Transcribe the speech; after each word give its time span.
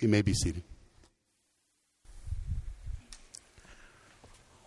You 0.00 0.08
may 0.08 0.22
be 0.22 0.32
seated. 0.32 0.62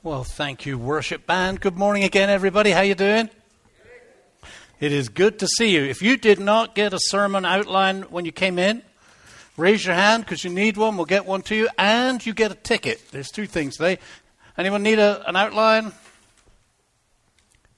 Well, 0.03 0.25
thank 0.25 0.65
you, 0.65 0.77
worship 0.77 1.25
band. 1.25 1.61
Good 1.61 1.77
morning 1.77 2.03
again, 2.03 2.29
everybody. 2.29 2.71
How 2.71 2.81
you 2.81 2.95
doing? 2.95 3.29
It 4.81 4.91
is 4.91 5.07
good 5.07 5.39
to 5.39 5.47
see 5.47 5.69
you. 5.69 5.83
If 5.85 6.01
you 6.01 6.17
did 6.17 6.37
not 6.37 6.75
get 6.75 6.93
a 6.93 6.99
sermon 6.99 7.45
outline 7.45 8.01
when 8.03 8.25
you 8.25 8.33
came 8.33 8.59
in, 8.59 8.81
raise 9.55 9.85
your 9.85 9.95
hand 9.95 10.25
because 10.25 10.43
you 10.43 10.49
need 10.49 10.75
one. 10.75 10.97
We'll 10.97 11.05
get 11.05 11.25
one 11.25 11.43
to 11.43 11.55
you, 11.55 11.69
and 11.77 12.25
you 12.25 12.33
get 12.33 12.51
a 12.51 12.55
ticket. 12.55 13.01
There's 13.11 13.29
two 13.29 13.45
things 13.45 13.77
today. 13.77 13.99
Anyone 14.57 14.83
need 14.83 14.99
a, 14.99 15.23
an 15.29 15.37
outline? 15.37 15.93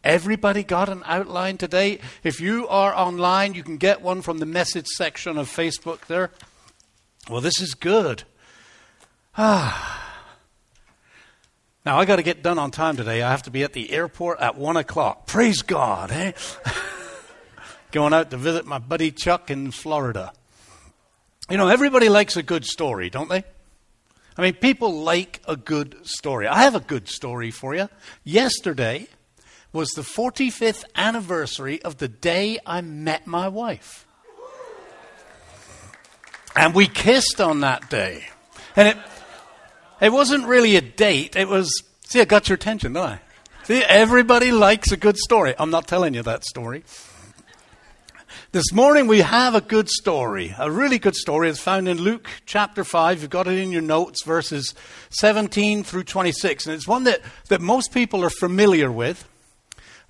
Everybody 0.03 0.63
got 0.63 0.89
an 0.89 1.03
outline 1.05 1.59
today. 1.59 1.99
If 2.23 2.41
you 2.41 2.67
are 2.67 2.95
online, 2.95 3.53
you 3.53 3.61
can 3.61 3.77
get 3.77 4.01
one 4.01 4.23
from 4.23 4.39
the 4.39 4.47
message 4.47 4.87
section 4.87 5.37
of 5.37 5.47
Facebook 5.47 6.07
there. 6.07 6.31
Well, 7.29 7.41
this 7.41 7.61
is 7.61 7.73
good. 7.73 8.23
Ah. 9.37 9.99
Now, 11.85 11.99
I 11.99 12.05
got 12.05 12.17
to 12.17 12.23
get 12.23 12.43
done 12.43 12.59
on 12.59 12.71
time 12.71 12.97
today. 12.97 13.21
I 13.21 13.31
have 13.31 13.43
to 13.43 13.51
be 13.51 13.63
at 13.63 13.73
the 13.73 13.91
airport 13.91 14.39
at 14.39 14.57
1 14.57 14.77
o'clock. 14.77 15.27
Praise 15.27 15.61
God, 15.61 16.11
eh? 16.11 16.33
Going 17.91 18.13
out 18.13 18.31
to 18.31 18.37
visit 18.37 18.65
my 18.65 18.79
buddy 18.79 19.11
Chuck 19.11 19.51
in 19.51 19.71
Florida. 19.71 20.33
You 21.49 21.57
know, 21.57 21.67
everybody 21.67 22.09
likes 22.09 22.37
a 22.37 22.43
good 22.43 22.65
story, 22.65 23.09
don't 23.09 23.29
they? 23.29 23.43
I 24.37 24.41
mean, 24.41 24.53
people 24.53 25.03
like 25.03 25.41
a 25.47 25.55
good 25.55 26.07
story. 26.07 26.47
I 26.47 26.63
have 26.63 26.75
a 26.75 26.79
good 26.79 27.07
story 27.07 27.51
for 27.51 27.75
you. 27.75 27.89
Yesterday 28.23 29.07
was 29.71 29.89
the 29.89 30.01
45th 30.01 30.85
anniversary 30.95 31.81
of 31.83 31.97
the 31.97 32.07
day 32.07 32.59
I 32.65 32.81
met 32.81 33.27
my 33.27 33.47
wife. 33.47 34.07
And 36.55 36.73
we 36.73 36.87
kissed 36.87 37.41
on 37.41 37.61
that 37.61 37.89
day. 37.89 38.25
And 38.75 38.89
it, 38.89 38.97
it 40.01 40.11
wasn't 40.11 40.45
really 40.45 40.75
a 40.75 40.81
date. 40.81 41.35
It 41.35 41.47
was, 41.47 41.83
see, 42.01 42.21
I 42.21 42.25
got 42.25 42.49
your 42.49 42.55
attention, 42.55 42.93
didn't 42.93 43.07
I? 43.07 43.19
See, 43.63 43.81
everybody 43.81 44.51
likes 44.51 44.91
a 44.91 44.97
good 44.97 45.17
story. 45.17 45.55
I'm 45.57 45.69
not 45.69 45.87
telling 45.87 46.13
you 46.13 46.21
that 46.23 46.43
story. 46.43 46.83
This 48.51 48.71
morning 48.71 49.07
we 49.07 49.21
have 49.21 49.55
a 49.55 49.61
good 49.61 49.89
story, 49.89 50.53
a 50.59 50.69
really 50.69 50.99
good 50.99 51.15
story. 51.15 51.49
It's 51.49 51.59
found 51.59 51.87
in 51.87 51.97
Luke 51.97 52.29
chapter 52.45 52.83
5. 52.83 53.21
You've 53.21 53.31
got 53.31 53.47
it 53.47 53.57
in 53.57 53.71
your 53.71 53.81
notes, 53.81 54.23
verses 54.23 54.75
17 55.09 55.83
through 55.83 56.03
26. 56.03 56.67
And 56.67 56.75
it's 56.75 56.87
one 56.87 57.05
that, 57.05 57.21
that 57.47 57.61
most 57.61 57.91
people 57.91 58.23
are 58.23 58.29
familiar 58.29 58.91
with. 58.91 59.27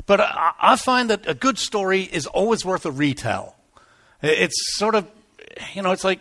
But 0.05 0.19
I, 0.19 0.51
I 0.59 0.75
find 0.75 1.09
that 1.09 1.25
a 1.25 1.33
good 1.33 1.57
story 1.57 2.01
is 2.01 2.25
always 2.27 2.65
worth 2.65 2.85
a 2.85 2.91
retell. 2.91 3.55
It's 4.21 4.55
sort 4.75 4.95
of, 4.95 5.07
you 5.73 5.81
know, 5.81 5.91
it's 5.91 6.03
like 6.03 6.19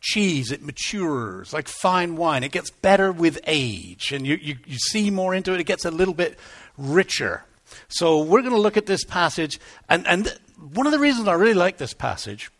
cheese, 0.00 0.50
it 0.50 0.62
matures 0.62 1.52
like 1.52 1.68
fine 1.68 2.16
wine. 2.16 2.42
It 2.42 2.52
gets 2.52 2.70
better 2.70 3.12
with 3.12 3.38
age, 3.46 4.12
and 4.12 4.26
you, 4.26 4.36
you, 4.40 4.56
you 4.66 4.78
see 4.78 5.10
more 5.10 5.34
into 5.34 5.52
it, 5.52 5.60
it 5.60 5.64
gets 5.64 5.84
a 5.84 5.90
little 5.90 6.14
bit 6.14 6.38
richer. 6.76 7.44
So 7.88 8.22
we're 8.22 8.40
going 8.40 8.54
to 8.54 8.60
look 8.60 8.76
at 8.76 8.86
this 8.86 9.04
passage, 9.04 9.60
and, 9.88 10.06
and 10.06 10.38
one 10.72 10.86
of 10.86 10.92
the 10.92 10.98
reasons 10.98 11.28
I 11.28 11.34
really 11.34 11.54
like 11.54 11.78
this 11.78 11.94
passage 11.94 12.50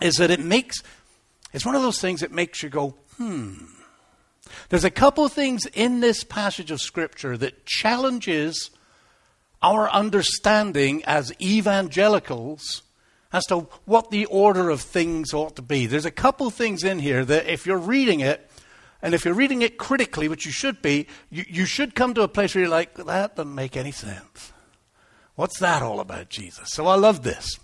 is 0.00 0.14
that 0.16 0.30
it 0.30 0.40
makes, 0.40 0.82
it's 1.52 1.66
one 1.66 1.74
of 1.74 1.82
those 1.82 2.00
things 2.00 2.20
that 2.20 2.32
makes 2.32 2.62
you 2.62 2.68
go, 2.68 2.94
hmm. 3.16 3.54
There's 4.70 4.84
a 4.84 4.90
couple 4.90 5.24
of 5.24 5.32
things 5.32 5.66
in 5.66 6.00
this 6.00 6.24
passage 6.24 6.70
of 6.70 6.80
Scripture 6.80 7.36
that 7.36 7.66
challenges 7.66 8.70
our 9.60 9.90
understanding 9.90 11.02
as 11.04 11.32
evangelicals 11.40 12.82
as 13.32 13.44
to 13.46 13.60
what 13.84 14.10
the 14.10 14.24
order 14.26 14.70
of 14.70 14.80
things 14.80 15.34
ought 15.34 15.56
to 15.56 15.62
be. 15.62 15.86
There's 15.86 16.04
a 16.04 16.10
couple 16.10 16.50
things 16.50 16.82
in 16.82 16.98
here 16.98 17.24
that 17.24 17.46
if 17.46 17.66
you're 17.66 17.78
reading 17.78 18.20
it, 18.20 18.50
and 19.02 19.14
if 19.14 19.24
you're 19.24 19.34
reading 19.34 19.62
it 19.62 19.78
critically, 19.78 20.28
which 20.28 20.46
you 20.46 20.52
should 20.52 20.82
be, 20.82 21.06
you, 21.30 21.44
you 21.48 21.64
should 21.66 21.94
come 21.94 22.14
to 22.14 22.22
a 22.22 22.28
place 22.28 22.54
where 22.54 22.62
you're 22.62 22.70
like, 22.70 22.94
that 22.94 23.36
doesn't 23.36 23.54
make 23.54 23.76
any 23.76 23.92
sense. 23.92 24.52
What's 25.36 25.60
that 25.60 25.82
all 25.82 26.00
about, 26.00 26.30
Jesus? 26.30 26.70
So 26.72 26.86
I 26.86 26.96
love 26.96 27.22
this. 27.22 27.60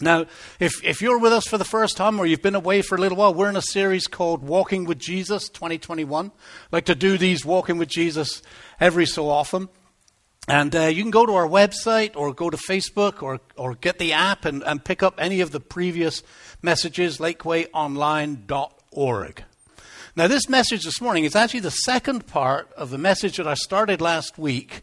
Now, 0.00 0.26
if, 0.60 0.84
if 0.84 1.00
you're 1.02 1.18
with 1.18 1.32
us 1.32 1.46
for 1.46 1.58
the 1.58 1.64
first 1.64 1.96
time 1.96 2.20
or 2.20 2.26
you've 2.26 2.42
been 2.42 2.54
away 2.54 2.82
for 2.82 2.94
a 2.96 3.00
little 3.00 3.18
while, 3.18 3.34
we're 3.34 3.48
in 3.48 3.56
a 3.56 3.62
series 3.62 4.06
called 4.06 4.42
Walking 4.42 4.84
with 4.84 4.98
Jesus 4.98 5.48
2021. 5.48 6.26
I 6.26 6.30
like 6.70 6.84
to 6.84 6.94
do 6.94 7.18
these 7.18 7.44
Walking 7.44 7.78
with 7.78 7.88
Jesus 7.88 8.42
every 8.78 9.06
so 9.06 9.28
often. 9.28 9.68
And 10.48 10.74
uh, 10.74 10.86
you 10.86 11.02
can 11.02 11.10
go 11.10 11.26
to 11.26 11.34
our 11.34 11.46
website 11.46 12.16
or 12.16 12.32
go 12.32 12.48
to 12.48 12.56
Facebook 12.56 13.22
or, 13.22 13.38
or 13.54 13.74
get 13.74 13.98
the 13.98 14.14
app 14.14 14.46
and, 14.46 14.62
and 14.62 14.82
pick 14.82 15.02
up 15.02 15.16
any 15.18 15.42
of 15.42 15.50
the 15.50 15.60
previous 15.60 16.22
messages, 16.62 17.18
lakewayonline.org. 17.18 19.44
Now, 20.16 20.26
this 20.26 20.48
message 20.48 20.84
this 20.84 21.02
morning 21.02 21.24
is 21.24 21.36
actually 21.36 21.60
the 21.60 21.70
second 21.70 22.26
part 22.26 22.72
of 22.72 22.88
the 22.88 22.96
message 22.96 23.36
that 23.36 23.46
I 23.46 23.52
started 23.54 24.00
last 24.00 24.38
week 24.38 24.80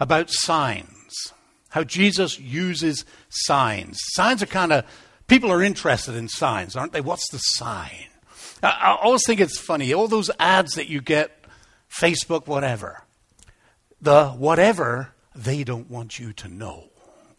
about 0.00 0.28
signs, 0.28 1.32
how 1.68 1.84
Jesus 1.84 2.40
uses 2.40 3.04
signs. 3.28 3.96
Signs 4.14 4.42
are 4.42 4.46
kind 4.46 4.72
of, 4.72 4.84
people 5.28 5.52
are 5.52 5.62
interested 5.62 6.16
in 6.16 6.26
signs, 6.28 6.74
aren't 6.74 6.92
they? 6.92 7.00
What's 7.00 7.30
the 7.30 7.38
sign? 7.38 8.08
I, 8.60 8.70
I 8.70 8.96
always 9.00 9.24
think 9.24 9.38
it's 9.40 9.58
funny, 9.58 9.94
all 9.94 10.08
those 10.08 10.32
ads 10.40 10.74
that 10.74 10.88
you 10.88 11.00
get, 11.00 11.44
Facebook, 11.88 12.48
whatever 12.48 13.05
the 14.00 14.28
whatever 14.30 15.14
they 15.34 15.64
don't 15.64 15.90
want 15.90 16.18
you 16.18 16.32
to 16.34 16.48
know. 16.48 16.90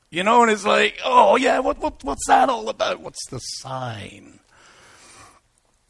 You 0.10 0.24
know, 0.24 0.42
and 0.42 0.52
it's 0.52 0.66
like, 0.66 1.00
oh, 1.04 1.36
yeah, 1.36 1.60
what, 1.60 1.80
what, 1.80 2.04
what's 2.04 2.26
that 2.28 2.48
all 2.48 2.70
about? 2.70 3.02
What's 3.02 3.28
the 3.30 3.40
sign? 3.40 4.40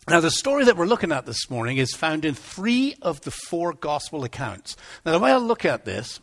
Now, 0.10 0.22
the 0.22 0.32
story 0.32 0.64
that 0.66 0.78
we're 0.78 0.86
looking 0.86 1.12
at 1.12 1.26
this 1.26 1.50
morning 1.50 1.78
is 1.78 1.94
found 1.94 2.26
in 2.26 2.34
three 2.34 2.96
of 3.02 3.22
the 3.22 3.32
four 3.32 3.74
gospel 3.74 4.24
accounts. 4.24 4.76
Now, 5.06 5.12
the 5.12 5.20
way 5.20 5.32
I 5.32 5.38
look 5.38 5.66
at 5.66 5.86
this, 5.86 6.20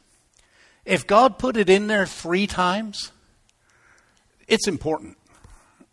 if 0.85 1.07
God 1.07 1.39
put 1.39 1.57
it 1.57 1.69
in 1.69 1.87
there 1.87 2.07
three 2.07 2.47
times, 2.47 3.13
it's 4.49 4.67
important. 4.67 5.17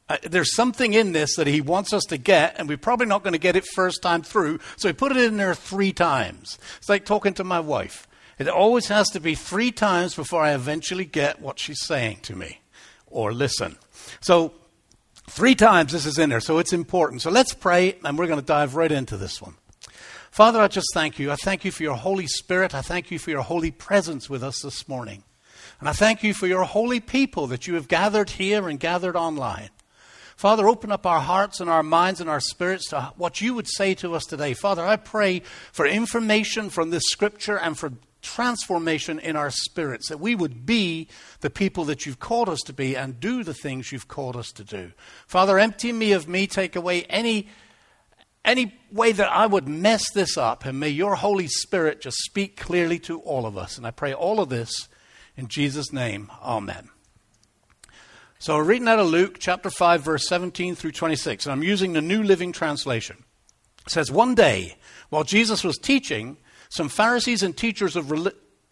Uh, 0.10 0.18
there's 0.24 0.56
something 0.56 0.94
in 0.94 1.12
this 1.12 1.36
that 1.36 1.48
he 1.48 1.62
wants 1.62 1.94
us 1.94 2.04
to 2.06 2.18
get, 2.18 2.56
and 2.58 2.68
we're 2.68 2.78
probably 2.78 3.06
not 3.06 3.24
going 3.24 3.34
to 3.34 3.40
get 3.40 3.56
it 3.56 3.66
first 3.66 4.02
time 4.02 4.24
through, 4.24 4.60
so 4.76 4.88
he 4.88 4.94
put 4.94 5.12
it 5.12 5.18
in 5.18 5.38
there 5.38 5.54
three 5.54 5.94
times. 5.94 6.58
It's 6.78 6.90
like 6.90 7.06
talking 7.06 7.34
to 7.36 7.44
my 7.44 7.60
wife. 7.60 8.08
It 8.42 8.54
always 8.54 8.88
has 8.88 9.10
to 9.12 9.20
be 9.20 9.36
three 9.36 9.72
times 9.72 10.16
before 10.16 10.42
I 10.42 10.54
eventually 10.54 11.06
get 11.06 11.42
what 11.42 11.60
she's 11.60 11.82
saying 11.82 12.20
to 12.24 12.36
me 12.36 12.60
or 13.08 13.34
listen. 13.34 13.78
So, 14.20 14.54
three 15.30 15.56
times 15.56 15.92
this 15.92 16.06
is 16.06 16.18
in 16.18 16.30
there, 16.30 16.40
so 16.40 16.58
it's 16.58 16.74
important. 16.74 17.22
So, 17.22 17.30
let's 17.30 17.54
pray, 17.54 17.98
and 18.04 18.18
we're 18.18 18.28
going 18.28 18.40
to 18.40 18.46
dive 18.46 18.76
right 18.76 18.92
into 18.92 19.18
this 19.18 19.42
one. 19.42 19.56
Father, 20.32 20.62
I 20.62 20.70
just 20.70 20.88
thank 20.94 21.20
you. 21.20 21.32
I 21.32 21.36
thank 21.36 21.66
you 21.66 21.72
for 21.72 21.84
your 21.84 21.96
Holy 21.96 22.26
Spirit. 22.26 22.74
I 22.74 22.82
thank 22.82 23.12
you 23.12 23.20
for 23.20 23.30
your 23.30 23.42
holy 23.42 23.70
presence 23.70 24.30
with 24.30 24.44
us 24.44 24.62
this 24.62 24.88
morning. 24.88 25.24
And 25.80 25.90
I 25.90 25.94
thank 25.94 26.24
you 26.24 26.34
for 26.34 26.48
your 26.48 26.64
holy 26.64 27.00
people 27.00 27.48
that 27.48 27.68
you 27.68 27.76
have 27.76 27.88
gathered 27.88 28.32
here 28.32 28.70
and 28.70 28.80
gathered 28.80 29.16
online. 29.16 29.70
Father, 30.36 30.68
open 30.68 30.92
up 30.92 31.06
our 31.06 31.20
hearts 31.20 31.60
and 31.60 31.70
our 31.70 31.84
minds 31.84 32.22
and 32.22 32.30
our 32.30 32.40
spirits 32.40 32.90
to 32.90 33.14
what 33.18 33.42
you 33.42 33.54
would 33.54 33.68
say 33.68 33.94
to 33.96 34.16
us 34.16 34.26
today. 34.26 34.54
Father, 34.56 34.84
I 34.84 34.96
pray 34.96 35.44
for 35.72 35.86
information 35.86 36.70
from 36.70 36.90
this 36.90 37.04
scripture 37.06 37.60
and 37.60 37.78
for 37.78 37.92
transformation 38.22 39.20
in 39.20 39.36
our 39.36 39.50
spirits, 39.50 40.10
that 40.10 40.20
we 40.20 40.36
would 40.36 40.66
be 40.66 41.08
the 41.42 41.50
people 41.50 41.86
that 41.86 42.06
you've 42.06 42.20
called 42.20 42.50
us 42.50 42.62
to 42.62 42.74
be 42.74 42.96
and 42.96 43.20
do 43.20 43.44
the 43.44 43.54
things 43.54 43.92
you've 43.92 44.08
called 44.08 44.36
us 44.36 44.52
to 44.54 44.64
do. 44.64 44.92
Father, 45.28 45.60
empty 45.60 45.92
me 45.92 46.12
of 46.12 46.28
me, 46.28 46.48
take 46.48 46.76
away 46.76 47.04
any, 47.04 47.48
any 48.46 48.74
way 48.92 49.12
that 49.12 49.32
I 49.32 49.46
would 49.46 49.68
mess 49.68 50.12
this 50.12 50.38
up, 50.38 50.66
and 50.66 50.80
may 50.80 50.90
your 50.90 51.16
Holy 51.16 51.48
Spirit 51.48 52.02
just 52.02 52.18
speak 52.18 52.58
clearly 52.58 53.00
to 53.00 53.20
all 53.20 53.46
of 53.46 53.58
us. 53.58 53.78
And 53.78 53.86
I 53.86 53.92
pray 53.92 54.14
all 54.14 54.40
of 54.40 54.50
this 54.50 54.88
in 55.36 55.48
Jesus' 55.48 55.92
name. 55.92 56.32
Amen. 56.42 56.90
So 58.40 58.56
we're 58.56 58.64
reading 58.64 58.88
out 58.88 58.98
of 58.98 59.08
Luke 59.08 59.38
chapter 59.40 59.70
5, 59.70 60.02
verse 60.04 60.28
17 60.28 60.74
through 60.74 60.94
26, 60.94 61.46
and 61.46 61.54
I'm 61.54 61.62
using 61.62 61.94
the 61.94 62.02
New 62.02 62.24
Living 62.24 62.52
Translation. 62.52 63.24
It 63.86 63.92
says, 63.92 64.12
One 64.12 64.34
day, 64.34 64.78
while 65.10 65.24
Jesus 65.24 65.64
was 65.64 65.78
teaching, 65.78 66.38
some 66.72 66.88
Pharisees 66.88 67.44
and 67.44 67.56
teachers 67.56 67.98
of, 67.98 68.12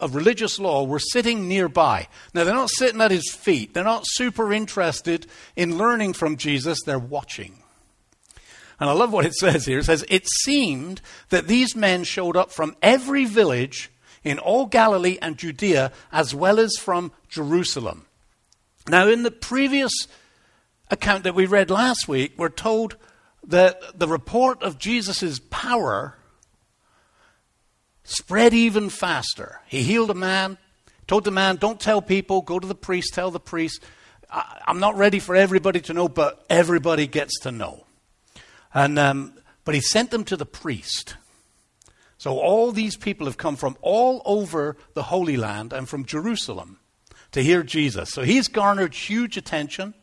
of 0.00 0.14
religious 0.14 0.58
law 0.58 0.84
were 0.84 0.98
sitting 0.98 1.48
nearby. 1.48 2.08
Now, 2.32 2.44
they're 2.44 2.54
not 2.54 2.70
sitting 2.70 3.00
at 3.02 3.10
his 3.10 3.30
feet, 3.30 3.74
they're 3.74 3.84
not 3.84 4.04
super 4.06 4.52
interested 4.52 5.26
in 5.54 5.76
learning 5.76 6.14
from 6.14 6.36
Jesus, 6.36 6.80
they're 6.84 6.98
watching. 6.98 7.62
And 8.80 8.88
I 8.88 8.94
love 8.94 9.12
what 9.12 9.26
it 9.26 9.34
says 9.34 9.66
here. 9.66 9.80
It 9.80 9.84
says, 9.84 10.06
It 10.08 10.26
seemed 10.42 11.02
that 11.28 11.46
these 11.46 11.76
men 11.76 12.04
showed 12.04 12.38
up 12.38 12.50
from 12.50 12.74
every 12.80 13.26
village 13.26 13.90
in 14.24 14.38
all 14.38 14.64
Galilee 14.64 15.18
and 15.20 15.36
Judea, 15.36 15.92
as 16.10 16.34
well 16.34 16.58
as 16.58 16.76
from 16.78 17.12
Jerusalem. 17.28 18.06
Now, 18.88 19.08
in 19.08 19.22
the 19.22 19.30
previous 19.30 19.92
account 20.90 21.24
that 21.24 21.34
we 21.34 21.44
read 21.44 21.70
last 21.70 22.08
week, 22.08 22.32
we're 22.38 22.48
told 22.48 22.96
that 23.46 23.98
the 23.98 24.08
report 24.08 24.62
of 24.62 24.78
Jesus' 24.78 25.38
power 25.50 26.16
spread 28.10 28.52
even 28.52 28.88
faster. 28.90 29.60
He 29.66 29.82
healed 29.82 30.10
a 30.10 30.14
man, 30.14 30.58
told 31.06 31.24
the 31.24 31.30
man, 31.30 31.56
Don't 31.56 31.80
tell 31.80 32.02
people, 32.02 32.42
go 32.42 32.58
to 32.58 32.66
the 32.66 32.74
priest, 32.74 33.14
tell 33.14 33.30
the 33.30 33.40
priest. 33.40 33.82
I, 34.30 34.62
am 34.66 34.80
not 34.80 34.96
ready 34.96 35.18
for 35.18 35.34
everybody 35.34 35.80
to 35.82 35.94
know, 35.94 36.08
but 36.08 36.44
everybody 36.50 37.06
gets 37.06 37.40
to 37.40 37.52
know. 37.52 37.86
And 38.72 38.98
um, 38.98 39.34
but 39.64 39.74
he 39.74 39.80
sent 39.80 40.10
them 40.10 40.24
to 40.24 40.36
the 40.36 40.46
priest. 40.46 41.16
So 42.18 42.38
all 42.38 42.70
these 42.70 42.96
people 42.96 43.26
have 43.26 43.38
come 43.38 43.56
from 43.56 43.76
all 43.80 44.20
over 44.24 44.76
the 44.94 45.04
Holy 45.04 45.36
Land 45.36 45.72
and 45.72 45.88
from 45.88 46.04
Jerusalem 46.04 46.78
to 47.32 47.42
hear 47.42 47.62
Jesus. 47.62 48.10
So 48.10 48.22
he's 48.22 48.48
garnered 48.48 48.94
huge 48.94 49.36
attention. 49.36 49.94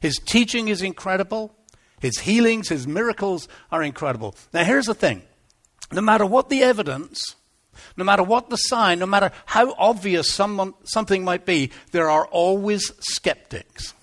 His 0.00 0.16
teaching 0.16 0.68
is 0.68 0.82
incredible. 0.82 1.54
His 2.00 2.20
healings, 2.20 2.68
his 2.68 2.86
miracles 2.86 3.48
are 3.70 3.82
incredible. 3.82 4.34
Now, 4.52 4.64
here's 4.64 4.86
the 4.86 4.94
thing 4.94 5.22
no 5.92 6.00
matter 6.00 6.26
what 6.26 6.48
the 6.48 6.62
evidence, 6.62 7.36
no 7.96 8.04
matter 8.04 8.22
what 8.22 8.50
the 8.50 8.56
sign, 8.56 8.98
no 8.98 9.06
matter 9.06 9.30
how 9.46 9.74
obvious 9.78 10.32
someone, 10.32 10.74
something 10.84 11.24
might 11.24 11.46
be, 11.46 11.70
there 11.90 12.10
are 12.10 12.26
always 12.26 12.92
skeptics. 13.00 13.94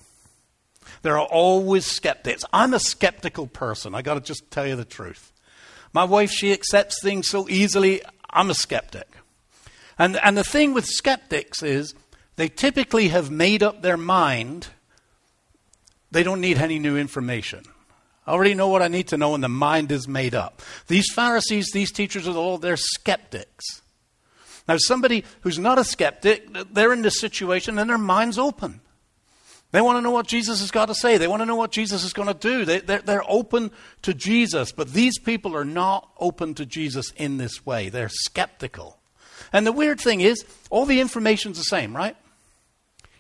There 1.02 1.18
are 1.18 1.28
always 1.28 1.86
skeptics. 1.86 2.44
I'm 2.52 2.74
a 2.74 2.80
skeptical 2.80 3.48
person. 3.48 3.96
I 3.96 4.02
got 4.02 4.16
to 4.16 4.22
just 4.22 4.52
tell 4.52 4.68
you 4.68 4.76
the 4.76 4.86
truth. 4.86 5.32
My 5.94 6.04
wife, 6.04 6.32
she 6.32 6.52
accepts 6.52 7.02
things 7.02 7.30
so 7.30 7.48
easily. 7.50 8.02
I'm 8.30 8.50
a 8.50 8.54
skeptic. 8.54 9.08
And, 9.98 10.18
and 10.18 10.38
the 10.38 10.44
thing 10.44 10.74
with 10.74 10.86
skeptics 10.86 11.64
is 11.64 11.94
they 12.36 12.48
typically 12.48 13.10
have 13.10 13.32
made 13.32 13.64
up 13.64 13.82
their 13.82 13.98
mind. 13.98 14.68
They 16.12 16.24
don't 16.24 16.42
need 16.42 16.58
any 16.58 16.80
new 16.80 16.98
information. 16.98 17.64
I 18.30 18.34
already 18.34 18.54
know 18.54 18.68
what 18.68 18.84
I 18.84 18.90
need 18.90 19.08
to 19.08 19.18
know, 19.18 19.34
and 19.34 19.44
the 19.44 19.50
mind 19.50 19.92
is 19.92 20.08
made 20.08 20.36
up. 20.36 20.62
These 20.86 21.12
Pharisees, 21.14 21.72
these 21.74 21.92
teachers 21.92 22.28
of 22.28 22.36
the 22.36 22.40
law, 22.40 22.60
they're 22.60 22.78
skeptics. 22.78 23.82
Now, 24.68 24.76
somebody 24.78 25.26
who's 25.42 25.58
not 25.58 25.80
a 25.80 25.84
skeptic, 25.84 26.48
they're 26.72 26.94
in 26.94 27.02
this 27.02 27.20
situation 27.20 27.80
and 27.80 27.90
their 27.90 27.98
mind's 27.98 28.38
open. 28.38 28.82
They 29.72 29.82
want 29.82 29.98
to 29.98 30.04
know 30.04 30.12
what 30.12 30.28
Jesus 30.28 30.60
has 30.60 30.70
got 30.70 30.90
to 30.90 30.94
say. 30.94 31.18
They 31.18 31.28
want 31.28 31.42
to 31.42 31.46
know 31.48 31.56
what 31.56 31.72
Jesus 31.72 32.04
is 32.04 32.14
going 32.14 32.28
to 32.28 32.36
do. 32.36 32.66
They, 32.66 32.82
they're, 32.82 33.02
they're 33.02 33.32
open 33.32 33.72
to 34.04 34.14
Jesus, 34.14 34.72
but 34.72 34.94
these 34.94 35.18
people 35.18 35.56
are 35.56 35.66
not 35.66 36.08
open 36.20 36.54
to 36.54 36.68
Jesus 36.68 37.12
in 37.16 37.38
this 37.38 37.66
way. 37.66 37.90
They're 37.90 38.10
skeptical. 38.10 39.00
And 39.52 39.66
the 39.66 39.72
weird 39.72 40.00
thing 40.00 40.22
is, 40.22 40.46
all 40.70 40.86
the 40.86 41.00
information's 41.00 41.58
the 41.58 41.64
same, 41.64 41.96
right? 41.96 42.16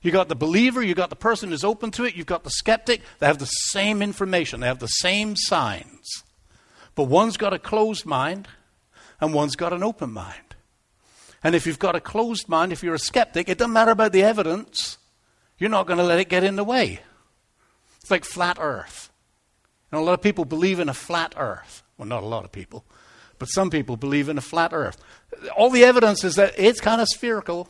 You 0.01 0.11
got 0.11 0.29
the 0.29 0.35
believer, 0.35 0.81
you 0.81 0.95
got 0.95 1.09
the 1.09 1.15
person 1.15 1.49
who's 1.49 1.63
open 1.63 1.91
to 1.91 2.05
it, 2.05 2.15
you've 2.15 2.25
got 2.25 2.43
the 2.43 2.49
skeptic. 2.49 3.01
They 3.19 3.27
have 3.27 3.39
the 3.39 3.45
same 3.45 4.01
information, 4.01 4.61
they 4.61 4.67
have 4.67 4.79
the 4.79 4.87
same 4.87 5.35
signs. 5.35 6.23
But 6.95 7.03
one's 7.03 7.37
got 7.37 7.53
a 7.53 7.59
closed 7.59 8.05
mind 8.05 8.47
and 9.21 9.33
one's 9.33 9.55
got 9.55 9.73
an 9.73 9.83
open 9.83 10.11
mind. 10.11 10.55
And 11.43 11.55
if 11.55 11.65
you've 11.65 11.79
got 11.79 11.95
a 11.95 12.01
closed 12.01 12.49
mind, 12.49 12.71
if 12.71 12.83
you're 12.83 12.95
a 12.95 12.99
skeptic, 12.99 13.47
it 13.47 13.57
doesn't 13.57 13.73
matter 13.73 13.91
about 13.91 14.11
the 14.11 14.23
evidence. 14.23 14.97
You're 15.57 15.69
not 15.69 15.87
going 15.87 15.99
to 15.99 16.03
let 16.03 16.19
it 16.19 16.29
get 16.29 16.43
in 16.43 16.55
the 16.55 16.63
way. 16.63 16.99
It's 18.01 18.11
like 18.11 18.25
flat 18.25 18.57
earth. 18.59 19.11
And 19.91 19.99
a 19.99 20.03
lot 20.03 20.13
of 20.13 20.21
people 20.21 20.45
believe 20.45 20.79
in 20.79 20.89
a 20.89 20.93
flat 20.93 21.33
earth. 21.37 21.83
Well, 21.97 22.07
not 22.07 22.23
a 22.23 22.27
lot 22.27 22.45
of 22.45 22.51
people, 22.51 22.85
but 23.39 23.47
some 23.47 23.69
people 23.69 23.97
believe 23.97 24.29
in 24.29 24.37
a 24.37 24.41
flat 24.41 24.71
earth. 24.73 24.97
All 25.55 25.69
the 25.69 25.83
evidence 25.83 26.23
is 26.23 26.35
that 26.35 26.53
it's 26.57 26.79
kind 26.79 27.01
of 27.01 27.07
spherical. 27.07 27.67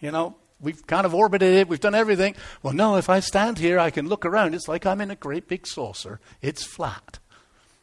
You 0.00 0.10
know, 0.10 0.36
we've 0.60 0.86
kind 0.86 1.06
of 1.06 1.14
orbited 1.14 1.54
it, 1.54 1.68
we've 1.68 1.80
done 1.80 1.94
everything. 1.94 2.34
Well, 2.62 2.72
no, 2.72 2.96
if 2.96 3.08
I 3.08 3.20
stand 3.20 3.58
here, 3.58 3.78
I 3.78 3.90
can 3.90 4.08
look 4.08 4.24
around. 4.24 4.54
It's 4.54 4.68
like 4.68 4.86
I'm 4.86 5.00
in 5.00 5.10
a 5.10 5.16
great 5.16 5.48
big 5.48 5.66
saucer. 5.66 6.20
It's 6.42 6.64
flat. 6.64 7.18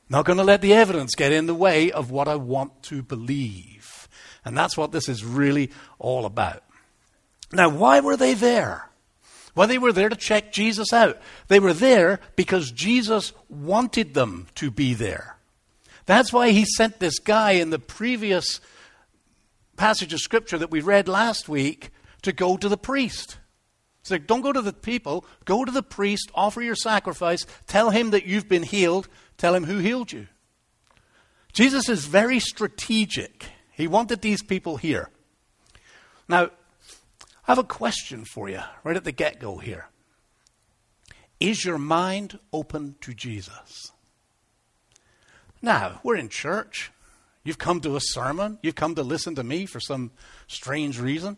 Not 0.10 0.26
going 0.26 0.38
to 0.38 0.44
let 0.44 0.62
the 0.62 0.74
evidence 0.74 1.16
get 1.16 1.32
in 1.32 1.46
the 1.46 1.56
way 1.56 1.92
of 1.92 2.12
what 2.12 2.28
I 2.28 2.36
want 2.36 2.84
to 2.84 3.02
believe. 3.02 4.08
And 4.46 4.58
that's 4.58 4.78
what 4.78 4.92
this 4.92 5.08
is 5.08 5.24
really 5.24 5.72
all 6.00 6.26
about. 6.26 6.64
Now, 7.52 7.70
why 7.70 8.00
were 8.00 8.18
they 8.18 8.34
there? 8.34 8.90
Well, 9.56 9.68
they 9.68 9.78
were 9.78 9.94
there 9.94 10.10
to 10.10 10.16
check 10.16 10.52
Jesus 10.52 10.92
out. 10.92 11.20
They 11.48 11.60
were 11.60 11.74
there 11.74 12.20
because 12.36 12.72
Jesus 12.72 13.34
wanted 13.48 14.14
them 14.14 14.48
to 14.56 14.72
be 14.72 14.94
there. 14.94 15.38
That's 16.06 16.34
why 16.34 16.50
he 16.50 16.66
sent 16.66 17.00
this 17.00 17.20
guy 17.20 17.52
in 17.52 17.70
the 17.70 17.80
previous 17.80 18.60
passage 19.78 20.14
of 20.14 20.20
scripture 20.20 20.58
that 20.58 20.72
we 20.72 20.82
read 20.82 21.08
last 21.08 21.48
week 21.48 21.92
to 22.24 22.34
go 22.34 22.58
to 22.58 22.68
the 22.68 22.78
priest. 22.78 23.38
So 24.02 24.18
don't 24.18 24.42
go 24.42 24.52
to 24.52 24.62
the 24.62 24.74
people, 24.74 25.26
go 25.46 25.64
to 25.64 25.72
the 25.72 25.84
priest, 25.84 26.30
offer 26.36 26.62
your 26.62 26.76
sacrifice, 26.76 27.46
tell 27.68 27.90
him 27.90 28.12
that 28.12 28.26
you've 28.26 28.50
been 28.50 28.64
healed, 28.64 29.08
tell 29.38 29.56
him 29.56 29.64
who 29.64 29.78
healed 29.78 30.12
you. 30.12 30.28
Jesus 31.54 31.88
is 31.88 32.06
very 32.06 32.40
strategic. 32.40 33.46
He 33.72 33.88
wanted 33.88 34.22
these 34.22 34.44
people 34.44 34.78
here. 34.78 35.10
Now, 36.28 36.46
I 36.46 37.52
have 37.52 37.60
a 37.60 37.64
question 37.64 38.26
for 38.26 38.50
you 38.50 38.62
right 38.84 38.98
at 38.98 39.04
the 39.04 39.12
get 39.12 39.40
go 39.40 39.58
here. 39.58 39.88
Is 41.40 41.64
your 41.64 41.78
mind 41.78 42.40
open 42.52 42.96
to 43.02 43.14
Jesus? 43.14 43.92
Now, 45.62 46.02
we're 46.04 46.16
in 46.18 46.30
church. 46.30 46.92
You've 47.44 47.58
come 47.58 47.82
to 47.82 47.96
a 47.96 48.02
sermon. 48.02 48.60
You've 48.62 48.76
come 48.76 48.96
to 48.96 49.04
listen 49.04 49.36
to 49.36 49.44
me 49.44 49.66
for 49.66 49.80
some 49.80 50.12
strange 50.48 51.00
reason. 51.00 51.38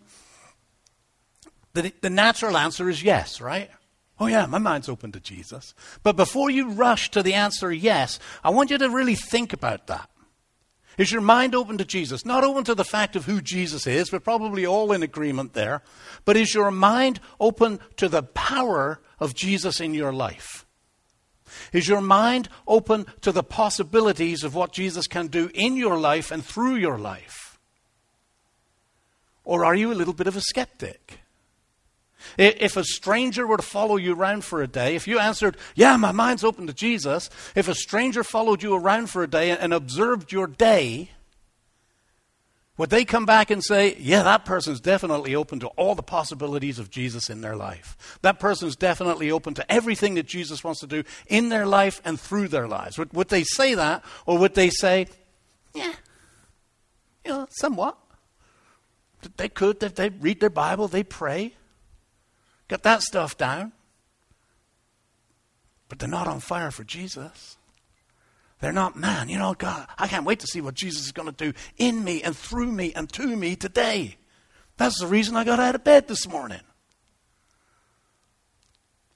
The, 1.75 1.93
the 1.99 2.09
natural 2.09 2.55
answer 2.55 2.89
is 2.89 3.03
yes, 3.03 3.41
right? 3.41 3.69
Oh, 4.17 4.27
yeah, 4.27 4.45
my 4.45 4.59
mind's 4.59 4.87
open 4.87 5.11
to 5.11 5.19
Jesus. 5.19 5.73
But 6.03 6.15
before 6.15 6.49
you 6.49 6.71
rush 6.71 7.11
to 7.11 7.21
the 7.21 7.33
answer 7.33 7.69
yes, 7.71 8.17
I 8.45 8.49
want 8.49 8.71
you 8.71 8.77
to 8.77 8.89
really 8.89 9.15
think 9.15 9.51
about 9.51 9.87
that. 9.87 10.09
Is 10.97 11.11
your 11.11 11.19
mind 11.19 11.53
open 11.53 11.77
to 11.77 11.83
Jesus? 11.83 12.25
Not 12.25 12.45
open 12.45 12.63
to 12.63 12.75
the 12.75 12.85
fact 12.85 13.17
of 13.17 13.25
who 13.25 13.41
Jesus 13.41 13.85
is, 13.85 14.09
we're 14.13 14.21
probably 14.21 14.65
all 14.65 14.93
in 14.93 15.03
agreement 15.03 15.51
there, 15.51 15.81
but 16.23 16.37
is 16.37 16.53
your 16.53 16.71
mind 16.71 17.19
open 17.41 17.81
to 17.97 18.07
the 18.07 18.23
power 18.23 19.01
of 19.19 19.35
Jesus 19.35 19.81
in 19.81 19.93
your 19.93 20.13
life? 20.13 20.65
Is 21.73 21.89
your 21.89 21.99
mind 21.99 22.47
open 22.65 23.05
to 23.19 23.33
the 23.33 23.43
possibilities 23.43 24.45
of 24.45 24.55
what 24.55 24.71
Jesus 24.71 25.07
can 25.07 25.27
do 25.27 25.51
in 25.53 25.75
your 25.75 25.99
life 25.99 26.31
and 26.31 26.43
through 26.43 26.75
your 26.75 26.97
life? 26.97 27.59
Or 29.43 29.65
are 29.65 29.75
you 29.75 29.91
a 29.91 29.93
little 29.93 30.13
bit 30.13 30.27
of 30.27 30.37
a 30.37 30.41
skeptic? 30.41 31.19
If 32.37 32.77
a 32.77 32.83
stranger 32.83 33.47
were 33.47 33.57
to 33.57 33.63
follow 33.63 33.97
you 33.97 34.15
around 34.15 34.43
for 34.43 34.61
a 34.61 34.67
day, 34.67 34.95
if 34.95 35.07
you 35.07 35.19
answered, 35.19 35.57
Yeah, 35.75 35.97
my 35.97 36.11
mind's 36.11 36.43
open 36.43 36.67
to 36.67 36.73
Jesus, 36.73 37.29
if 37.55 37.67
a 37.67 37.75
stranger 37.75 38.23
followed 38.23 38.63
you 38.63 38.75
around 38.75 39.09
for 39.09 39.23
a 39.23 39.29
day 39.29 39.51
and 39.51 39.73
observed 39.73 40.31
your 40.31 40.47
day, 40.47 41.11
would 42.77 42.89
they 42.89 43.05
come 43.05 43.25
back 43.25 43.51
and 43.51 43.63
say, 43.63 43.95
Yeah, 43.99 44.23
that 44.23 44.43
person's 44.43 44.81
definitely 44.81 45.33
open 45.33 45.59
to 45.61 45.67
all 45.67 45.95
the 45.95 46.03
possibilities 46.03 46.77
of 46.77 46.89
Jesus 46.89 47.29
in 47.29 47.41
their 47.41 47.55
life? 47.55 48.17
That 48.21 48.39
person's 48.39 48.75
definitely 48.75 49.31
open 49.31 49.53
to 49.53 49.71
everything 49.71 50.15
that 50.15 50.25
Jesus 50.25 50.63
wants 50.63 50.81
to 50.81 50.87
do 50.87 51.03
in 51.27 51.49
their 51.49 51.65
life 51.65 52.01
and 52.03 52.19
through 52.19 52.49
their 52.49 52.67
lives. 52.67 52.97
Would, 52.97 53.13
would 53.13 53.29
they 53.29 53.43
say 53.43 53.75
that, 53.75 54.03
or 54.25 54.37
would 54.37 54.55
they 54.55 54.69
say, 54.69 55.07
Yeah, 55.73 55.93
you 57.23 57.31
know, 57.31 57.47
somewhat? 57.51 57.97
They 59.37 59.49
could, 59.49 59.79
they, 59.79 59.87
they 59.87 60.09
read 60.09 60.39
their 60.39 60.49
Bible, 60.49 60.87
they 60.87 61.03
pray. 61.03 61.53
Got 62.67 62.83
that 62.83 63.01
stuff 63.03 63.37
down. 63.37 63.71
But 65.87 65.99
they're 65.99 66.09
not 66.09 66.27
on 66.27 66.39
fire 66.39 66.71
for 66.71 66.83
Jesus. 66.83 67.57
They're 68.59 68.71
not, 68.71 68.95
man, 68.95 69.29
you 69.29 69.37
know, 69.37 69.53
God, 69.53 69.87
I 69.97 70.07
can't 70.07 70.25
wait 70.25 70.39
to 70.39 70.47
see 70.47 70.61
what 70.61 70.73
Jesus 70.73 71.05
is 71.05 71.11
going 71.11 71.31
to 71.31 71.51
do 71.51 71.53
in 71.77 72.03
me 72.03 72.23
and 72.23 72.35
through 72.35 72.71
me 72.71 72.93
and 72.93 73.11
to 73.13 73.35
me 73.35 73.55
today. 73.55 74.17
That's 74.77 74.99
the 74.99 75.07
reason 75.07 75.35
I 75.35 75.43
got 75.43 75.59
out 75.59 75.75
of 75.75 75.83
bed 75.83 76.07
this 76.07 76.27
morning. 76.27 76.61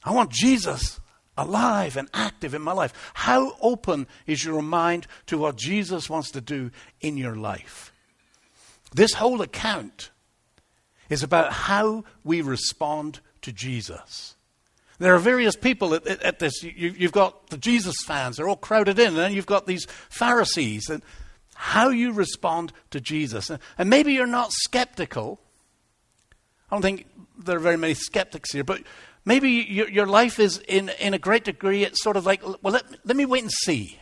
I 0.03 0.11
want 0.11 0.31
Jesus 0.31 0.99
alive 1.37 1.97
and 1.97 2.09
active 2.13 2.53
in 2.53 2.61
my 2.61 2.73
life. 2.73 2.93
How 3.13 3.55
open 3.61 4.07
is 4.27 4.43
your 4.43 4.61
mind 4.61 5.07
to 5.27 5.37
what 5.37 5.55
Jesus 5.55 6.09
wants 6.09 6.31
to 6.31 6.41
do 6.41 6.71
in 7.01 7.17
your 7.17 7.35
life? 7.35 7.93
This 8.93 9.13
whole 9.13 9.41
account 9.41 10.11
is 11.09 11.23
about 11.23 11.51
how 11.51 12.03
we 12.23 12.41
respond 12.41 13.19
to 13.41 13.51
Jesus. 13.51 14.35
There 14.99 15.15
are 15.15 15.19
various 15.19 15.55
people 15.55 15.93
at, 15.93 16.05
at, 16.05 16.21
at 16.23 16.39
this. 16.39 16.61
You, 16.63 16.91
have 16.93 17.11
got 17.11 17.49
the 17.49 17.57
Jesus 17.57 17.95
fans, 18.05 18.37
they're 18.37 18.49
all 18.49 18.57
crowded 18.57 18.99
in, 18.99 19.07
and 19.07 19.17
then 19.17 19.33
you've 19.33 19.45
got 19.45 19.65
these 19.65 19.85
Pharisees. 20.09 20.89
And 20.89 21.01
how 21.61 21.89
you 21.89 22.13
respond 22.13 22.71
to 22.89 23.01
Jesus. 23.01 23.51
And 23.77 23.89
maybe 23.89 24.13
you're 24.13 24.25
not 24.25 24.53
skeptical. 24.53 25.41
I 26.71 26.75
don't 26.75 26.81
think 26.81 27.05
there 27.37 27.57
are 27.57 27.59
very 27.59 27.75
many 27.75 27.95
skeptics 27.95 28.53
here, 28.53 28.63
but 28.63 28.81
maybe 29.25 29.49
your, 29.49 29.89
your 29.89 30.05
life 30.05 30.39
is 30.39 30.59
in, 30.69 30.87
in 31.01 31.13
a 31.13 31.19
great 31.19 31.43
degree, 31.43 31.83
it's 31.83 32.01
sort 32.01 32.15
of 32.15 32.25
like, 32.25 32.41
well, 32.63 32.73
let, 32.73 32.85
let 33.03 33.17
me 33.17 33.25
wait 33.25 33.43
and 33.43 33.51
see. 33.51 33.99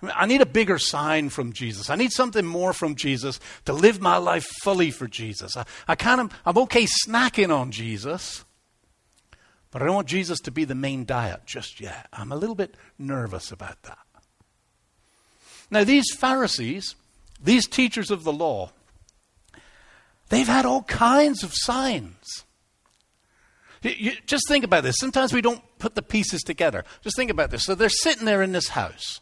I 0.00 0.26
need 0.26 0.40
a 0.40 0.46
bigger 0.46 0.78
sign 0.78 1.28
from 1.28 1.52
Jesus. 1.52 1.90
I 1.90 1.96
need 1.96 2.12
something 2.12 2.46
more 2.46 2.72
from 2.72 2.94
Jesus 2.94 3.40
to 3.64 3.72
live 3.72 4.00
my 4.00 4.16
life 4.16 4.46
fully 4.62 4.92
for 4.92 5.08
Jesus. 5.08 5.56
I, 5.56 5.64
I 5.88 5.96
kind 5.96 6.20
of, 6.20 6.32
I'm 6.46 6.56
okay 6.58 6.86
snacking 7.06 7.52
on 7.54 7.72
Jesus, 7.72 8.44
but 9.72 9.82
I 9.82 9.86
don't 9.86 9.96
want 9.96 10.08
Jesus 10.08 10.38
to 10.40 10.52
be 10.52 10.64
the 10.64 10.76
main 10.76 11.04
diet 11.04 11.40
just 11.46 11.80
yet. 11.80 12.06
I'm 12.12 12.30
a 12.30 12.36
little 12.36 12.54
bit 12.54 12.76
nervous 12.96 13.50
about 13.50 13.82
that. 13.82 13.98
Now, 15.70 15.84
these 15.84 16.06
Pharisees, 16.16 16.94
these 17.42 17.66
teachers 17.66 18.10
of 18.10 18.22
the 18.22 18.32
law, 18.32 18.70
they've 20.28 20.46
had 20.46 20.64
all 20.64 20.82
kinds 20.84 21.42
of 21.42 21.50
signs. 21.52 22.44
You, 23.82 23.90
you, 23.90 24.12
just 24.26 24.46
think 24.48 24.64
about 24.64 24.84
this. 24.84 24.96
Sometimes 24.98 25.32
we 25.32 25.42
don't 25.42 25.62
put 25.78 25.96
the 25.96 26.02
pieces 26.02 26.42
together. 26.42 26.84
Just 27.02 27.16
think 27.16 27.30
about 27.30 27.50
this. 27.50 27.64
So 27.64 27.74
they're 27.74 27.88
sitting 27.88 28.24
there 28.24 28.42
in 28.42 28.52
this 28.52 28.68
house. 28.68 29.20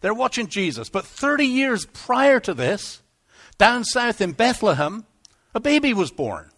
They're 0.00 0.14
watching 0.14 0.48
Jesus. 0.48 0.88
But 0.88 1.04
30 1.04 1.46
years 1.46 1.86
prior 1.86 2.40
to 2.40 2.54
this, 2.54 3.02
down 3.58 3.84
south 3.84 4.20
in 4.20 4.32
Bethlehem, 4.32 5.04
a 5.54 5.60
baby 5.60 5.92
was 5.92 6.10
born. 6.10 6.50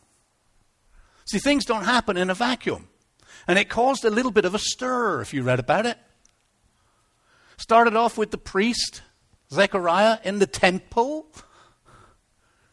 See, 1.27 1.39
things 1.39 1.65
don't 1.65 1.85
happen 1.85 2.17
in 2.17 2.31
a 2.31 2.35
vacuum. 2.35 2.89
And 3.47 3.59
it 3.59 3.69
caused 3.69 4.05
a 4.05 4.11
little 4.11 4.31
bit 4.31 4.45
of 4.45 4.55
a 4.55 4.59
stir, 4.59 5.21
if 5.21 5.33
you 5.33 5.43
read 5.43 5.61
about 5.61 5.87
it. 5.87 5.99
Started 7.57 7.97
off 7.97 8.19
with 8.19 8.31
the 8.31 8.39
priest, 8.39 9.03
Zechariah, 9.53 10.19
in 10.25 10.39
the 10.39 10.47
temple. 10.47 11.27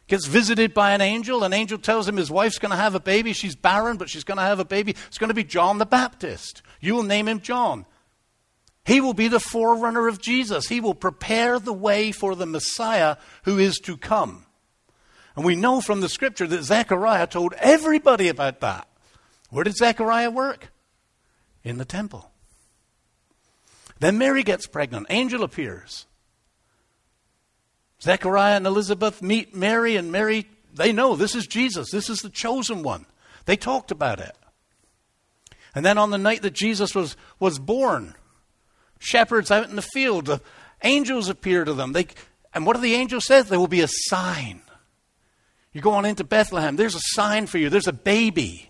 Gets 0.07 0.25
visited 0.25 0.73
by 0.73 0.91
an 0.91 1.01
angel. 1.01 1.43
An 1.43 1.53
angel 1.53 1.77
tells 1.77 2.07
him 2.07 2.15
his 2.17 2.31
wife's 2.31 2.59
going 2.59 2.71
to 2.71 2.77
have 2.77 2.95
a 2.95 2.99
baby. 2.99 3.33
She's 3.33 3.55
barren, 3.55 3.97
but 3.97 4.09
she's 4.09 4.23
going 4.23 4.37
to 4.37 4.43
have 4.43 4.59
a 4.59 4.65
baby. 4.65 4.95
It's 5.07 5.17
going 5.17 5.29
to 5.29 5.33
be 5.33 5.43
John 5.43 5.77
the 5.77 5.85
Baptist. 5.85 6.61
You 6.79 6.95
will 6.95 7.03
name 7.03 7.27
him 7.27 7.41
John. 7.41 7.85
He 8.87 9.01
will 9.01 9.13
be 9.13 9.27
the 9.27 9.41
forerunner 9.41 10.07
of 10.07 10.21
Jesus. 10.21 10.67
He 10.67 10.79
will 10.79 10.95
prepare 10.95 11.59
the 11.59 11.73
way 11.73 12.13
for 12.13 12.35
the 12.35 12.45
Messiah 12.45 13.17
who 13.43 13.59
is 13.59 13.79
to 13.79 13.97
come. 13.97 14.45
And 15.35 15.43
we 15.43 15.57
know 15.57 15.81
from 15.81 15.99
the 15.99 16.07
scripture 16.07 16.47
that 16.47 16.63
Zechariah 16.63 17.27
told 17.27 17.53
everybody 17.59 18.29
about 18.29 18.61
that. 18.61 18.87
Where 19.49 19.65
did 19.65 19.75
Zechariah 19.75 20.31
work? 20.31 20.69
In 21.65 21.77
the 21.77 21.83
temple. 21.83 22.31
Then 23.99 24.17
Mary 24.17 24.43
gets 24.43 24.67
pregnant. 24.67 25.07
Angel 25.09 25.43
appears. 25.43 26.05
Zechariah 28.01 28.55
and 28.55 28.65
Elizabeth 28.65 29.21
meet 29.21 29.53
Mary, 29.53 29.97
and 29.97 30.13
Mary, 30.13 30.47
they 30.73 30.93
know 30.93 31.17
this 31.17 31.35
is 31.35 31.45
Jesus. 31.45 31.91
This 31.91 32.09
is 32.09 32.19
the 32.19 32.29
chosen 32.29 32.83
one. 32.83 33.05
They 33.45 33.57
talked 33.57 33.91
about 33.91 34.21
it. 34.21 34.37
And 35.75 35.85
then 35.85 35.97
on 35.97 36.09
the 36.09 36.17
night 36.17 36.41
that 36.43 36.53
Jesus 36.53 36.95
was, 36.95 37.17
was 37.37 37.59
born, 37.59 38.15
shepherds 38.99 39.51
out 39.51 39.69
in 39.69 39.75
the 39.75 39.81
field. 39.81 40.39
Angels 40.83 41.29
appear 41.29 41.65
to 41.65 41.73
them. 41.73 41.93
They, 41.93 42.07
and 42.53 42.65
what 42.65 42.75
do 42.75 42.81
the 42.81 42.95
angels 42.95 43.25
say? 43.25 43.41
There 43.41 43.59
will 43.59 43.67
be 43.67 43.81
a 43.81 43.89
sign. 43.89 44.61
You 45.73 45.81
go 45.81 45.93
on 45.93 46.05
into 46.05 46.23
Bethlehem, 46.23 46.75
there's 46.75 46.95
a 46.95 47.01
sign 47.01 47.45
for 47.45 47.57
you. 47.57 47.69
There's 47.69 47.87
a 47.87 47.93
baby. 47.93 48.69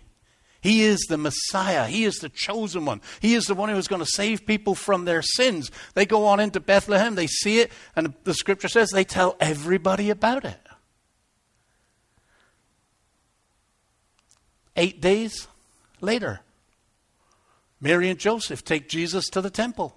He 0.60 0.82
is 0.82 0.98
the 1.08 1.16
Messiah. 1.16 1.86
He 1.86 2.04
is 2.04 2.16
the 2.16 2.28
chosen 2.28 2.84
one. 2.84 3.00
He 3.20 3.34
is 3.34 3.46
the 3.46 3.54
one 3.54 3.68
who 3.68 3.76
is 3.76 3.88
going 3.88 4.02
to 4.02 4.10
save 4.10 4.44
people 4.44 4.74
from 4.74 5.04
their 5.04 5.22
sins. 5.22 5.70
They 5.94 6.04
go 6.04 6.26
on 6.26 6.40
into 6.40 6.60
Bethlehem, 6.60 7.14
they 7.14 7.28
see 7.28 7.60
it, 7.60 7.72
and 7.94 8.12
the 8.24 8.34
scripture 8.34 8.68
says 8.68 8.90
they 8.90 9.04
tell 9.04 9.36
everybody 9.40 10.10
about 10.10 10.44
it. 10.44 10.60
Eight 14.76 15.00
days 15.00 15.48
later, 16.00 16.40
Mary 17.80 18.10
and 18.10 18.18
Joseph 18.18 18.64
take 18.64 18.88
Jesus 18.88 19.26
to 19.30 19.40
the 19.40 19.50
temple 19.50 19.96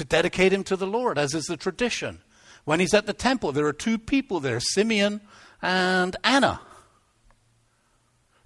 to 0.00 0.04
dedicate 0.06 0.50
him 0.50 0.64
to 0.64 0.76
the 0.76 0.86
Lord, 0.86 1.18
as 1.18 1.34
is 1.34 1.44
the 1.44 1.58
tradition. 1.58 2.22
When 2.64 2.80
he's 2.80 2.94
at 2.94 3.04
the 3.04 3.12
temple, 3.12 3.52
there 3.52 3.66
are 3.66 3.72
two 3.74 3.98
people 3.98 4.40
there, 4.40 4.58
Simeon 4.58 5.20
and 5.60 6.16
Anna, 6.24 6.62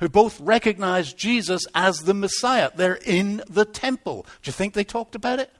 who 0.00 0.08
both 0.08 0.40
recognize 0.40 1.12
Jesus 1.12 1.64
as 1.72 1.98
the 1.98 2.12
Messiah. 2.12 2.72
They're 2.74 2.98
in 3.06 3.40
the 3.48 3.64
temple. 3.64 4.26
Do 4.42 4.48
you 4.48 4.52
think 4.52 4.74
they 4.74 4.82
talked 4.82 5.14
about 5.14 5.38
it? 5.38 5.52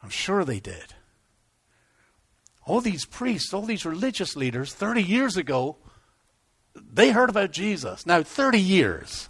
I'm 0.00 0.10
sure 0.10 0.44
they 0.44 0.60
did. 0.60 0.94
All 2.64 2.80
these 2.80 3.04
priests, 3.04 3.52
all 3.52 3.62
these 3.62 3.84
religious 3.84 4.36
leaders, 4.36 4.72
30 4.72 5.02
years 5.02 5.36
ago, 5.36 5.76
they 6.76 7.10
heard 7.10 7.30
about 7.30 7.50
Jesus. 7.50 8.06
Now, 8.06 8.22
30 8.22 8.60
years, 8.60 9.28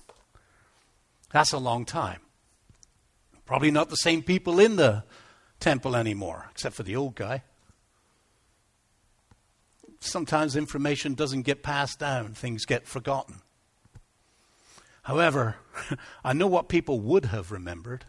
that's 1.33 1.53
a 1.53 1.59
long 1.59 1.87
time. 1.87 2.21
Probably 3.47 3.71
not 3.71 3.89
the 3.89 3.97
same 3.97 4.23
people 4.23 4.61
in 4.61 4.77
the 4.77 5.05
temple 5.65 5.97
anymore, 5.97 6.47
except 6.51 6.77
for 6.77 6.83
the 6.83 6.95
old 6.95 7.15
guy. 7.15 7.43
Sometimes 9.99 10.57
information 10.57 11.15
doesn't 11.15 11.43
get 11.43 11.63
passed 11.63 11.99
down, 11.99 12.35
things 12.35 12.67
get 12.67 12.87
forgotten. 12.87 13.41
However, 15.05 15.57
I 16.25 16.35
know 16.35 16.47
what 16.47 16.69
people 16.69 17.01
would 17.01 17.25
have 17.25 17.51
remembered. 17.51 18.05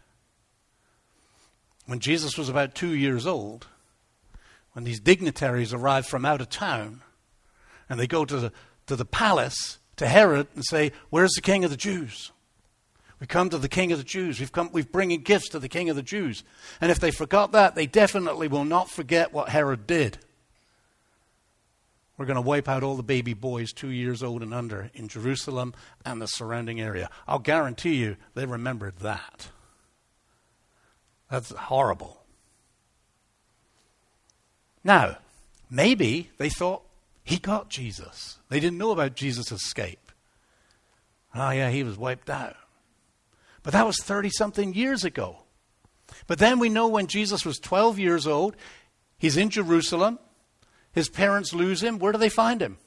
When 1.86 1.98
Jesus 1.98 2.36
was 2.36 2.50
about 2.50 2.74
two 2.74 2.94
years 2.94 3.26
old, 3.26 3.68
when 4.74 4.84
these 4.84 5.00
dignitaries 5.00 5.72
arrive 5.72 6.06
from 6.06 6.26
out 6.26 6.42
of 6.42 6.50
town 6.50 7.00
and 7.88 7.98
they 7.98 8.06
go 8.06 8.26
to 8.26 8.36
the, 8.36 8.52
to 8.86 8.96
the 8.96 9.06
palace 9.06 9.78
to 9.96 10.06
Herod 10.06 10.48
and 10.54 10.62
say, 10.62 10.92
Where's 11.08 11.32
the 11.32 11.40
king 11.40 11.64
of 11.64 11.70
the 11.70 11.76
Jews? 11.78 12.32
We 13.20 13.26
come 13.26 13.48
to 13.50 13.58
the 13.58 13.68
King 13.68 13.92
of 13.92 13.98
the 13.98 14.04
Jews. 14.04 14.38
We've 14.38 14.52
come, 14.52 14.70
we've 14.72 14.90
bringing 14.92 15.22
gifts 15.22 15.48
to 15.50 15.58
the 15.58 15.68
King 15.68 15.88
of 15.88 15.96
the 15.96 16.02
Jews. 16.02 16.44
And 16.80 16.90
if 16.90 17.00
they 17.00 17.10
forgot 17.10 17.52
that, 17.52 17.74
they 17.74 17.86
definitely 17.86 18.48
will 18.48 18.64
not 18.64 18.90
forget 18.90 19.32
what 19.32 19.48
Herod 19.48 19.86
did. 19.86 20.18
We're 22.18 22.26
going 22.26 22.36
to 22.36 22.42
wipe 22.42 22.68
out 22.68 22.82
all 22.82 22.96
the 22.96 23.02
baby 23.02 23.34
boys 23.34 23.72
two 23.72 23.90
years 23.90 24.22
old 24.22 24.42
and 24.42 24.54
under 24.54 24.90
in 24.94 25.08
Jerusalem 25.08 25.74
and 26.04 26.20
the 26.20 26.26
surrounding 26.26 26.80
area. 26.80 27.10
I'll 27.28 27.38
guarantee 27.38 27.96
you 27.96 28.16
they 28.34 28.46
remembered 28.46 28.98
that. 29.00 29.48
That's 31.30 31.50
horrible. 31.50 32.22
Now, 34.84 35.18
maybe 35.70 36.30
they 36.38 36.48
thought 36.48 36.82
he 37.24 37.38
got 37.38 37.68
Jesus. 37.68 38.38
They 38.48 38.60
didn't 38.60 38.78
know 38.78 38.92
about 38.92 39.14
Jesus' 39.14 39.50
escape. 39.50 40.12
Oh, 41.34 41.50
yeah, 41.50 41.70
he 41.70 41.82
was 41.82 41.98
wiped 41.98 42.30
out. 42.30 42.56
But 43.66 43.72
that 43.72 43.84
was 43.84 44.00
30 44.00 44.30
something 44.30 44.74
years 44.74 45.02
ago. 45.02 45.38
But 46.28 46.38
then 46.38 46.60
we 46.60 46.68
know 46.68 46.86
when 46.86 47.08
Jesus 47.08 47.44
was 47.44 47.58
12 47.58 47.98
years 47.98 48.24
old, 48.24 48.54
he's 49.18 49.36
in 49.36 49.50
Jerusalem. 49.50 50.20
His 50.92 51.08
parents 51.08 51.52
lose 51.52 51.82
him. 51.82 51.98
Where 51.98 52.12
do 52.12 52.18
they 52.18 52.28
find 52.28 52.62
him? 52.62 52.78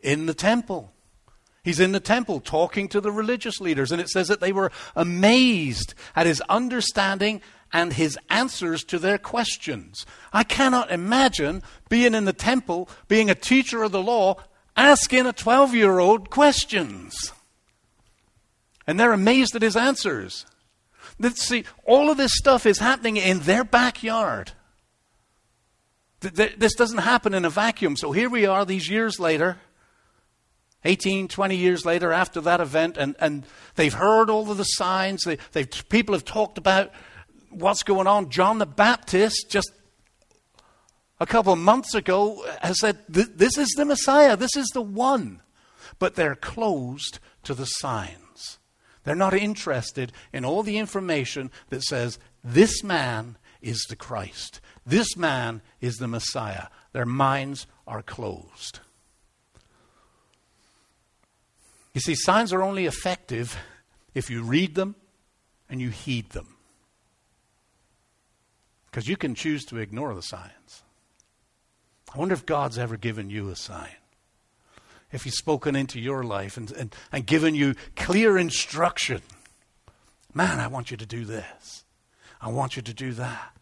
In 0.00 0.26
the 0.26 0.34
temple. 0.34 0.92
He's 1.62 1.78
in 1.78 1.92
the 1.92 2.00
temple 2.00 2.40
talking 2.40 2.88
to 2.88 3.00
the 3.00 3.12
religious 3.12 3.60
leaders, 3.60 3.92
and 3.92 4.00
it 4.00 4.08
says 4.08 4.26
that 4.26 4.40
they 4.40 4.50
were 4.50 4.72
amazed 4.96 5.94
at 6.16 6.26
his 6.26 6.40
understanding 6.48 7.40
and 7.72 7.92
his 7.92 8.18
answers 8.28 8.82
to 8.82 8.98
their 8.98 9.18
questions. 9.18 10.04
I 10.32 10.42
cannot 10.42 10.90
imagine 10.90 11.62
being 11.88 12.14
in 12.14 12.24
the 12.24 12.32
temple, 12.32 12.88
being 13.06 13.30
a 13.30 13.36
teacher 13.36 13.84
of 13.84 13.92
the 13.92 14.02
law, 14.02 14.34
asking 14.76 15.26
a 15.26 15.32
12 15.32 15.76
year 15.76 16.00
old 16.00 16.28
questions. 16.28 17.32
And 18.86 18.98
they're 18.98 19.12
amazed 19.12 19.54
at 19.54 19.62
his 19.62 19.76
answers. 19.76 20.46
See, 21.34 21.64
all 21.84 22.10
of 22.10 22.16
this 22.16 22.32
stuff 22.34 22.66
is 22.66 22.78
happening 22.78 23.16
in 23.16 23.40
their 23.40 23.64
backyard. 23.64 24.52
This 26.20 26.74
doesn't 26.74 26.98
happen 26.98 27.34
in 27.34 27.44
a 27.44 27.50
vacuum. 27.50 27.96
So 27.96 28.12
here 28.12 28.30
we 28.30 28.46
are 28.46 28.64
these 28.64 28.88
years 28.88 29.18
later, 29.18 29.58
18, 30.84 31.28
20 31.28 31.56
years 31.56 31.84
later 31.84 32.12
after 32.12 32.40
that 32.42 32.60
event, 32.60 32.96
and, 32.96 33.16
and 33.18 33.44
they've 33.74 33.92
heard 33.92 34.30
all 34.30 34.50
of 34.50 34.56
the 34.56 34.64
signs. 34.64 35.22
They, 35.22 35.38
they've, 35.52 35.68
people 35.88 36.14
have 36.14 36.24
talked 36.24 36.58
about 36.58 36.92
what's 37.50 37.82
going 37.82 38.06
on. 38.06 38.30
John 38.30 38.58
the 38.58 38.66
Baptist, 38.66 39.46
just 39.48 39.72
a 41.20 41.26
couple 41.26 41.52
of 41.52 41.58
months 41.58 41.94
ago, 41.94 42.44
has 42.62 42.78
said, 42.80 42.98
This 43.08 43.58
is 43.58 43.68
the 43.76 43.84
Messiah, 43.84 44.36
this 44.36 44.56
is 44.56 44.68
the 44.68 44.82
one. 44.82 45.40
But 45.98 46.14
they're 46.14 46.36
closed 46.36 47.18
to 47.44 47.54
the 47.54 47.66
signs. 47.66 48.21
They're 49.04 49.14
not 49.14 49.34
interested 49.34 50.12
in 50.32 50.44
all 50.44 50.62
the 50.62 50.78
information 50.78 51.50
that 51.70 51.82
says, 51.82 52.18
this 52.44 52.84
man 52.84 53.36
is 53.60 53.84
the 53.88 53.96
Christ. 53.96 54.60
This 54.86 55.16
man 55.16 55.62
is 55.80 55.96
the 55.96 56.08
Messiah. 56.08 56.66
Their 56.92 57.06
minds 57.06 57.66
are 57.86 58.02
closed. 58.02 58.80
You 61.94 62.00
see, 62.00 62.14
signs 62.14 62.52
are 62.52 62.62
only 62.62 62.86
effective 62.86 63.56
if 64.14 64.30
you 64.30 64.42
read 64.42 64.74
them 64.74 64.94
and 65.68 65.80
you 65.80 65.90
heed 65.90 66.30
them. 66.30 66.56
Because 68.90 69.08
you 69.08 69.16
can 69.16 69.34
choose 69.34 69.64
to 69.66 69.78
ignore 69.78 70.14
the 70.14 70.22
signs. 70.22 70.82
I 72.14 72.18
wonder 72.18 72.34
if 72.34 72.46
God's 72.46 72.78
ever 72.78 72.96
given 72.96 73.30
you 73.30 73.48
a 73.48 73.56
sign 73.56 74.01
if 75.12 75.24
He's 75.24 75.36
spoken 75.36 75.76
into 75.76 76.00
your 76.00 76.22
life 76.24 76.56
and, 76.56 76.70
and, 76.72 76.94
and 77.12 77.26
given 77.26 77.54
you 77.54 77.74
clear 77.96 78.38
instruction. 78.38 79.22
Man, 80.34 80.60
I 80.60 80.66
want 80.66 80.90
you 80.90 80.96
to 80.96 81.06
do 81.06 81.24
this. 81.24 81.84
I 82.40 82.48
want 82.48 82.76
you 82.76 82.82
to 82.82 82.94
do 82.94 83.12
that. 83.12 83.52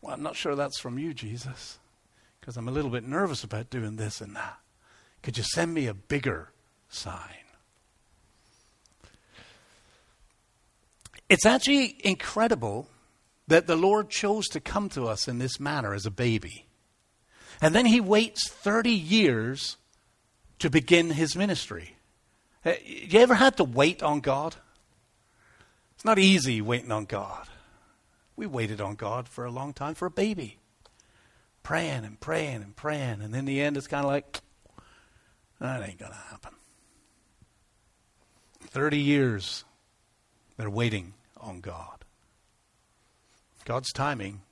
Well, 0.00 0.14
I'm 0.14 0.22
not 0.22 0.36
sure 0.36 0.56
that's 0.56 0.80
from 0.80 0.98
you, 0.98 1.14
Jesus, 1.14 1.78
because 2.40 2.56
I'm 2.56 2.68
a 2.68 2.72
little 2.72 2.90
bit 2.90 3.06
nervous 3.06 3.44
about 3.44 3.70
doing 3.70 3.96
this 3.96 4.20
and 4.20 4.34
that. 4.34 4.58
Could 5.22 5.38
you 5.38 5.44
send 5.44 5.72
me 5.72 5.86
a 5.86 5.94
bigger 5.94 6.50
sign? 6.88 7.42
It's 11.28 11.46
actually 11.46 11.96
incredible 12.04 12.88
that 13.48 13.66
the 13.66 13.76
Lord 13.76 14.10
chose 14.10 14.46
to 14.48 14.60
come 14.60 14.88
to 14.90 15.06
us 15.06 15.28
in 15.28 15.38
this 15.38 15.60
manner 15.60 15.94
as 15.94 16.04
a 16.04 16.10
baby. 16.10 16.66
And 17.60 17.74
then 17.74 17.86
he 17.86 18.00
waits 18.00 18.50
30 18.50 18.90
years 18.90 19.76
to 20.62 20.70
begin 20.70 21.10
his 21.10 21.34
ministry. 21.34 21.96
Uh, 22.64 22.74
you 22.84 23.18
ever 23.18 23.34
had 23.34 23.56
to 23.56 23.64
wait 23.64 24.00
on 24.00 24.20
God? 24.20 24.54
It's 25.96 26.04
not 26.04 26.20
easy 26.20 26.60
waiting 26.60 26.92
on 26.92 27.04
God. 27.04 27.48
We 28.36 28.46
waited 28.46 28.80
on 28.80 28.94
God 28.94 29.28
for 29.28 29.44
a 29.44 29.50
long 29.50 29.72
time 29.72 29.94
for 29.94 30.06
a 30.06 30.10
baby. 30.10 30.58
Praying 31.64 32.04
and 32.04 32.18
praying 32.20 32.62
and 32.62 32.76
praying. 32.76 33.22
And 33.22 33.34
in 33.34 33.44
the 33.44 33.60
end, 33.60 33.76
it's 33.76 33.88
kind 33.88 34.04
of 34.04 34.10
like, 34.12 34.40
that 35.60 35.82
ain't 35.82 35.98
going 35.98 36.12
to 36.12 36.18
happen. 36.30 36.54
30 38.60 38.98
years 38.98 39.64
they're 40.56 40.70
waiting 40.70 41.14
on 41.40 41.60
God. 41.60 42.04
God's 43.64 43.92
timing 43.92 44.42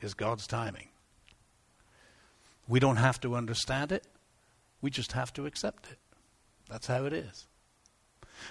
is 0.00 0.14
God's 0.14 0.46
timing. 0.46 0.88
We 2.68 2.78
don't 2.78 2.96
have 2.96 3.20
to 3.22 3.34
understand 3.34 3.90
it, 3.90 4.06
we 4.82 4.90
just 4.90 5.12
have 5.12 5.32
to 5.34 5.46
accept 5.46 5.86
it. 5.90 5.98
That's 6.68 6.88
how 6.88 7.06
it 7.06 7.12
is. 7.12 7.46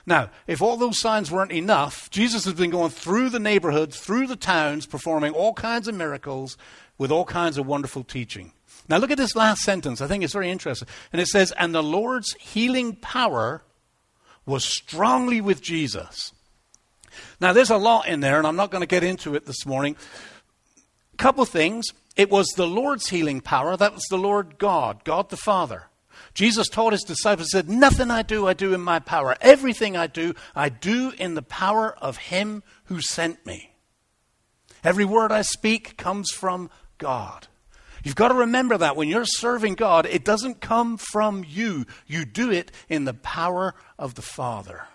Now, 0.05 0.29
if 0.47 0.61
all 0.61 0.77
those 0.77 0.99
signs 0.99 1.29
weren't 1.29 1.51
enough, 1.51 2.09
Jesus 2.09 2.45
has 2.45 2.53
been 2.53 2.69
going 2.69 2.91
through 2.91 3.29
the 3.29 3.39
neighborhoods, 3.39 3.99
through 3.99 4.27
the 4.27 4.35
towns, 4.35 4.85
performing 4.85 5.33
all 5.33 5.53
kinds 5.53 5.87
of 5.87 5.95
miracles 5.95 6.57
with 6.97 7.11
all 7.11 7.25
kinds 7.25 7.57
of 7.57 7.67
wonderful 7.67 8.03
teaching. 8.03 8.53
Now, 8.87 8.97
look 8.97 9.11
at 9.11 9.17
this 9.17 9.35
last 9.35 9.61
sentence. 9.61 10.01
I 10.01 10.07
think 10.07 10.23
it's 10.23 10.33
very 10.33 10.49
interesting. 10.49 10.87
And 11.11 11.21
it 11.21 11.27
says, 11.27 11.51
And 11.53 11.75
the 11.75 11.83
Lord's 11.83 12.33
healing 12.33 12.95
power 12.95 13.63
was 14.45 14.65
strongly 14.65 15.41
with 15.41 15.61
Jesus. 15.61 16.31
Now, 17.39 17.53
there's 17.53 17.69
a 17.69 17.77
lot 17.77 18.07
in 18.07 18.21
there, 18.21 18.37
and 18.37 18.47
I'm 18.47 18.55
not 18.55 18.71
going 18.71 18.81
to 18.81 18.87
get 18.87 19.03
into 19.03 19.35
it 19.35 19.45
this 19.45 19.65
morning. 19.65 19.95
A 21.13 21.17
couple 21.17 21.45
things. 21.45 21.85
It 22.15 22.29
was 22.29 22.47
the 22.55 22.67
Lord's 22.67 23.09
healing 23.09 23.41
power. 23.41 23.77
That 23.77 23.93
was 23.93 24.03
the 24.09 24.17
Lord 24.17 24.57
God, 24.57 25.03
God 25.03 25.29
the 25.29 25.37
Father. 25.37 25.87
Jesus 26.33 26.67
told 26.67 26.93
his 26.93 27.03
disciples, 27.03 27.51
said, 27.51 27.69
Nothing 27.69 28.11
I 28.11 28.21
do, 28.21 28.47
I 28.47 28.53
do 28.53 28.73
in 28.73 28.81
my 28.81 28.99
power. 28.99 29.35
Everything 29.41 29.95
I 29.95 30.07
do, 30.07 30.33
I 30.55 30.69
do 30.69 31.11
in 31.17 31.35
the 31.35 31.41
power 31.41 31.95
of 31.97 32.17
him 32.17 32.63
who 32.85 33.01
sent 33.01 33.45
me. 33.45 33.71
Every 34.83 35.05
word 35.05 35.31
I 35.31 35.41
speak 35.41 35.97
comes 35.97 36.31
from 36.31 36.69
God. 36.97 37.47
You've 38.03 38.15
got 38.15 38.29
to 38.29 38.35
remember 38.35 38.77
that 38.77 38.95
when 38.95 39.09
you're 39.09 39.25
serving 39.25 39.75
God, 39.75 40.07
it 40.07 40.25
doesn't 40.25 40.59
come 40.59 40.97
from 40.97 41.45
you. 41.47 41.85
You 42.07 42.25
do 42.25 42.51
it 42.51 42.71
in 42.89 43.05
the 43.05 43.13
power 43.13 43.75
of 43.99 44.15
the 44.15 44.23
Father. 44.23 44.85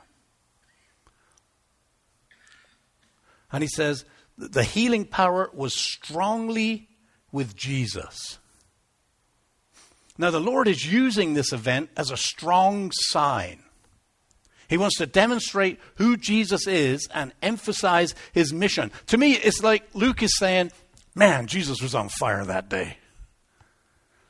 And 3.53 3.63
he 3.63 3.69
says, 3.69 4.05
the 4.37 4.65
healing 4.65 5.07
power 5.07 5.51
was 5.55 5.75
strongly 5.75 6.89
with 7.33 7.57
Jesus. 7.57 8.39
Now, 10.19 10.31
the 10.31 10.41
Lord 10.41 10.69
is 10.69 10.91
using 10.91 11.35
this 11.35 11.53
event 11.53 11.91
as 11.97 12.11
a 12.11 12.17
strong 12.17 12.91
sign. 12.93 13.63
He 14.69 14.79
wants 14.79 14.97
to 14.99 15.07
demonstrate 15.07 15.79
who 15.97 16.17
Jesus 16.17 16.67
is 16.67 17.09
and 17.15 17.33
emphasize 17.43 18.15
his 18.33 18.53
mission. 18.53 18.91
To 19.07 19.19
me, 19.19 19.33
it's 19.33 19.63
like 19.63 19.85
Luke 19.95 20.23
is 20.23 20.37
saying, 20.37 20.73
Man, 21.15 21.47
Jesus 21.47 21.81
was 21.81 21.95
on 21.95 22.11
fire 22.11 22.45
that 22.45 22.69
day. 22.69 22.99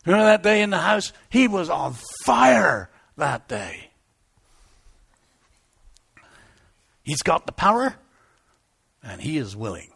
Remember 0.04 0.26
that 0.26 0.44
day 0.44 0.62
in 0.62 0.70
the 0.70 0.78
house? 0.78 1.12
He 1.28 1.48
was 1.48 1.68
on 1.68 1.94
fire 2.24 2.90
that 3.16 3.48
day. 3.48 3.90
He's 7.02 7.22
got 7.22 7.46
the 7.46 7.52
power, 7.52 7.96
and 9.02 9.20
he 9.20 9.36
is 9.36 9.56
willing. 9.56 9.90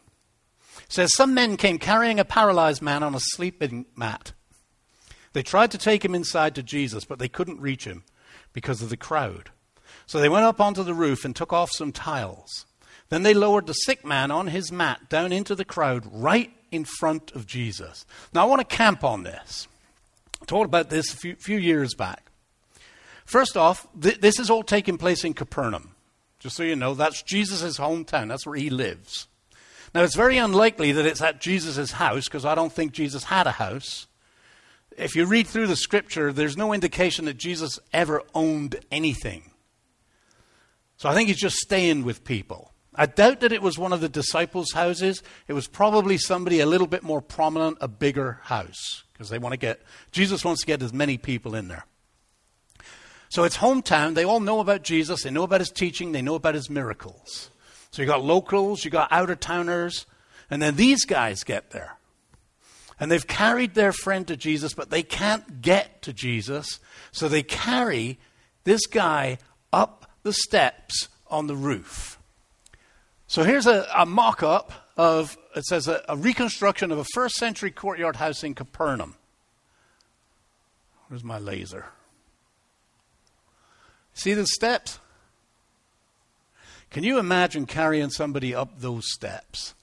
It 0.79 0.93
says 0.93 1.15
some 1.15 1.35
men 1.35 1.57
came 1.57 1.79
carrying 1.79 2.19
a 2.19 2.25
paralyzed 2.25 2.83
man 2.83 3.05
on 3.05 3.15
a 3.15 3.21
sleeping 3.21 3.87
mat. 3.95 4.33
They 5.33 5.43
tried 5.43 5.71
to 5.71 5.79
take 5.79 6.05
him 6.05 6.15
inside 6.15 6.55
to 6.57 6.63
Jesus, 6.63 7.05
but 7.05 7.19
they 7.19 7.29
couldn't 7.29 7.61
reach 7.61 7.85
him 7.85 8.05
because 8.53 8.83
of 8.83 8.91
the 8.91 8.97
crowd. 8.97 9.51
So 10.07 10.19
they 10.19 10.29
went 10.29 10.45
up 10.45 10.61
onto 10.61 10.83
the 10.83 10.95
roof 10.95 11.25
and 11.25 11.35
took 11.35 11.53
off 11.53 11.71
some 11.71 11.93
tiles. 11.93 12.67
Then 13.11 13.23
they 13.23 13.35
lowered 13.35 13.67
the 13.67 13.75
sick 13.75 14.05
man 14.05 14.31
on 14.31 14.49
his 14.49 14.73
mat 14.73 15.09
down 15.09 15.33
into 15.33 15.55
the 15.55 15.65
crowd 15.65 16.05
right 16.11 16.53
in 16.71 16.85
front 16.85 17.33
of 17.33 17.47
Jesus. 17.47 18.07
Now 18.33 18.43
I 18.43 18.49
want 18.49 18.61
to 18.61 18.77
camp 18.77 19.05
on 19.05 19.23
this. 19.23 19.69
I 20.43 20.45
talked 20.47 20.67
about 20.67 20.91
this 20.91 21.13
a 21.13 21.17
few, 21.17 21.35
few 21.37 21.59
years 21.59 21.95
back. 21.95 22.31
First 23.25 23.57
off, 23.57 23.87
th- 24.01 24.21
this 24.21 24.41
is 24.41 24.51
all 24.51 24.63
taking 24.63 24.99
place 24.99 25.25
in 25.25 25.35
Capernaum. 25.35 25.95
Just 26.39 26.57
so 26.57 26.63
you 26.63 26.75
know, 26.75 26.95
that's 26.95 27.23
Jesus' 27.23 27.79
hometown. 27.79 28.29
That's 28.29 28.47
where 28.47 28.57
he 28.57 28.71
lives. 28.71 29.29
Now, 29.95 30.03
it's 30.03 30.17
very 30.17 30.39
unlikely 30.39 30.93
that 30.93 31.07
it's 31.07 31.21
at 31.21 31.41
Jesus' 31.41 31.93
house 31.93 32.25
because 32.25 32.45
I 32.45 32.55
don't 32.55 32.73
think 32.73 32.93
Jesus 32.93 33.25
had 33.25 33.47
a 33.47 33.53
house 33.53 34.07
if 35.01 35.17
you 35.17 35.27
read 35.27 35.47
through 35.47 35.67
the 35.67 35.77
scripture, 35.77 36.33
there's 36.33 36.57
no 36.57 36.73
indication 36.73 37.25
that 37.25 37.37
Jesus 37.37 37.79
ever 37.93 38.23
owned 38.35 38.77
anything. 38.91 39.51
So 40.97 41.09
I 41.09 41.15
think 41.15 41.29
he's 41.29 41.41
just 41.41 41.57
staying 41.57 42.05
with 42.05 42.25
people. 42.25 42.73
I 42.95 43.07
doubt 43.07 43.41
that 43.41 43.53
it 43.53 43.63
was 43.63 43.79
one 43.79 43.93
of 43.93 44.01
the 44.01 44.09
disciples' 44.09 44.73
houses. 44.73 45.23
It 45.49 45.53
was 45.53 45.67
probably 45.67 46.19
somebody 46.19 46.61
a 46.61 46.67
little 46.67 46.87
bit 46.87 47.03
more 47.03 47.23
prominent, 47.23 47.79
a 47.81 47.89
bigger 47.89 48.41
house, 48.43 49.05
because 49.13 49.31
they 49.31 49.39
want 49.39 49.53
to 49.53 49.59
get, 49.59 49.81
Jesus 50.13 50.45
wants 50.45 50.61
to 50.61 50.67
get 50.67 50.83
as 50.83 50.93
many 50.93 51.17
people 51.17 51.55
in 51.55 51.69
there. 51.69 51.87
So 53.31 53.45
it's 53.45 53.59
hometown. 53.59 54.15
They 54.15 54.25
all 54.25 54.41
know 54.41 54.59
about 54.59 54.83
Jesus. 54.83 55.23
They 55.23 55.31
know 55.31 55.45
about 55.45 55.61
his 55.61 55.71
teaching. 55.71 56.13
They 56.13 56.21
know 56.21 56.35
about 56.35 56.57
his 56.57 56.69
miracles. 56.69 57.51
So 57.93 58.03
you 58.03 58.07
got 58.07 58.23
locals, 58.23 58.85
you 58.85 58.91
got 58.91 59.11
outer 59.11 59.37
towners, 59.37 60.05
and 60.51 60.61
then 60.61 60.77
these 60.77 61.05
guys 61.05 61.45
get 61.45 61.71
there. 61.71 61.97
And 63.01 63.11
they've 63.11 63.27
carried 63.27 63.75
their 63.75 63.93
friend 63.93 64.29
to 64.29 64.37
Jesus, 64.37 64.75
but 64.75 64.91
they 64.91 65.03
can't 65.03 65.63
get 65.63 66.03
to 66.03 66.13
Jesus. 66.13 66.79
So 67.11 67.29
they 67.29 67.43
carry 67.43 68.19
this 68.65 68.87
guy 68.87 69.39
up 69.73 70.07
the 70.23 70.35
steps 70.35 71.09
on 71.29 71.47
the 71.47 71.57
roof. 71.57 72.19
So 73.27 73.43
here's 73.43 73.67
a, 73.67 73.89
a 73.97 74.05
mock 74.05 74.43
up 74.43 74.73
of, 74.99 75.39
it 75.57 75.65
says, 75.65 75.89
a, 75.89 76.05
a 76.09 76.17
reconstruction 76.17 76.93
of 76.93 76.99
a 76.99 77.05
first 77.15 77.37
century 77.37 77.71
courtyard 77.71 78.17
house 78.17 78.45
in 78.45 78.55
Capernaum. 78.55 79.15
Where's 81.09 81.25
my 81.25 81.39
laser? 81.39 81.87
See 84.13 84.35
the 84.35 84.47
steps? 84.47 84.99
Can 86.91 87.05
you 87.05 87.19
imagine 87.19 87.67
carrying 87.67 88.11
somebody 88.11 88.55
up 88.55 88.81
those 88.81 89.11
steps? 89.11 89.75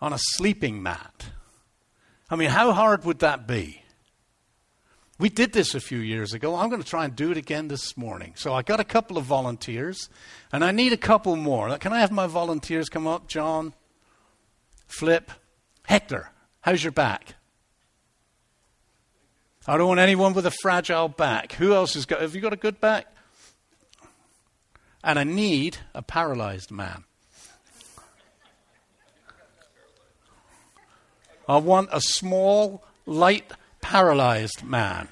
On 0.00 0.12
a 0.12 0.18
sleeping 0.18 0.82
mat. 0.82 1.26
I 2.30 2.36
mean, 2.36 2.50
how 2.50 2.72
hard 2.72 3.04
would 3.04 3.20
that 3.20 3.46
be? 3.46 3.82
We 5.18 5.28
did 5.28 5.52
this 5.52 5.74
a 5.74 5.80
few 5.80 5.98
years 5.98 6.32
ago. 6.32 6.54
I'm 6.54 6.68
going 6.68 6.82
to 6.82 6.88
try 6.88 7.04
and 7.04 7.16
do 7.16 7.32
it 7.32 7.36
again 7.36 7.66
this 7.66 7.96
morning. 7.96 8.34
So 8.36 8.54
I 8.54 8.62
got 8.62 8.78
a 8.78 8.84
couple 8.84 9.18
of 9.18 9.24
volunteers, 9.24 10.08
and 10.52 10.64
I 10.64 10.70
need 10.70 10.92
a 10.92 10.96
couple 10.96 11.34
more. 11.34 11.76
Can 11.78 11.92
I 11.92 12.00
have 12.00 12.12
my 12.12 12.28
volunteers 12.28 12.88
come 12.88 13.08
up? 13.08 13.26
John, 13.26 13.74
Flip, 14.86 15.32
Hector, 15.86 16.30
how's 16.60 16.84
your 16.84 16.92
back? 16.92 17.34
I 19.66 19.76
don't 19.76 19.88
want 19.88 20.00
anyone 20.00 20.34
with 20.34 20.46
a 20.46 20.50
fragile 20.50 21.08
back. 21.08 21.52
Who 21.54 21.74
else 21.74 21.94
has 21.94 22.06
got? 22.06 22.22
Have 22.22 22.34
you 22.34 22.40
got 22.40 22.52
a 22.52 22.56
good 22.56 22.80
back? 22.80 23.06
And 25.02 25.18
I 25.18 25.24
need 25.24 25.78
a 25.94 26.02
paralyzed 26.02 26.70
man. 26.70 27.04
I 31.48 31.56
want 31.56 31.88
a 31.92 32.00
small, 32.00 32.84
light, 33.06 33.50
paralyzed 33.80 34.62
man. 34.62 35.08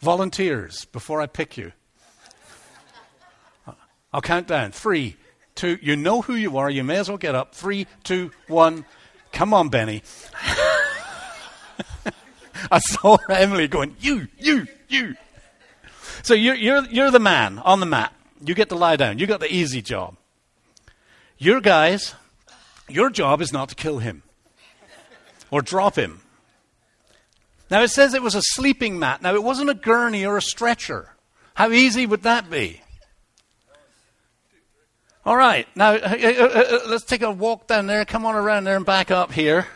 Volunteers, 0.00 0.86
before 0.86 1.20
I 1.20 1.26
pick 1.26 1.56
you. 1.56 1.72
I'll 4.12 4.22
count 4.22 4.48
down. 4.48 4.72
Three, 4.72 5.16
two, 5.54 5.78
you 5.80 5.94
know 5.94 6.22
who 6.22 6.34
you 6.34 6.56
are. 6.58 6.68
You 6.68 6.82
may 6.82 6.96
as 6.96 7.08
well 7.08 7.18
get 7.18 7.36
up. 7.36 7.54
Three, 7.54 7.86
two, 8.02 8.32
one. 8.48 8.84
Come 9.32 9.54
on, 9.54 9.68
Benny. 9.68 10.02
I 12.72 12.78
saw 12.78 13.16
Emily 13.28 13.68
going, 13.68 13.94
you, 14.00 14.26
you, 14.38 14.66
you. 14.88 15.14
So 16.22 16.34
you're, 16.34 16.56
you're, 16.56 16.84
you're 16.86 17.10
the 17.12 17.20
man 17.20 17.58
on 17.60 17.78
the 17.78 17.86
mat. 17.86 18.12
You 18.44 18.54
get 18.54 18.70
to 18.70 18.74
lie 18.74 18.96
down. 18.96 19.18
You 19.18 19.26
got 19.26 19.40
the 19.40 19.54
easy 19.54 19.82
job. 19.82 20.16
Your 21.38 21.60
guys 21.60 22.14
your 22.92 23.10
job 23.10 23.40
is 23.40 23.52
not 23.52 23.68
to 23.70 23.74
kill 23.74 23.98
him 23.98 24.22
or 25.50 25.62
drop 25.62 25.96
him. 25.96 26.20
Now, 27.70 27.82
it 27.82 27.88
says 27.88 28.14
it 28.14 28.22
was 28.22 28.34
a 28.34 28.42
sleeping 28.42 28.98
mat. 28.98 29.22
Now, 29.22 29.34
it 29.34 29.44
wasn't 29.44 29.70
a 29.70 29.74
gurney 29.74 30.26
or 30.26 30.36
a 30.36 30.42
stretcher. 30.42 31.14
How 31.54 31.70
easy 31.70 32.06
would 32.06 32.22
that 32.22 32.50
be? 32.50 32.80
All 35.24 35.36
right, 35.36 35.68
now 35.76 35.92
uh, 35.92 35.98
uh, 35.98 36.44
uh, 36.44 36.78
let's 36.88 37.04
take 37.04 37.20
a 37.20 37.30
walk 37.30 37.66
down 37.66 37.86
there. 37.86 38.06
Come 38.06 38.24
on 38.24 38.34
around 38.34 38.64
there 38.64 38.76
and 38.76 38.86
back 38.86 39.10
up 39.10 39.32
here. 39.32 39.66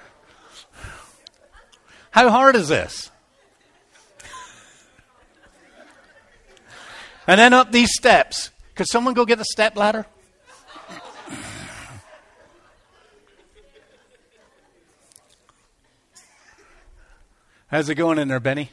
How 2.10 2.30
hard 2.30 2.56
is 2.56 2.68
this? 2.68 3.10
And 7.26 7.38
then 7.38 7.52
up 7.52 7.72
these 7.72 7.90
steps. 7.92 8.50
Could 8.74 8.88
someone 8.88 9.14
go 9.14 9.24
get 9.26 9.38
a 9.38 9.44
step 9.44 9.76
ladder? 9.76 10.06
How's 17.74 17.88
it 17.88 17.96
going 17.96 18.20
in 18.20 18.28
there, 18.28 18.38
Benny? 18.38 18.70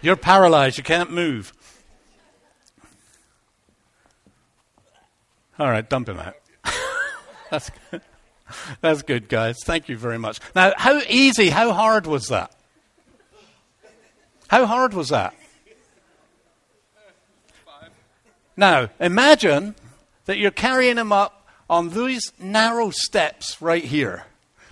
You're 0.00 0.14
paralyzed. 0.14 0.78
You 0.78 0.84
can't 0.84 1.10
move. 1.10 1.52
All 5.58 5.68
right, 5.68 5.90
dump 5.90 6.08
him 6.08 6.20
out. 6.20 6.36
That's 7.50 7.72
good. 7.90 8.00
That's 8.80 9.02
good, 9.02 9.28
guys. 9.28 9.58
Thank 9.64 9.88
you 9.88 9.96
very 9.96 10.20
much. 10.20 10.38
Now, 10.54 10.72
how 10.76 11.00
easy, 11.08 11.48
how 11.48 11.72
hard 11.72 12.06
was 12.06 12.28
that? 12.28 12.54
How 14.46 14.66
hard 14.66 14.94
was 14.94 15.08
that? 15.08 15.34
Now, 18.56 18.88
imagine 19.00 19.74
that 20.26 20.38
you're 20.38 20.52
carrying 20.52 20.96
him 20.96 21.10
up 21.10 21.44
on 21.68 21.88
these 21.88 22.32
narrow 22.38 22.90
steps 22.90 23.60
right 23.60 23.82
here. 23.82 24.26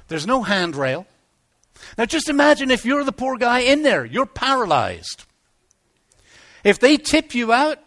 There's 0.07 0.25
no 0.25 0.45
handrail. 0.45 1.09
Now, 1.99 2.07
just 2.07 2.29
imagine 2.29 2.71
if 2.71 2.85
you're 2.85 3.05
the 3.05 3.13
poor 3.13 3.37
guy 3.37 3.61
in 3.61 3.83
there, 3.83 4.05
you're 4.05 4.27
paralyzed. 4.27 5.25
If 6.65 6.79
they 6.79 6.97
tip 6.97 7.35
you 7.35 7.53
out, 7.53 7.79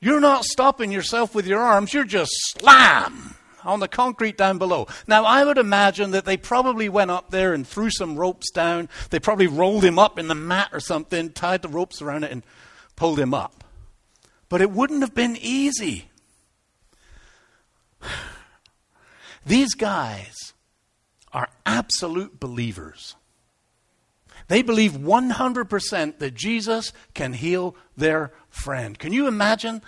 you're 0.00 0.20
not 0.20 0.44
stopping 0.44 0.92
yourself 0.92 1.34
with 1.34 1.46
your 1.46 1.60
arms, 1.60 1.92
you're 1.92 2.04
just 2.04 2.32
slam 2.58 3.36
on 3.64 3.80
the 3.80 3.88
concrete 3.88 4.36
down 4.36 4.58
below. 4.58 4.86
Now, 5.06 5.24
I 5.24 5.44
would 5.44 5.58
imagine 5.58 6.12
that 6.12 6.24
they 6.24 6.36
probably 6.36 6.88
went 6.88 7.10
up 7.10 7.30
there 7.30 7.52
and 7.52 7.66
threw 7.66 7.90
some 7.90 8.16
ropes 8.16 8.50
down. 8.50 8.88
They 9.10 9.18
probably 9.18 9.46
rolled 9.46 9.84
him 9.84 9.98
up 9.98 10.18
in 10.18 10.28
the 10.28 10.34
mat 10.34 10.70
or 10.72 10.80
something, 10.80 11.30
tied 11.30 11.62
the 11.62 11.68
ropes 11.68 12.00
around 12.00 12.24
it, 12.24 12.32
and 12.32 12.44
pulled 12.96 13.18
him 13.18 13.34
up. 13.34 13.64
But 14.48 14.60
it 14.62 14.70
wouldn't 14.70 15.02
have 15.02 15.14
been 15.14 15.36
easy. 15.40 16.08
These 19.46 19.74
guys 19.74 20.54
are 21.32 21.48
absolute 21.66 22.40
believers. 22.40 23.14
They 24.48 24.62
believe 24.62 24.92
100% 24.92 26.18
that 26.18 26.34
Jesus 26.34 26.92
can 27.14 27.34
heal 27.34 27.76
their 27.96 28.32
friend. 28.48 28.98
Can 28.98 29.12
you 29.12 29.28
imagine 29.28 29.82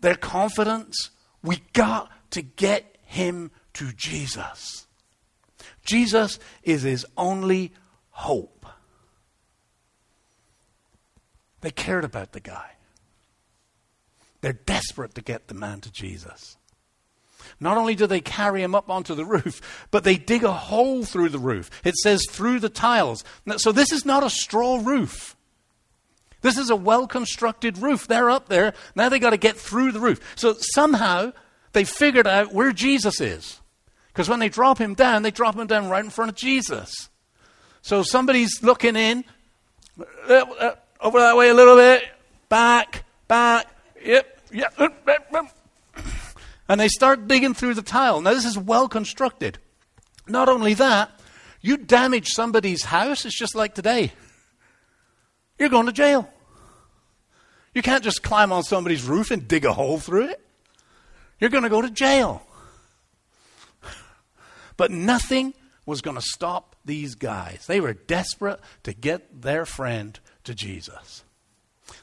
their 0.00 0.14
confidence? 0.14 1.10
We 1.42 1.62
got 1.72 2.10
to 2.30 2.42
get 2.42 2.96
him 3.04 3.50
to 3.74 3.92
Jesus. 3.92 4.86
Jesus 5.84 6.38
is 6.62 6.82
his 6.82 7.04
only 7.16 7.72
hope. 8.10 8.66
They 11.60 11.70
cared 11.70 12.04
about 12.04 12.32
the 12.32 12.40
guy. 12.40 12.72
They're 14.40 14.52
desperate 14.52 15.14
to 15.14 15.22
get 15.22 15.48
the 15.48 15.54
man 15.54 15.80
to 15.80 15.90
Jesus. 15.90 16.56
Not 17.60 17.76
only 17.76 17.94
do 17.94 18.06
they 18.06 18.20
carry 18.20 18.62
him 18.62 18.74
up 18.74 18.90
onto 18.90 19.14
the 19.14 19.24
roof, 19.24 19.86
but 19.90 20.04
they 20.04 20.16
dig 20.16 20.44
a 20.44 20.52
hole 20.52 21.04
through 21.04 21.30
the 21.30 21.38
roof. 21.38 21.70
It 21.84 21.96
says 21.96 22.24
through 22.30 22.60
the 22.60 22.68
tiles. 22.68 23.24
So 23.56 23.72
this 23.72 23.92
is 23.92 24.04
not 24.04 24.24
a 24.24 24.30
straw 24.30 24.80
roof. 24.82 25.36
This 26.42 26.58
is 26.58 26.70
a 26.70 26.76
well 26.76 27.06
constructed 27.06 27.78
roof. 27.78 28.06
They're 28.06 28.30
up 28.30 28.48
there. 28.48 28.74
Now 28.94 29.08
they 29.08 29.18
got 29.18 29.30
to 29.30 29.36
get 29.36 29.56
through 29.56 29.92
the 29.92 30.00
roof. 30.00 30.20
So 30.36 30.54
somehow 30.58 31.32
they 31.72 31.84
figured 31.84 32.26
out 32.26 32.52
where 32.52 32.72
Jesus 32.72 33.20
is. 33.20 33.60
Because 34.08 34.28
when 34.28 34.40
they 34.40 34.48
drop 34.48 34.78
him 34.78 34.94
down, 34.94 35.22
they 35.22 35.30
drop 35.30 35.56
him 35.56 35.66
down 35.66 35.88
right 35.88 36.04
in 36.04 36.10
front 36.10 36.30
of 36.30 36.36
Jesus. 36.36 37.08
So 37.80 38.02
somebody's 38.02 38.62
looking 38.62 38.94
in, 38.94 39.24
uh, 40.28 40.32
uh, 40.32 40.74
over 41.00 41.18
that 41.18 41.36
way 41.36 41.48
a 41.48 41.54
little 41.54 41.76
bit, 41.76 42.04
back, 42.48 43.04
back, 43.26 43.66
yep, 44.04 44.38
yep, 44.52 44.74
and 46.68 46.80
they 46.80 46.88
start 46.88 47.28
digging 47.28 47.54
through 47.54 47.74
the 47.74 47.82
tile. 47.82 48.20
Now, 48.20 48.34
this 48.34 48.44
is 48.44 48.58
well 48.58 48.88
constructed. 48.88 49.58
Not 50.26 50.48
only 50.48 50.74
that, 50.74 51.10
you 51.60 51.76
damage 51.76 52.28
somebody's 52.28 52.84
house, 52.84 53.24
it's 53.24 53.38
just 53.38 53.54
like 53.54 53.74
today. 53.74 54.12
You're 55.58 55.68
going 55.68 55.86
to 55.86 55.92
jail. 55.92 56.28
You 57.74 57.82
can't 57.82 58.04
just 58.04 58.22
climb 58.22 58.52
on 58.52 58.62
somebody's 58.62 59.04
roof 59.04 59.30
and 59.30 59.46
dig 59.46 59.64
a 59.64 59.72
hole 59.72 59.98
through 59.98 60.28
it. 60.28 60.40
You're 61.40 61.50
going 61.50 61.62
to 61.62 61.70
go 61.70 61.82
to 61.82 61.90
jail. 61.90 62.42
But 64.76 64.90
nothing 64.90 65.54
was 65.86 66.00
going 66.00 66.16
to 66.16 66.22
stop 66.22 66.76
these 66.84 67.14
guys. 67.14 67.64
They 67.66 67.80
were 67.80 67.94
desperate 67.94 68.60
to 68.84 68.92
get 68.92 69.42
their 69.42 69.64
friend 69.64 70.18
to 70.44 70.54
Jesus. 70.54 71.24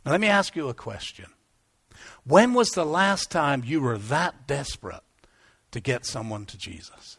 Now, 0.06 0.12
let 0.12 0.22
me 0.22 0.28
ask 0.28 0.56
you 0.56 0.70
a 0.70 0.74
question. 0.74 1.26
When 2.30 2.54
was 2.54 2.70
the 2.70 2.86
last 2.86 3.32
time 3.32 3.64
you 3.66 3.82
were 3.82 3.98
that 3.98 4.46
desperate 4.46 5.02
to 5.72 5.80
get 5.80 6.06
someone 6.06 6.46
to 6.46 6.60
Jesus? 6.60 7.18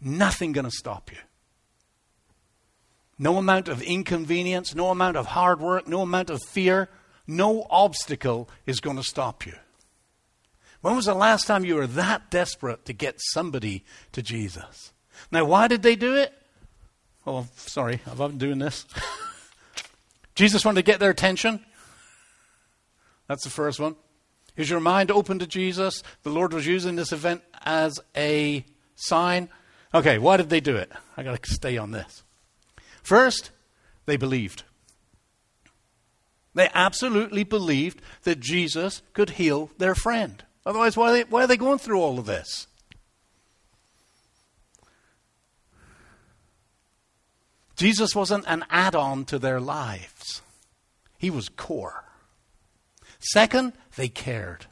Nothing 0.00 0.52
going 0.52 0.64
to 0.64 0.70
stop 0.70 1.12
you. 1.12 1.18
No 3.18 3.36
amount 3.36 3.68
of 3.68 3.82
inconvenience, 3.82 4.74
no 4.74 4.88
amount 4.88 5.18
of 5.18 5.26
hard 5.26 5.60
work, 5.60 5.86
no 5.86 6.00
amount 6.00 6.30
of 6.30 6.42
fear, 6.42 6.88
no 7.26 7.66
obstacle 7.68 8.48
is 8.64 8.80
going 8.80 8.96
to 8.96 9.02
stop 9.02 9.44
you. 9.44 9.56
When 10.80 10.96
was 10.96 11.04
the 11.04 11.12
last 11.12 11.46
time 11.46 11.66
you 11.66 11.74
were 11.74 11.86
that 11.86 12.30
desperate 12.30 12.86
to 12.86 12.94
get 12.94 13.16
somebody 13.18 13.84
to 14.12 14.22
Jesus? 14.22 14.94
Now, 15.30 15.44
why 15.44 15.68
did 15.68 15.82
they 15.82 15.96
do 15.96 16.14
it? 16.16 16.32
Oh, 17.26 17.46
sorry, 17.56 18.00
I've 18.10 18.16
been 18.16 18.38
doing 18.38 18.60
this. 18.60 18.86
Jesus 20.40 20.64
wanted 20.64 20.76
to 20.76 20.90
get 20.90 21.00
their 21.00 21.10
attention. 21.10 21.62
That's 23.28 23.44
the 23.44 23.50
first 23.50 23.78
one. 23.78 23.94
Is 24.56 24.70
your 24.70 24.80
mind 24.80 25.10
open 25.10 25.38
to 25.38 25.46
Jesus? 25.46 26.02
The 26.22 26.30
Lord 26.30 26.54
was 26.54 26.66
using 26.66 26.96
this 26.96 27.12
event 27.12 27.42
as 27.62 28.00
a 28.16 28.64
sign. 28.94 29.50
Okay, 29.92 30.16
why 30.16 30.38
did 30.38 30.48
they 30.48 30.60
do 30.60 30.76
it? 30.76 30.90
I 31.14 31.24
got 31.24 31.42
to 31.42 31.50
stay 31.52 31.76
on 31.76 31.90
this. 31.90 32.22
First, 33.02 33.50
they 34.06 34.16
believed. 34.16 34.62
They 36.54 36.70
absolutely 36.72 37.44
believed 37.44 38.00
that 38.22 38.40
Jesus 38.40 39.02
could 39.12 39.30
heal 39.30 39.68
their 39.76 39.94
friend. 39.94 40.42
Otherwise, 40.64 40.96
why 40.96 41.10
are 41.10 41.12
they, 41.12 41.24
why 41.24 41.44
are 41.44 41.48
they 41.48 41.58
going 41.58 41.78
through 41.78 42.00
all 42.00 42.18
of 42.18 42.24
this? 42.24 42.66
Jesus 47.80 48.14
wasn't 48.14 48.44
an 48.46 48.62
add 48.68 48.94
on 48.94 49.24
to 49.24 49.38
their 49.38 49.58
lives, 49.58 50.42
he 51.16 51.30
was 51.30 51.48
core. 51.48 52.04
Second, 53.18 53.72
they 53.96 54.08
cared. 54.08 54.66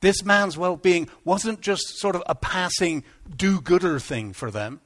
This 0.00 0.24
man's 0.24 0.58
well 0.58 0.74
being 0.76 1.08
wasn't 1.24 1.60
just 1.60 1.98
sort 1.98 2.16
of 2.16 2.24
a 2.26 2.34
passing 2.34 3.04
do 3.36 3.60
gooder 3.60 4.00
thing 4.00 4.32
for 4.32 4.50
them. 4.50 4.80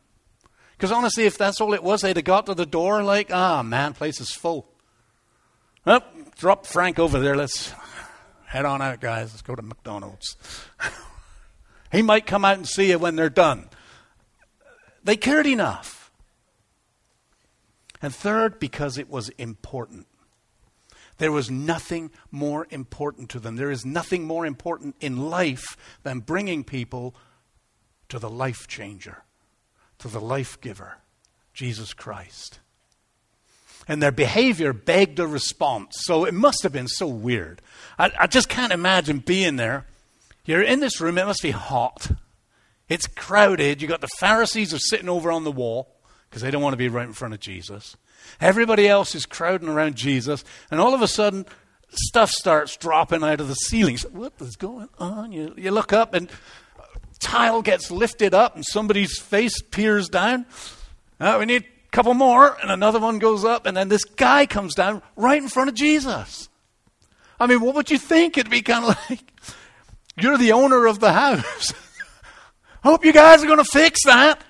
Because 0.77 0.93
honestly, 0.93 1.25
if 1.25 1.39
that's 1.39 1.63
all 1.63 1.73
it 1.73 1.83
was, 1.83 2.03
they'd 2.03 2.17
have 2.17 2.27
got 2.27 2.45
to 2.45 2.55
the 2.55 2.67
door 2.67 3.03
like, 3.03 3.33
ah, 3.33 3.63
man, 3.63 3.95
place 3.95 4.21
is 4.21 4.31
full. 4.31 4.69
Oh, 5.87 6.03
drop 6.37 6.67
Frank 6.67 6.99
over 6.99 7.19
there. 7.21 7.37
Let's 7.37 7.73
head 8.45 8.67
on 8.67 8.83
out, 8.83 9.01
guys. 9.01 9.33
Let's 9.33 9.41
go 9.41 9.55
to 9.55 9.63
McDonald's. 9.63 10.37
he 11.91 12.03
might 12.03 12.27
come 12.27 12.45
out 12.45 12.59
and 12.59 12.69
see 12.69 12.91
you 12.91 12.99
when 12.99 13.17
they're 13.17 13.31
done. 13.31 13.71
They 15.03 15.17
cared 15.17 15.47
enough. 15.47 16.00
And 18.03 18.15
third, 18.15 18.59
because 18.59 18.97
it 18.97 19.11
was 19.11 19.29
important. 19.31 20.07
There 21.19 21.33
was 21.33 21.51
nothing 21.51 22.11
more 22.31 22.67
important 22.71 23.29
to 23.31 23.41
them. 23.41 23.57
There 23.57 23.71
is 23.71 23.85
nothing 23.85 24.25
more 24.25 24.47
important 24.47 24.97
in 25.01 25.29
life 25.29 25.77
than 26.03 26.21
bringing 26.21 26.65
people 26.65 27.15
to 28.09 28.19
the 28.19 28.31
life 28.31 28.67
changer, 28.67 29.23
to 29.99 30.09
the 30.09 30.21
life 30.21 30.59
giver, 30.63 30.97
Jesus 31.53 31.93
Christ. 31.93 32.59
And 33.87 34.03
their 34.03 34.13
behavior 34.13 34.73
begged 34.73 35.19
a 35.19 35.27
response. 35.27 35.97
So 36.05 36.25
it 36.25 36.33
must 36.33 36.63
have 36.63 36.73
been 36.73 36.89
so 36.89 37.07
weird. 37.07 37.61
I, 37.99 38.11
I 38.19 38.27
just 38.27 38.49
can't 38.49 38.73
imagine 38.73 39.19
being 39.19 39.57
there. 39.57 39.87
You're 40.47 40.63
in 40.63 40.81
this 40.81 41.03
room, 41.03 41.19
it 41.19 41.27
must 41.27 41.43
be 41.43 41.51
hot. 41.51 42.13
It's 42.89 43.07
crowded. 43.07 43.83
You've 43.83 43.91
got 43.91 44.01
the 44.01 44.09
Pharisees 44.19 44.73
are 44.73 44.79
sitting 44.79 45.09
over 45.09 45.31
on 45.31 45.45
the 45.45 45.53
wall 45.53 45.95
because 46.31 46.43
they 46.43 46.51
don't 46.51 46.63
want 46.63 46.75
to 46.75 46.79
be 46.79 46.89
right 46.89 47.07
in 47.07 47.13
front 47.13 47.35
of 47.35 47.41
Jesus. 47.41 47.97
Everybody 48.41 48.87
else 48.87 49.15
is 49.17 49.27
crowding 49.27 49.69
around 49.69 49.97
Jesus, 49.97 50.45
and 50.71 50.81
all 50.81 50.95
of 50.95 51.03
a 51.03 51.09
sudden, 51.09 51.45
stuff 51.91 52.31
starts 52.31 52.77
dropping 52.77 53.25
out 53.25 53.41
of 53.41 53.49
the 53.49 53.55
ceilings. 53.55 54.03
What 54.03 54.35
is 54.41 54.55
going 54.55 54.89
on? 54.99 55.33
You, 55.33 55.55
you 55.57 55.73
look 55.73 55.93
up, 55.93 56.15
and 56.15 56.31
tile 57.19 57.63
gets 57.63 57.91
lifted 57.91 58.33
up, 58.33 58.55
and 58.55 58.65
somebody's 58.65 59.19
face 59.19 59.61
peers 59.61 60.09
down. 60.09 60.47
Uh, 61.19 61.37
we 61.41 61.47
need 61.47 61.65
a 61.65 61.91
couple 61.91 62.15
more, 62.15 62.57
and 62.63 62.71
another 62.71 63.01
one 63.01 63.19
goes 63.19 63.45
up, 63.45 63.67
and 63.67 63.77
then 63.77 63.89
this 63.89 64.05
guy 64.05 64.47
comes 64.47 64.75
down 64.75 65.03
right 65.17 65.43
in 65.43 65.49
front 65.49 65.69
of 65.69 65.75
Jesus. 65.75 66.49
I 67.41 67.47
mean, 67.47 67.61
what 67.61 67.75
would 67.75 67.91
you 67.91 67.99
think? 67.99 68.39
It'd 68.39 68.51
be 68.51 68.63
kind 68.63 68.85
of 68.85 68.97
like, 69.11 69.21
you're 70.17 70.39
the 70.39 70.53
owner 70.53 70.87
of 70.87 71.01
the 71.01 71.13
house. 71.13 71.73
Hope 72.85 73.05
you 73.05 73.13
guys 73.13 73.43
are 73.43 73.47
going 73.47 73.59
to 73.59 73.65
fix 73.65 74.05
that. 74.05 74.43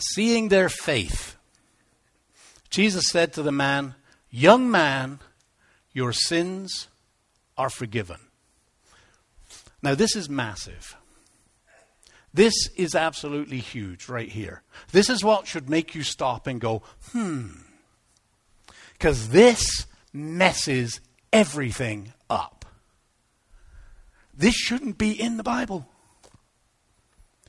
Seeing 0.00 0.48
their 0.48 0.68
faith, 0.68 1.36
Jesus 2.70 3.08
said 3.08 3.32
to 3.34 3.42
the 3.42 3.52
man, 3.52 3.94
Young 4.30 4.70
man, 4.70 5.18
your 5.92 6.12
sins 6.12 6.88
are 7.58 7.70
forgiven. 7.70 8.18
Now, 9.82 9.94
this 9.94 10.14
is 10.14 10.28
massive. 10.28 10.96
This 12.32 12.54
is 12.76 12.94
absolutely 12.94 13.58
huge 13.58 14.08
right 14.08 14.28
here. 14.28 14.62
This 14.92 15.10
is 15.10 15.24
what 15.24 15.46
should 15.46 15.68
make 15.68 15.94
you 15.94 16.02
stop 16.02 16.46
and 16.46 16.60
go, 16.60 16.82
hmm. 17.12 17.48
Because 18.92 19.30
this 19.30 19.86
messes 20.12 21.00
everything 21.32 22.12
up. 22.28 22.64
This 24.32 24.54
shouldn't 24.54 24.96
be 24.96 25.10
in 25.10 25.36
the 25.36 25.42
Bible. 25.42 25.88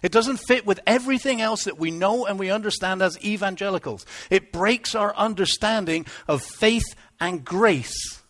It 0.02 0.12
doesn't 0.12 0.38
fit 0.38 0.66
with 0.66 0.80
everything 0.88 1.42
else 1.42 1.66
that 1.66 1.78
we 1.78 1.92
know 1.92 2.26
and 2.26 2.40
we 2.40 2.50
understand 2.50 3.02
as 3.02 3.24
evangelicals. 3.24 4.06
It 4.30 4.52
breaks 4.52 4.96
our 4.96 5.16
understanding 5.16 6.06
of 6.28 6.42
faith 6.42 6.96
and 7.20 7.46
grace 7.46 8.22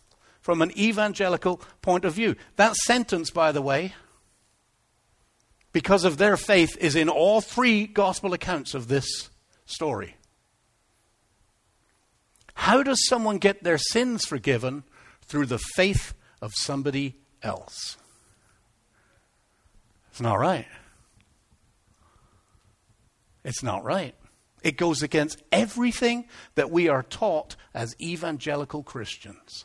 from 0.42 0.60
an 0.60 0.76
evangelical 0.78 1.62
point 1.80 2.04
of 2.04 2.14
view. 2.14 2.36
That 2.56 2.74
sentence, 2.74 3.30
by 3.30 3.52
the 3.52 3.62
way, 3.62 3.94
because 5.72 6.04
of 6.04 6.18
their 6.18 6.36
faith, 6.36 6.76
is 6.78 6.94
in 6.94 7.08
all 7.08 7.40
three 7.40 7.86
gospel 7.86 8.34
accounts 8.34 8.74
of 8.74 8.88
this 8.88 9.30
story. 9.64 10.16
How 12.54 12.82
does 12.82 13.06
someone 13.08 13.38
get 13.38 13.62
their 13.62 13.78
sins 13.78 14.26
forgiven? 14.26 14.84
Through 15.24 15.46
the 15.46 15.60
faith 15.76 16.12
of 16.42 16.52
somebody 16.54 17.16
else. 17.42 17.96
It's 20.10 20.20
not 20.20 20.38
right. 20.38 20.66
It's 23.44 23.62
not 23.62 23.84
right. 23.84 24.14
It 24.62 24.76
goes 24.76 25.02
against 25.02 25.42
everything 25.50 26.26
that 26.54 26.70
we 26.70 26.88
are 26.88 27.02
taught 27.02 27.56
as 27.74 27.96
evangelical 28.00 28.82
Christians. 28.82 29.64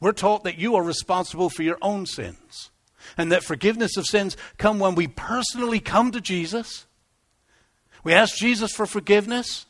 We're 0.00 0.12
taught 0.12 0.44
that 0.44 0.58
you 0.58 0.74
are 0.74 0.82
responsible 0.82 1.48
for 1.48 1.62
your 1.62 1.78
own 1.80 2.06
sins 2.06 2.70
and 3.16 3.30
that 3.30 3.44
forgiveness 3.44 3.96
of 3.96 4.06
sins 4.06 4.36
come 4.58 4.78
when 4.78 4.94
we 4.94 5.06
personally 5.06 5.78
come 5.78 6.10
to 6.10 6.20
Jesus. 6.20 6.86
We 8.02 8.12
ask 8.12 8.36
Jesus 8.36 8.72
for 8.72 8.86
forgiveness. 8.86 9.66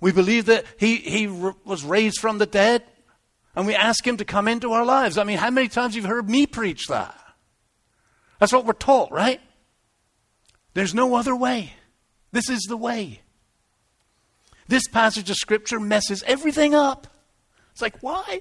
We 0.00 0.10
believe 0.12 0.46
that 0.46 0.64
he, 0.78 0.96
he 0.96 1.26
was 1.26 1.84
raised 1.84 2.18
from 2.18 2.38
the 2.38 2.46
dead 2.46 2.82
and 3.54 3.66
we 3.66 3.74
ask 3.74 4.04
him 4.04 4.16
to 4.16 4.24
come 4.24 4.48
into 4.48 4.72
our 4.72 4.84
lives. 4.84 5.16
I 5.16 5.24
mean, 5.24 5.38
how 5.38 5.50
many 5.50 5.68
times 5.68 5.94
have 5.94 6.04
you 6.04 6.08
heard 6.08 6.28
me 6.28 6.46
preach 6.46 6.88
that? 6.88 7.18
That's 8.40 8.52
what 8.52 8.66
we're 8.66 8.72
taught, 8.72 9.12
right? 9.12 9.40
There's 10.74 10.94
no 10.94 11.14
other 11.14 11.36
way. 11.36 11.72
This 12.34 12.50
is 12.50 12.62
the 12.62 12.76
way. 12.76 13.20
This 14.66 14.88
passage 14.88 15.30
of 15.30 15.36
Scripture 15.36 15.78
messes 15.78 16.24
everything 16.26 16.74
up. 16.74 17.06
It's 17.70 17.80
like, 17.80 17.96
why? 18.00 18.40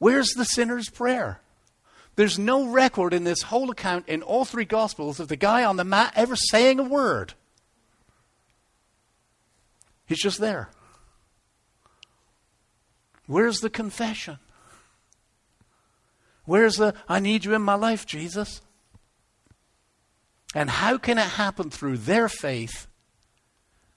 Where's 0.00 0.30
the 0.30 0.44
sinner's 0.44 0.90
prayer? 0.90 1.40
There's 2.16 2.40
no 2.40 2.66
record 2.66 3.14
in 3.14 3.22
this 3.22 3.42
whole 3.42 3.70
account 3.70 4.08
in 4.08 4.22
all 4.22 4.44
three 4.44 4.64
Gospels 4.64 5.20
of 5.20 5.28
the 5.28 5.36
guy 5.36 5.62
on 5.62 5.76
the 5.76 5.84
mat 5.84 6.12
ever 6.16 6.34
saying 6.34 6.80
a 6.80 6.82
word. 6.82 7.34
He's 10.06 10.20
just 10.20 10.40
there. 10.40 10.70
Where's 13.28 13.60
the 13.60 13.70
confession? 13.70 14.40
Where's 16.46 16.78
the, 16.78 16.94
I 17.08 17.20
need 17.20 17.44
you 17.44 17.54
in 17.54 17.62
my 17.62 17.74
life, 17.74 18.06
Jesus? 18.06 18.60
And 20.54 20.70
how 20.70 20.98
can 20.98 21.18
it 21.18 21.22
happen 21.26 21.70
through 21.70 21.98
their 21.98 22.28
faith 22.28 22.86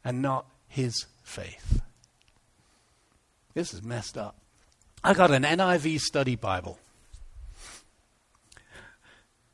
and 0.04 0.22
not 0.22 0.46
his 0.68 1.06
faith? 1.24 1.82
This 3.54 3.74
is 3.74 3.82
messed 3.82 4.18
up. 4.18 4.38
I 5.04 5.14
got 5.14 5.32
an 5.32 5.44
NIV 5.44 6.00
study 6.00 6.36
Bible. 6.36 6.78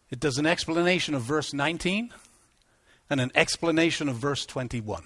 It 0.10 0.20
does 0.20 0.38
an 0.38 0.46
explanation 0.46 1.14
of 1.14 1.22
verse 1.22 1.54
19 1.54 2.14
and 3.10 3.22
an 3.22 3.32
explanation 3.36 4.10
of 4.10 4.16
verse 4.16 4.46
21. 4.46 5.04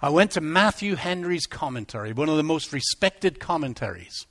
I 0.00 0.10
went 0.10 0.32
to 0.32 0.40
Matthew 0.40 0.94
Henry's 0.94 1.46
commentary, 1.46 2.12
one 2.12 2.28
of 2.28 2.36
the 2.36 2.44
most 2.44 2.72
respected 2.72 3.40
commentaries. 3.40 4.26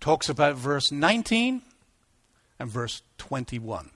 Talks 0.00 0.30
about 0.30 0.56
verse 0.56 0.90
19 0.90 1.62
and 2.60 2.70
verse 2.70 3.02
21. 3.18 3.90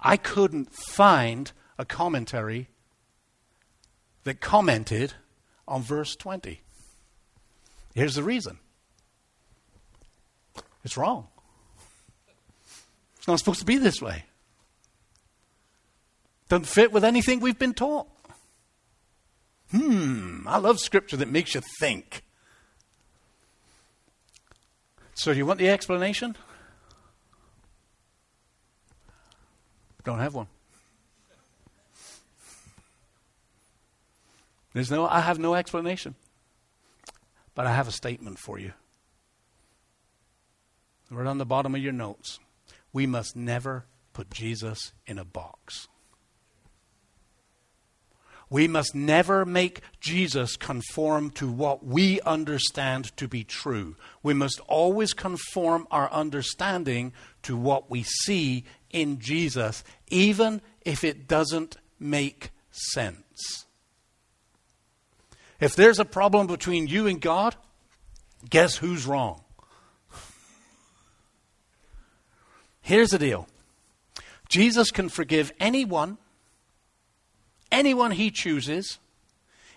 I 0.00 0.16
couldn't 0.16 0.72
find 0.72 1.52
a 1.76 1.84
commentary 1.84 2.68
that 4.24 4.40
commented 4.40 5.12
on 5.68 5.82
verse 5.82 6.16
20. 6.16 6.62
Here's 7.94 8.14
the 8.14 8.22
reason 8.22 8.58
it's 10.82 10.96
wrong. 10.96 11.28
It's 13.18 13.28
not 13.28 13.38
supposed 13.38 13.60
to 13.60 13.66
be 13.66 13.76
this 13.76 14.00
way. 14.00 14.24
Doesn't 16.48 16.64
fit 16.64 16.90
with 16.90 17.04
anything 17.04 17.40
we've 17.40 17.58
been 17.58 17.74
taught. 17.74 18.08
Hmm, 19.70 20.48
I 20.48 20.56
love 20.56 20.80
scripture 20.80 21.18
that 21.18 21.28
makes 21.30 21.54
you 21.54 21.60
think. 21.78 22.22
So, 25.14 25.32
do 25.32 25.38
you 25.38 25.44
want 25.44 25.58
the 25.58 25.68
explanation? 25.68 26.36
Don't 30.04 30.18
have 30.18 30.34
one. 30.34 30.46
There's 34.72 34.90
no, 34.90 35.06
I 35.06 35.20
have 35.20 35.38
no 35.38 35.54
explanation. 35.54 36.14
But 37.54 37.66
I 37.66 37.74
have 37.74 37.88
a 37.88 37.92
statement 37.92 38.38
for 38.38 38.58
you. 38.58 38.72
Right 41.10 41.26
on 41.26 41.38
the 41.38 41.46
bottom 41.46 41.74
of 41.74 41.82
your 41.82 41.92
notes. 41.92 42.38
We 42.92 43.06
must 43.06 43.34
never 43.34 43.86
put 44.12 44.30
Jesus 44.30 44.92
in 45.06 45.18
a 45.18 45.24
box. 45.24 45.88
We 48.50 48.66
must 48.66 48.94
never 48.94 49.44
make 49.44 49.82
Jesus 50.00 50.56
conform 50.56 51.30
to 51.32 51.50
what 51.50 51.84
we 51.84 52.20
understand 52.22 53.16
to 53.18 53.28
be 53.28 53.44
true. 53.44 53.96
We 54.22 54.32
must 54.32 54.60
always 54.66 55.12
conform 55.12 55.86
our 55.90 56.10
understanding 56.10 57.12
to 57.42 57.56
what 57.56 57.90
we 57.90 58.04
see 58.04 58.64
in 58.90 59.18
Jesus, 59.18 59.84
even 60.08 60.62
if 60.82 61.04
it 61.04 61.28
doesn't 61.28 61.76
make 62.00 62.50
sense. 62.70 63.66
If 65.60 65.76
there's 65.76 65.98
a 65.98 66.04
problem 66.04 66.46
between 66.46 66.86
you 66.86 67.06
and 67.06 67.20
God, 67.20 67.54
guess 68.48 68.76
who's 68.76 69.06
wrong? 69.06 69.42
Here's 72.80 73.10
the 73.10 73.18
deal 73.18 73.46
Jesus 74.48 74.90
can 74.90 75.10
forgive 75.10 75.52
anyone 75.60 76.16
anyone 77.70 78.12
he 78.12 78.30
chooses 78.30 78.98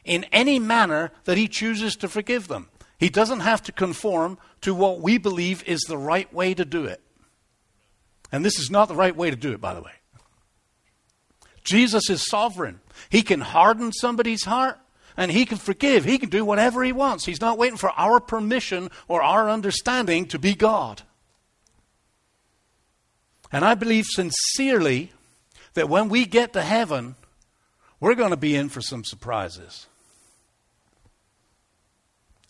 in 0.04 0.26
any 0.32 0.60
manner 0.60 1.12
that 1.26 1.38
he 1.38 1.48
chooses 1.48 1.96
to 1.98 2.08
forgive 2.08 2.48
them. 2.48 2.70
He 2.98 3.10
doesn't 3.10 3.40
have 3.42 3.64
to 3.64 3.72
conform 3.72 4.38
to 4.62 4.74
what 4.74 5.02
we 5.02 5.18
believe 5.18 5.64
is 5.68 5.82
the 5.82 5.98
right 5.98 6.32
way 6.34 6.54
to 6.54 6.66
do 6.66 6.86
it. 6.86 7.02
And 8.32 8.46
this 8.46 8.60
is 8.60 8.70
not 8.70 8.88
the 8.88 8.96
right 8.96 9.16
way 9.16 9.30
to 9.30 9.36
do 9.36 9.52
it, 9.52 9.62
by 9.62 9.74
the 9.74 9.82
way. 9.82 9.92
Jesus 11.64 12.10
is 12.10 12.28
sovereign. 12.28 12.80
He 13.10 13.22
can 13.22 13.42
harden 13.42 13.92
somebody's 13.92 14.46
heart 14.46 14.80
and 15.18 15.32
he 15.32 15.46
can 15.46 15.58
forgive. 15.58 16.06
He 16.06 16.18
can 16.18 16.30
do 16.30 16.46
whatever 16.46 16.84
he 16.84 16.92
wants. 16.92 17.26
He's 17.26 17.42
not 17.42 17.58
waiting 17.58 17.78
for 17.78 17.92
our 17.92 18.20
permission 18.20 18.90
or 19.08 19.22
our 19.22 19.50
understanding 19.50 20.26
to 20.28 20.40
be 20.40 20.56
God. 20.56 21.04
And 23.52 23.66
I 23.66 23.76
believe 23.76 24.06
sincerely 24.06 25.12
that 25.74 25.90
when 25.90 26.10
we 26.10 26.26
get 26.26 26.54
to 26.54 26.62
heaven, 26.62 27.16
we're 28.02 28.16
going 28.16 28.32
to 28.32 28.38
be 28.38 28.56
in 28.56 28.68
for 28.68 28.82
some 28.82 29.06
surprises. 29.06 29.88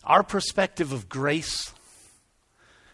Our 0.02 0.24
perspective 0.24 0.90
of 0.90 1.08
grace 1.08 1.72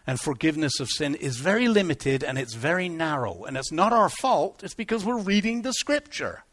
and 0.05 0.19
forgiveness 0.19 0.79
of 0.79 0.89
sin 0.89 1.15
is 1.15 1.37
very 1.37 1.67
limited 1.67 2.23
and 2.23 2.37
it's 2.37 2.53
very 2.53 2.89
narrow. 2.89 3.45
And 3.45 3.57
it's 3.57 3.71
not 3.71 3.93
our 3.93 4.09
fault, 4.09 4.61
it's 4.63 4.75
because 4.75 5.05
we're 5.05 5.17
reading 5.17 5.61
the 5.61 5.73
scripture. 5.73 6.43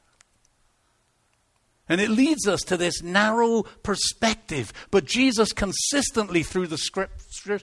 And 1.89 2.01
it 2.01 2.11
leads 2.11 2.49
us 2.49 2.63
to 2.63 2.77
this 2.77 3.03
narrow 3.03 3.63
perspective. 3.83 4.73
But 4.91 5.05
Jesus 5.05 5.53
consistently 5.53 6.43
through 6.43 6.69
the 6.69 6.79
scriptures 6.79 7.63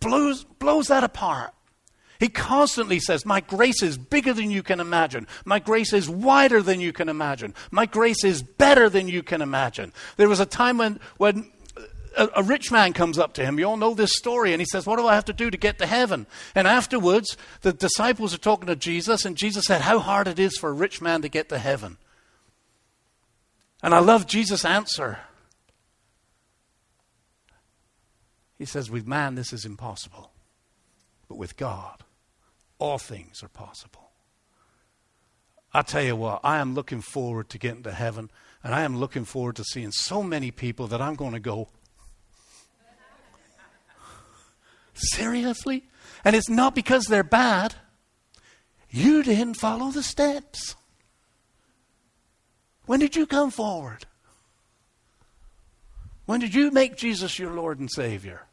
blows, 0.00 0.44
blows 0.44 0.88
that 0.88 1.04
apart. 1.04 1.52
He 2.18 2.28
constantly 2.28 2.98
says, 2.98 3.26
My 3.26 3.40
grace 3.40 3.82
is 3.82 3.98
bigger 3.98 4.32
than 4.32 4.50
you 4.50 4.62
can 4.62 4.80
imagine. 4.80 5.26
My 5.44 5.58
grace 5.58 5.92
is 5.92 6.08
wider 6.08 6.62
than 6.62 6.80
you 6.80 6.92
can 6.92 7.08
imagine. 7.08 7.54
My 7.70 7.86
grace 7.86 8.24
is 8.24 8.42
better 8.42 8.88
than 8.88 9.08
you 9.08 9.22
can 9.22 9.42
imagine. 9.42 9.92
There 10.16 10.28
was 10.28 10.40
a 10.40 10.46
time 10.46 10.78
when, 10.78 11.00
when 11.18 11.50
a, 12.16 12.28
a, 12.36 12.42
rich 12.42 12.72
man 12.72 12.92
comes 12.92 13.18
up 13.18 13.34
to 13.34 13.44
him. 13.44 13.58
You 13.58 13.66
all 13.66 13.76
know 13.76 13.94
this 13.94 14.16
story. 14.16 14.52
And 14.52 14.60
he 14.60 14.66
says, 14.66 14.86
What 14.86 14.96
do 14.96 15.06
I 15.06 15.14
have 15.14 15.26
to 15.26 15.32
do 15.32 15.50
to 15.50 15.56
get 15.56 15.78
to 15.78 15.86
heaven? 15.86 16.26
And 16.54 16.66
afterwards, 16.66 17.36
the 17.62 17.72
disciples 17.72 18.34
are 18.34 18.38
talking 18.38 18.66
to 18.66 18.76
Jesus. 18.76 19.24
And 19.24 19.36
Jesus 19.36 19.64
said, 19.66 19.82
How 19.82 19.98
hard 19.98 20.28
it 20.28 20.38
is 20.38 20.56
for 20.56 20.70
a 20.70 20.74
rich 20.74 21.00
man 21.00 21.22
to 21.22 21.28
get 21.28 21.48
to 21.50 21.58
heaven. 21.58 21.98
And 23.82 23.94
I 23.94 23.98
love 23.98 24.26
Jesus' 24.26 24.64
answer. 24.64 25.18
He 28.58 28.64
says, 28.64 28.90
With 28.90 29.06
man, 29.06 29.34
this 29.34 29.52
is 29.52 29.64
impossible. 29.64 30.30
But 31.28 31.38
with 31.38 31.56
God, 31.56 32.04
all 32.78 32.98
things 32.98 33.42
are 33.42 33.48
possible. 33.48 34.10
I 35.72 35.82
tell 35.82 36.02
you 36.02 36.16
what, 36.16 36.40
I 36.42 36.58
am 36.58 36.74
looking 36.74 37.00
forward 37.00 37.50
to 37.50 37.58
getting 37.58 37.82
to 37.82 37.92
heaven, 37.92 38.30
and 38.64 38.74
I 38.74 38.82
am 38.82 38.98
looking 38.98 39.24
forward 39.24 39.56
to 39.56 39.64
seeing 39.64 39.92
so 39.92 40.22
many 40.22 40.50
people 40.50 40.86
that 40.88 41.02
I'm 41.02 41.14
going 41.14 41.32
to 41.32 41.40
go, 41.40 41.68
Seriously? 44.96 45.84
And 46.24 46.34
it's 46.34 46.48
not 46.48 46.74
because 46.74 47.04
they're 47.04 47.22
bad. 47.22 47.74
You 48.90 49.22
didn't 49.22 49.54
follow 49.54 49.90
the 49.90 50.02
steps. 50.02 50.74
When 52.86 53.00
did 53.00 53.14
you 53.14 53.26
come 53.26 53.50
forward? 53.50 54.06
When 56.24 56.40
did 56.40 56.54
you 56.54 56.70
make 56.70 56.96
Jesus 56.96 57.38
your 57.38 57.52
Lord 57.52 57.78
and 57.78 57.90
Savior? 57.90 58.46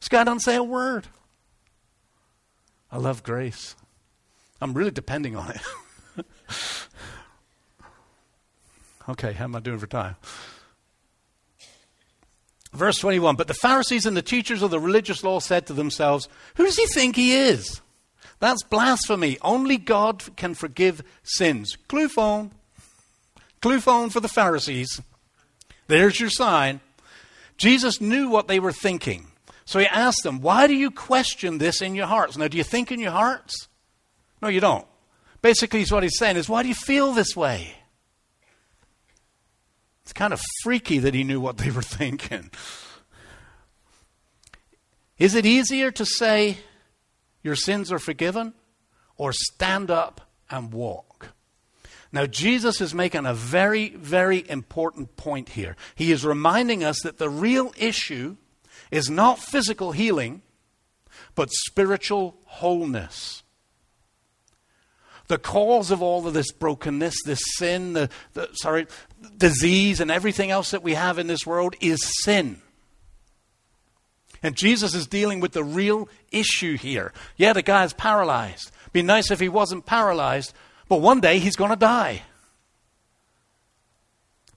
This 0.00 0.08
guy 0.08 0.24
doesn't 0.24 0.40
say 0.40 0.56
a 0.56 0.62
word. 0.62 1.08
I 2.92 2.98
love 2.98 3.22
grace. 3.22 3.74
I'm 4.60 4.74
really 4.74 4.90
depending 4.90 5.34
on 5.34 5.50
it. 5.50 6.26
okay, 9.08 9.32
how 9.32 9.44
am 9.44 9.56
I 9.56 9.60
doing 9.60 9.78
for 9.78 9.86
time? 9.86 10.16
Verse 12.72 12.98
21 12.98 13.36
But 13.36 13.48
the 13.48 13.54
Pharisees 13.54 14.04
and 14.04 14.16
the 14.16 14.22
teachers 14.22 14.62
of 14.62 14.70
the 14.70 14.78
religious 14.78 15.24
law 15.24 15.40
said 15.40 15.66
to 15.66 15.72
themselves, 15.72 16.28
Who 16.56 16.64
does 16.64 16.76
he 16.76 16.86
think 16.86 17.16
he 17.16 17.34
is? 17.34 17.80
That's 18.40 18.62
blasphemy. 18.62 19.38
Only 19.40 19.78
God 19.78 20.36
can 20.36 20.54
forgive 20.54 21.02
sins. 21.22 21.76
Clue 21.88 22.08
phone. 22.08 22.50
Clue 23.62 23.80
phone 23.80 24.10
for 24.10 24.20
the 24.20 24.28
Pharisees. 24.28 25.00
There's 25.86 26.20
your 26.20 26.30
sign. 26.30 26.80
Jesus 27.56 28.00
knew 28.00 28.28
what 28.28 28.48
they 28.48 28.58
were 28.60 28.72
thinking. 28.72 29.28
So 29.64 29.78
he 29.78 29.86
asked 29.86 30.22
them, 30.22 30.40
Why 30.40 30.66
do 30.66 30.74
you 30.74 30.90
question 30.90 31.58
this 31.58 31.80
in 31.80 31.94
your 31.94 32.06
hearts? 32.06 32.36
Now, 32.36 32.48
do 32.48 32.56
you 32.56 32.64
think 32.64 32.90
in 32.90 33.00
your 33.00 33.12
hearts? 33.12 33.68
No, 34.40 34.48
you 34.48 34.60
don't. 34.60 34.86
Basically, 35.40 35.84
what 35.84 36.02
he's 36.02 36.18
saying 36.18 36.36
is, 36.36 36.48
Why 36.48 36.62
do 36.62 36.68
you 36.68 36.74
feel 36.74 37.12
this 37.12 37.36
way? 37.36 37.74
It's 40.02 40.12
kind 40.12 40.32
of 40.32 40.40
freaky 40.62 40.98
that 40.98 41.14
he 41.14 41.24
knew 41.24 41.40
what 41.40 41.58
they 41.58 41.70
were 41.70 41.82
thinking. 41.82 42.50
Is 45.18 45.34
it 45.34 45.46
easier 45.46 45.90
to 45.92 46.04
say 46.04 46.58
your 47.42 47.54
sins 47.54 47.92
are 47.92 47.98
forgiven 47.98 48.54
or 49.16 49.32
stand 49.32 49.90
up 49.90 50.32
and 50.50 50.72
walk? 50.72 51.28
Now, 52.10 52.26
Jesus 52.26 52.80
is 52.80 52.92
making 52.94 53.24
a 53.24 53.32
very, 53.32 53.90
very 53.90 54.48
important 54.50 55.16
point 55.16 55.50
here. 55.50 55.76
He 55.94 56.12
is 56.12 56.26
reminding 56.26 56.84
us 56.84 57.00
that 57.02 57.18
the 57.18 57.30
real 57.30 57.72
issue 57.78 58.36
is 58.92 59.10
not 59.10 59.40
physical 59.40 59.90
healing, 59.90 60.42
but 61.34 61.48
spiritual 61.50 62.36
wholeness 62.44 63.42
the 65.32 65.38
cause 65.38 65.90
of 65.90 66.02
all 66.02 66.26
of 66.26 66.34
this 66.34 66.52
brokenness, 66.52 67.14
this 67.24 67.40
sin, 67.56 67.94
the, 67.94 68.10
the, 68.34 68.50
sorry, 68.52 68.86
disease, 69.38 69.98
and 69.98 70.10
everything 70.10 70.50
else 70.50 70.72
that 70.72 70.82
we 70.82 70.92
have 70.92 71.18
in 71.18 71.26
this 71.26 71.46
world 71.46 71.74
is 71.80 71.98
sin. 72.22 72.60
And 74.42 74.54
Jesus 74.54 74.94
is 74.94 75.06
dealing 75.06 75.40
with 75.40 75.52
the 75.52 75.64
real 75.64 76.08
issue 76.30 76.76
here. 76.76 77.14
Yeah, 77.38 77.54
the 77.54 77.62
guy's 77.62 77.94
paralyzed. 77.94 78.70
Be 78.92 79.00
nice 79.00 79.30
if 79.30 79.40
he 79.40 79.48
wasn't 79.48 79.86
paralyzed, 79.86 80.52
but 80.86 81.00
one 81.00 81.20
day 81.20 81.38
he's 81.38 81.56
going 81.56 81.70
to 81.70 81.76
die. 81.76 82.22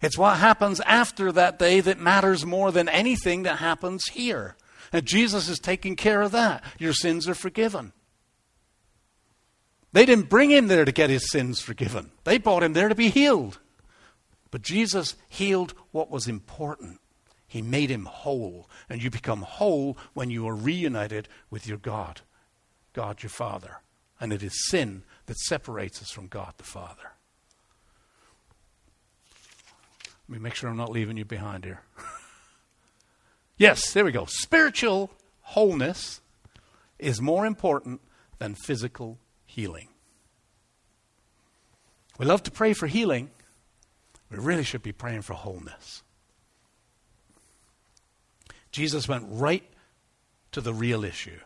It's 0.06 0.20
what 0.20 0.38
happens 0.38 0.80
after 0.82 1.32
that 1.32 1.58
day 1.58 1.80
that 1.80 2.00
matters 2.00 2.46
more 2.46 2.72
than 2.72 2.88
anything 2.88 3.42
that 3.42 3.58
happens 3.58 4.06
here. 4.10 4.56
And 4.94 5.04
Jesus 5.04 5.50
is 5.50 5.58
taking 5.58 5.96
care 5.96 6.22
of 6.22 6.32
that. 6.32 6.64
Your 6.78 6.94
sins 6.94 7.28
are 7.28 7.34
forgiven. 7.34 7.92
They 9.94 10.06
didn't 10.06 10.30
bring 10.30 10.52
him 10.52 10.68
there 10.68 10.86
to 10.86 10.92
get 10.92 11.10
his 11.10 11.32
sins 11.32 11.60
forgiven, 11.60 12.12
they 12.24 12.38
brought 12.38 12.62
him 12.62 12.74
there 12.74 12.88
to 12.88 12.94
be 12.94 13.10
healed. 13.10 13.58
But 14.52 14.62
Jesus 14.62 15.16
healed 15.28 15.74
what 15.92 16.12
was 16.12 16.28
important. 16.28 17.02
He 17.48 17.64
made 17.64 17.90
him 17.90 18.06
whole. 18.06 18.70
And 18.88 19.02
you 19.02 19.10
become 19.10 19.42
whole 19.42 19.98
when 20.14 20.30
you 20.30 20.48
are 20.48 20.56
reunited 20.56 21.28
with 21.50 21.66
your 21.66 21.80
God, 21.80 22.22
God 22.94 23.24
your 23.24 23.32
Father. 23.32 23.78
And 24.20 24.32
it 24.32 24.44
is 24.44 24.68
sin 24.70 25.02
that 25.26 25.38
separates 25.40 26.00
us 26.00 26.12
from 26.12 26.28
God 26.28 26.54
the 26.58 26.64
Father. 26.64 27.15
Let 30.28 30.40
me 30.40 30.44
make 30.44 30.56
sure 30.56 30.70
I'm 30.70 30.78
not 30.78 30.92
leaving 30.92 31.18
you 31.18 31.26
behind 31.26 31.66
here. 31.66 31.82
yes, 33.58 33.94
there 33.94 34.04
we 34.04 34.12
go. 34.12 34.26
Spiritual 34.26 35.12
wholeness 35.42 36.22
is 36.98 37.22
more 37.22 37.46
important 37.46 38.02
than 38.40 38.56
physical 38.56 39.20
healing. 39.46 39.90
We 42.18 42.26
love 42.26 42.44
to 42.44 42.52
pray 42.52 42.74
for 42.74 42.88
healing. 42.88 43.30
We 44.32 44.38
really 44.38 44.64
should 44.64 44.82
be 44.82 44.92
praying 44.92 45.22
for 45.22 45.34
wholeness. 45.34 46.02
Jesus 48.72 49.08
went 49.08 49.26
right 49.30 49.64
to 50.52 50.62
the 50.62 50.74
real 50.74 51.04
issue. 51.04 51.40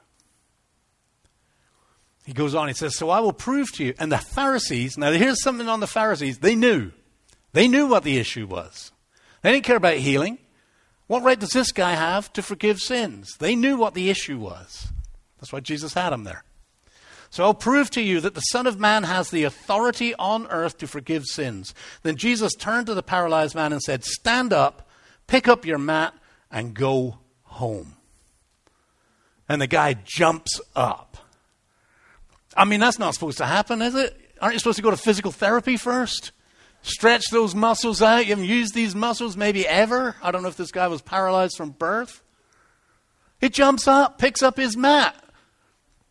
He 2.26 2.34
goes 2.34 2.56
on, 2.56 2.68
he 2.68 2.74
says, 2.74 2.96
So 2.96 3.10
I 3.10 3.20
will 3.20 3.34
prove 3.34 3.72
to 3.74 3.84
you. 3.84 3.94
And 4.00 4.12
the 4.12 4.18
Pharisees, 4.18 4.98
now 4.98 5.12
here's 5.12 5.42
something 5.44 5.68
on 5.68 5.80
the 5.80 5.88
Pharisees. 5.88 6.40
They 6.40 6.56
knew. 6.56 6.92
They 7.54 7.68
knew 7.68 7.88
what 7.88 8.04
the 8.04 8.18
issue 8.18 8.46
was. 8.46 8.92
They 9.42 9.52
didn't 9.52 9.66
care 9.66 9.78
about 9.78 9.96
healing. 9.96 10.38
What 11.08 11.24
right 11.24 11.40
does 11.40 11.50
this 11.50 11.72
guy 11.72 11.92
have 11.96 12.32
to 12.34 12.44
forgive 12.44 12.80
sins? 12.80 13.36
They 13.40 13.56
knew 13.56 13.78
what 13.78 13.96
the 13.96 14.10
issue 14.10 14.38
was. 14.38 14.88
That's 15.40 15.52
why 15.52 15.60
Jesus 15.60 15.94
had 15.94 16.14
him 16.14 16.24
there. 16.24 16.44
So 17.32 17.44
I'll 17.44 17.54
prove 17.54 17.90
to 17.92 18.02
you 18.02 18.20
that 18.22 18.34
the 18.34 18.42
Son 18.42 18.68
of 18.68 18.80
Man 18.80 19.04
has 19.04 19.30
the 19.30 19.44
authority 19.44 20.16
on 20.16 20.48
earth 20.48 20.78
to 20.80 20.88
forgive 20.88 21.26
sins. 21.26 21.74
Then 22.04 22.16
Jesus 22.16 22.54
turned 22.54 22.88
to 22.88 22.94
the 22.94 23.04
paralyzed 23.04 23.56
man 23.56 23.72
and 23.72 23.82
said, 23.82 24.04
Stand 24.04 24.52
up, 24.52 24.88
pick 25.28 25.48
up 25.48 25.66
your 25.66 25.78
mat, 25.78 26.14
and 26.52 26.74
go 26.74 27.20
home. 27.44 27.96
And 29.48 29.62
the 29.62 29.68
guy 29.68 29.96
jumps 30.04 30.60
up. 30.76 31.18
I 32.58 32.66
mean, 32.66 32.80
that's 32.80 33.00
not 33.00 33.14
supposed 33.14 33.38
to 33.38 33.46
happen, 33.46 33.82
is 33.82 33.96
it? 33.96 34.16
Aren't 34.42 34.54
you 34.54 34.60
supposed 34.60 34.78
to 34.78 34.84
go 34.84 34.92
to 34.92 34.98
physical 34.98 35.32
therapy 35.32 35.78
first? 35.78 36.32
Stretch 36.82 37.26
those 37.32 37.54
muscles 37.54 38.02
out. 38.02 38.26
You 38.26 38.32
haven't 38.32 38.46
used 38.46 38.74
these 38.74 38.96
muscles 38.96 39.36
maybe 39.36 39.68
ever. 39.68 40.16
I 40.24 40.32
don't 40.32 40.42
know 40.42 40.50
if 40.50 40.58
this 40.58 40.72
guy 40.72 40.88
was 40.88 41.02
paralyzed 41.02 41.58
from 41.58 41.72
birth. 41.72 42.24
He 43.40 43.50
jumps 43.50 43.88
up, 43.88 44.18
picks 44.18 44.42
up 44.42 44.58
his 44.58 44.76
mat. 44.76 45.16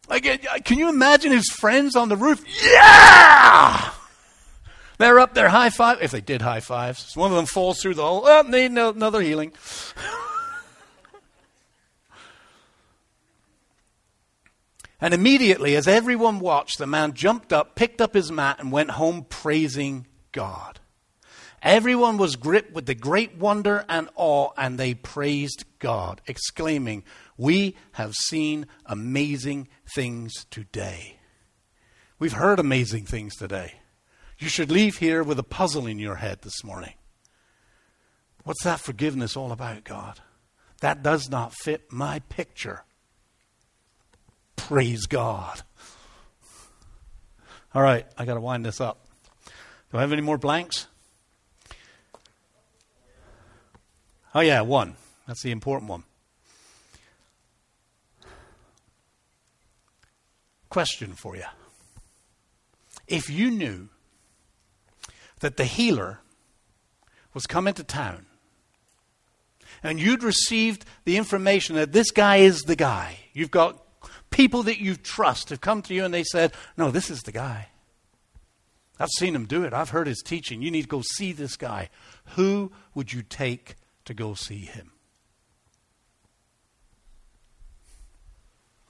Like, 0.08 0.26
uh, 0.26 0.58
can 0.64 0.78
you 0.78 0.88
imagine 0.88 1.32
his 1.32 1.50
friends 1.50 1.94
on 1.94 2.08
the 2.08 2.16
roof? 2.16 2.42
Yeah! 2.62 3.90
They're 4.98 5.20
up 5.20 5.34
there 5.34 5.48
high 5.48 5.70
five. 5.70 6.02
If 6.02 6.10
they 6.10 6.20
did 6.20 6.42
high 6.42 6.60
fives, 6.60 7.16
one 7.16 7.30
of 7.30 7.36
them 7.36 7.46
falls 7.46 7.80
through 7.80 7.94
the 7.94 8.02
hole. 8.02 8.22
Oh, 8.24 8.42
need 8.42 8.72
another 8.72 9.20
healing. 9.20 9.52
and 15.00 15.14
immediately, 15.14 15.76
as 15.76 15.86
everyone 15.86 16.40
watched, 16.40 16.78
the 16.78 16.86
man 16.86 17.12
jumped 17.12 17.52
up, 17.52 17.76
picked 17.76 18.00
up 18.00 18.14
his 18.14 18.32
mat, 18.32 18.58
and 18.58 18.72
went 18.72 18.90
home 18.92 19.24
praising 19.28 20.06
God. 20.32 20.80
Everyone 21.62 22.18
was 22.18 22.36
gripped 22.36 22.72
with 22.72 22.86
the 22.86 22.94
great 22.94 23.36
wonder 23.36 23.84
and 23.88 24.08
awe, 24.14 24.50
and 24.56 24.78
they 24.78 24.94
praised 24.94 25.64
God, 25.80 26.20
exclaiming, 26.26 27.02
We 27.36 27.76
have 27.92 28.14
seen 28.14 28.66
amazing 28.86 29.68
things 29.94 30.46
today. 30.50 31.16
We've 32.18 32.32
heard 32.32 32.60
amazing 32.60 33.06
things 33.06 33.34
today. 33.34 33.74
You 34.38 34.48
should 34.48 34.70
leave 34.70 34.98
here 34.98 35.24
with 35.24 35.38
a 35.38 35.44
puzzle 35.44 35.86
in 35.86 35.98
your 35.98 36.16
head 36.16 36.42
this 36.42 36.62
morning. 36.62 36.94
What's 38.44 38.62
that 38.62 38.80
forgiveness 38.80 39.36
all 39.36 39.50
about, 39.50 39.82
God? 39.82 40.20
That 40.80 41.02
does 41.02 41.28
not 41.28 41.52
fit 41.52 41.92
my 41.92 42.20
picture. 42.20 42.84
Praise 44.54 45.06
God. 45.06 45.62
All 47.74 47.82
right, 47.82 48.06
I 48.16 48.24
got 48.24 48.34
to 48.34 48.40
wind 48.40 48.64
this 48.64 48.80
up. 48.80 49.07
Do 49.90 49.98
I 49.98 50.02
have 50.02 50.12
any 50.12 50.22
more 50.22 50.38
blanks? 50.38 50.86
Oh, 54.34 54.40
yeah, 54.40 54.60
one. 54.60 54.96
That's 55.26 55.42
the 55.42 55.50
important 55.50 55.90
one. 55.90 56.04
Question 60.68 61.14
for 61.14 61.36
you. 61.36 61.44
If 63.06 63.30
you 63.30 63.50
knew 63.50 63.88
that 65.40 65.56
the 65.56 65.64
healer 65.64 66.20
was 67.32 67.46
coming 67.46 67.72
to 67.74 67.84
town 67.84 68.26
and 69.82 69.98
you'd 69.98 70.22
received 70.22 70.84
the 71.04 71.16
information 71.16 71.76
that 71.76 71.92
this 71.92 72.10
guy 72.10 72.36
is 72.36 72.62
the 72.62 72.76
guy, 72.76 73.18
you've 73.32 73.50
got 73.50 73.82
people 74.30 74.62
that 74.64 74.78
you 74.78 74.94
trust 74.94 75.48
have 75.48 75.62
come 75.62 75.80
to 75.82 75.94
you 75.94 76.04
and 76.04 76.12
they 76.12 76.24
said, 76.24 76.52
No, 76.76 76.90
this 76.90 77.08
is 77.08 77.22
the 77.22 77.32
guy. 77.32 77.68
I've 78.98 79.08
seen 79.18 79.34
him 79.34 79.46
do 79.46 79.64
it. 79.64 79.72
I've 79.72 79.90
heard 79.90 80.06
his 80.06 80.22
teaching. 80.24 80.62
You 80.62 80.70
need 80.70 80.82
to 80.82 80.88
go 80.88 81.02
see 81.02 81.32
this 81.32 81.56
guy. 81.56 81.90
Who 82.36 82.72
would 82.94 83.12
you 83.12 83.22
take 83.22 83.76
to 84.06 84.14
go 84.14 84.34
see 84.34 84.60
him? 84.60 84.92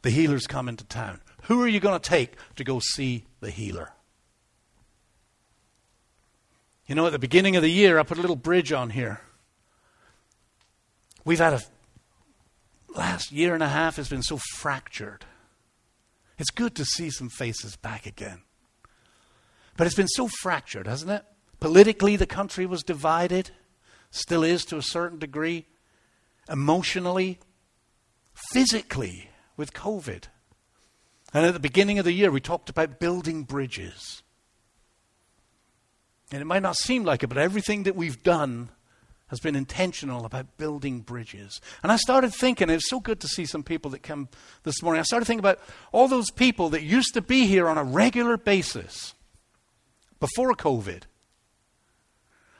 the 0.02 0.11
healer's 0.11 0.46
come 0.46 0.68
into 0.68 0.84
town. 0.84 1.20
Who 1.44 1.62
are 1.62 1.68
you 1.68 1.80
going 1.80 1.98
to 1.98 2.09
take 2.09 2.36
to 2.56 2.64
go 2.64 2.80
see 2.80 3.24
the 3.40 3.50
healer? 3.50 3.92
You 6.86 6.94
know, 6.94 7.06
at 7.06 7.12
the 7.12 7.18
beginning 7.18 7.56
of 7.56 7.62
the 7.62 7.70
year, 7.70 7.98
I 7.98 8.02
put 8.02 8.18
a 8.18 8.20
little 8.20 8.36
bridge 8.36 8.72
on 8.72 8.90
here. 8.90 9.20
We've 11.24 11.38
had 11.38 11.52
a 11.52 11.61
last 12.96 13.32
year 13.32 13.52
and 13.52 13.62
a 13.62 13.68
half 13.68 13.96
has 13.96 14.09
been 14.09 14.22
so 14.22 14.38
fractured. 14.38 15.26
It's 16.38 16.50
good 16.50 16.74
to 16.76 16.84
see 16.84 17.11
some 17.11 17.28
faces 17.28 17.76
back 17.76 18.06
again. 18.06 18.40
But 19.78 19.86
it's 19.86 19.96
been 19.96 20.08
so 20.08 20.28
fractured, 20.42 20.88
hasn't 20.88 21.12
it? 21.12 21.24
Politically, 21.60 22.16
the 22.16 22.26
country 22.26 22.66
was 22.66 22.82
divided, 22.82 23.52
still 24.10 24.42
is 24.42 24.64
to 24.66 24.76
a 24.76 24.82
certain 24.82 25.20
degree. 25.20 25.66
Emotionally, 26.50 27.38
physically, 28.50 29.30
with 29.56 29.72
COVID. 29.72 30.24
And 31.32 31.46
at 31.46 31.54
the 31.54 31.60
beginning 31.60 32.00
of 32.00 32.04
the 32.04 32.12
year, 32.12 32.32
we 32.32 32.40
talked 32.40 32.68
about 32.68 32.98
building 32.98 33.44
bridges. 33.44 34.24
And 36.32 36.42
it 36.42 36.46
might 36.46 36.62
not 36.62 36.76
seem 36.76 37.04
like 37.04 37.22
it, 37.22 37.28
but 37.28 37.38
everything 37.38 37.84
that 37.84 37.94
we've 37.94 38.22
done 38.24 38.70
has 39.28 39.38
been 39.38 39.54
intentional 39.54 40.24
about 40.24 40.56
building 40.56 41.00
bridges. 41.00 41.60
And 41.84 41.92
I 41.92 41.96
started 41.96 42.34
thinking, 42.34 42.68
it 42.68 42.74
was 42.74 42.88
so 42.88 42.98
good 42.98 43.20
to 43.20 43.28
see 43.28 43.46
some 43.46 43.62
people 43.62 43.92
that 43.92 44.02
come 44.02 44.28
this 44.64 44.82
morning. 44.82 44.98
I 44.98 45.04
started 45.04 45.26
thinking 45.26 45.38
about 45.38 45.60
all 45.92 46.08
those 46.08 46.32
people 46.32 46.70
that 46.70 46.82
used 46.82 47.14
to 47.14 47.22
be 47.22 47.46
here 47.46 47.68
on 47.68 47.78
a 47.78 47.84
regular 47.84 48.36
basis 48.36 49.14
before 50.20 50.52
COVID 50.54 51.02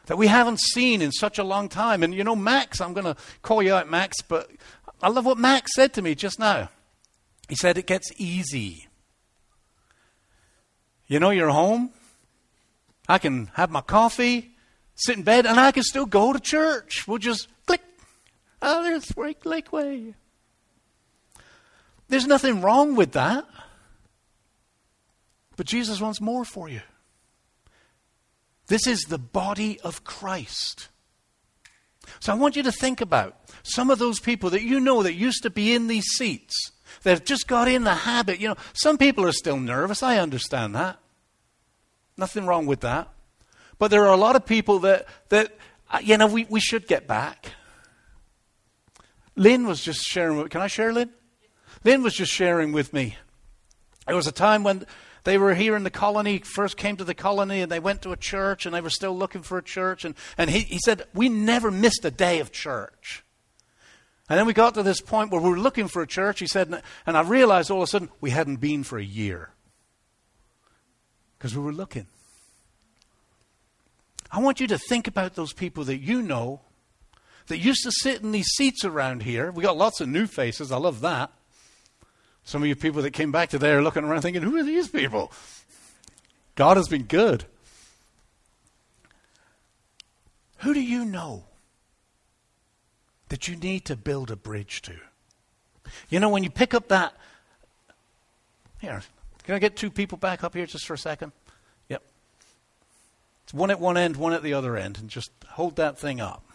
that 0.07 0.17
we 0.17 0.27
haven't 0.27 0.61
seen 0.61 1.03
in 1.03 1.13
such 1.13 1.39
a 1.39 1.45
long 1.45 1.69
time. 1.69 2.03
And 2.03 2.15
you 2.15 2.25
know, 2.25 2.37
Max, 2.37 2.81
I'm 2.81 2.95
going 2.95 3.05
to 3.05 3.17
call 3.43 3.63
you 3.63 3.75
out, 3.75 3.91
Max, 3.91 4.23
but 4.23 4.51
I 5.03 5.09
love 5.09 5.27
what 5.27 5.39
Max 5.39 5.71
said 5.75 5.93
to 5.95 6.03
me 6.03 6.15
just 6.15 6.39
now. 6.39 6.71
He 7.49 7.55
said, 7.55 7.79
It 7.79 7.87
gets 7.87 8.11
easy. 8.17 8.89
You 11.07 11.21
know, 11.21 11.31
you're 11.31 11.51
home. 11.51 11.91
I 13.09 13.19
can 13.19 13.47
have 13.55 13.71
my 13.71 13.81
coffee 13.81 14.51
sit 14.95 15.17
in 15.17 15.23
bed, 15.23 15.47
and 15.47 15.59
I 15.59 15.73
can 15.73 15.83
still 15.83 16.07
go 16.07 16.33
to 16.33 16.41
church. 16.41 17.07
We'll 17.07 17.19
just 17.19 17.49
click. 17.67 17.81
Oh, 18.61 18.83
there's 18.83 19.17
Lake 19.17 19.45
Lakeway. 19.45 20.15
There's 22.09 22.27
nothing 22.27 22.61
wrong 22.61 22.97
with 22.97 23.13
that. 23.13 23.47
But 25.57 25.67
Jesus 25.67 26.01
wants 26.01 26.21
more 26.21 26.45
for 26.45 26.69
you. 26.69 26.81
This 28.69 28.87
is 28.87 29.03
the 29.05 29.19
body 29.19 29.81
of 29.81 30.05
Christ. 30.05 30.89
So 32.21 32.33
I 32.33 32.37
want 32.37 32.57
you 32.57 32.63
to 32.63 32.73
think 32.73 33.01
about 33.01 33.37
some 33.63 33.91
of 33.91 33.99
those 33.99 34.21
people 34.21 34.51
that 34.51 34.63
you 34.63 34.81
know 34.81 35.03
that 35.03 35.15
used 35.15 35.43
to 35.43 35.51
be 35.51 35.75
in 35.75 35.89
these 35.89 36.07
seats, 36.17 36.73
that 37.03 37.11
have 37.11 37.25
just 37.25 37.47
got 37.49 37.69
in 37.69 37.85
the 37.85 37.95
habit. 37.95 38.41
You 38.41 38.49
know, 38.49 38.57
some 38.73 38.99
people 38.99 39.25
are 39.25 39.33
still 39.33 39.59
nervous. 39.59 40.03
I 40.03 40.19
understand 40.19 40.75
that. 40.75 40.99
Nothing 42.17 42.47
wrong 42.47 42.67
with 42.67 42.81
that. 42.81 43.09
But 43.79 43.91
there 43.91 44.05
are 44.07 44.13
a 44.13 44.17
lot 44.17 44.37
of 44.37 44.45
people 44.45 44.81
that, 44.81 45.07
that 45.29 45.57
uh, 45.91 46.01
you 46.03 46.17
know, 46.17 46.27
we, 46.27 46.47
we 46.49 46.61
should 46.61 46.87
get 46.87 47.07
back. 47.07 47.53
Lynn 49.37 49.67
was 49.67 49.81
just 49.81 50.03
sharing, 50.03 50.49
can 50.49 50.61
I 50.61 50.67
share, 50.67 50.93
Lynn? 50.93 51.11
Lynn 51.85 52.03
was 52.03 52.15
just 52.15 52.33
sharing 52.33 52.73
with 52.73 52.93
me. 52.93 53.17
There 54.07 54.17
was 54.17 54.27
a 54.27 54.33
time 54.33 54.65
when 54.65 54.85
they 55.29 55.37
were 55.37 55.53
here 55.53 55.77
in 55.77 55.83
the 55.83 55.91
colony, 55.91 56.39
first 56.39 56.79
came 56.79 56.97
to 56.97 57.05
the 57.05 57.13
colony, 57.13 57.61
and 57.61 57.71
they 57.71 57.81
went 57.81 58.01
to 58.01 58.13
a 58.13 58.17
church, 58.17 58.65
and 58.65 58.75
they 58.75 58.81
were 58.81 58.89
still 58.89 59.15
looking 59.15 59.43
for 59.43 59.59
a 59.59 59.63
church. 59.63 60.07
And, 60.07 60.15
and 60.39 60.49
he, 60.49 60.61
he 60.61 60.79
said, 60.79 61.05
We 61.13 61.29
never 61.29 61.71
missed 61.71 62.03
a 62.07 62.11
day 62.11 62.41
of 62.41 62.51
church. 62.51 63.23
And 64.31 64.39
then 64.39 64.47
we 64.47 64.55
got 64.55 64.73
to 64.73 64.83
this 64.83 65.03
point 65.03 65.31
where 65.31 65.41
we 65.43 65.51
were 65.51 65.59
looking 65.59 65.87
for 65.87 66.01
a 66.01 66.07
church, 66.07 66.41
he 66.41 66.47
said, 66.47 66.83
and 67.07 67.17
I 67.17 67.21
realized 67.21 67.71
all 67.71 67.83
of 67.83 67.83
a 67.83 67.87
sudden 67.89 68.09
we 68.23 68.31
hadn't 68.31 68.57
been 68.57 68.85
for 68.85 68.99
a 68.99 69.05
year. 69.05 69.51
Because 71.37 71.55
we 71.55 71.63
were 71.63 71.75
looking. 71.75 72.07
I 74.33 74.41
want 74.41 74.61
you 74.61 74.67
to 74.69 74.79
think 74.79 75.09
about 75.09 75.35
those 75.35 75.53
people 75.53 75.85
that 75.85 75.99
you 75.99 76.23
know 76.23 76.63
that 77.49 77.59
used 77.59 77.83
to 77.85 77.93
sit 77.93 78.23
in 78.23 78.33
these 78.33 78.49
seats 78.57 78.83
around 78.83 79.25
here. 79.25 79.51
We 79.51 79.63
got 79.63 79.77
lots 79.77 80.01
of 80.01 80.09
new 80.09 80.27
faces. 80.27 80.73
I 80.73 80.79
love 80.79 81.03
that. 81.03 81.33
Some 82.49 82.63
of 82.63 82.69
you 82.69 82.75
people 82.77 83.03
that 83.03 83.11
came 83.11 83.31
back 83.31 83.51
today 83.51 83.73
are 83.73 83.83
looking 83.83 84.05
around 84.05 84.23
thinking, 84.23 84.41
who 84.41 84.57
are 84.57 84.63
these 84.63 84.89
people? 84.89 85.31
God 86.55 86.79
has 86.79 86.89
been 86.89 87.03
good. 87.03 87.45
Who 90.61 90.73
do 90.73 90.81
you 90.81 91.05
know 91.05 91.45
that 93.29 93.49
you 93.49 93.57
need 93.57 93.85
to 93.85 93.97
build 93.97 94.31
a 94.31 94.37
bridge 94.37 94.81
to? 94.81 94.95
You 96.09 96.21
know, 96.21 96.31
when 96.31 96.43
you 96.43 96.49
pick 96.49 96.73
up 96.73 96.89
that. 96.89 97.13
Here, 98.79 99.03
can 99.45 99.55
I 99.55 99.59
get 99.59 99.77
two 99.77 99.91
people 99.91 100.17
back 100.17 100.43
up 100.43 100.55
here 100.55 100.65
just 100.65 100.87
for 100.87 100.95
a 100.95 100.99
second? 100.99 101.33
It's 101.91 103.53
one 103.53 103.71
at 103.71 103.79
one 103.79 103.99
end, 103.99 104.17
one 104.17 104.33
at 104.33 104.43
the 104.43 104.55
other 104.55 104.75
end, 104.75 104.97
and 104.97 105.11
just 105.11 105.31
hold 105.49 105.77
that 105.77 105.99
thing 105.99 106.19
up. 106.19 106.48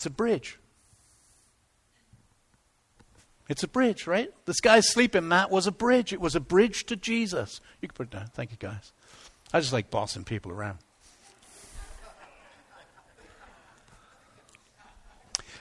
It's 0.00 0.06
a 0.06 0.10
bridge. 0.10 0.58
It's 3.50 3.62
a 3.62 3.68
bridge, 3.68 4.06
right? 4.06 4.32
This 4.46 4.58
guy's 4.62 4.88
sleeping 4.88 5.28
mat 5.28 5.50
was 5.50 5.66
a 5.66 5.70
bridge. 5.70 6.14
It 6.14 6.22
was 6.22 6.34
a 6.34 6.40
bridge 6.40 6.86
to 6.86 6.96
Jesus. 6.96 7.60
You 7.82 7.88
can 7.88 7.94
put 7.94 8.06
it 8.06 8.10
down. 8.10 8.28
Thank 8.32 8.50
you, 8.50 8.56
guys. 8.58 8.92
I 9.52 9.60
just 9.60 9.74
like 9.74 9.90
bossing 9.90 10.24
people 10.24 10.52
around. 10.52 10.78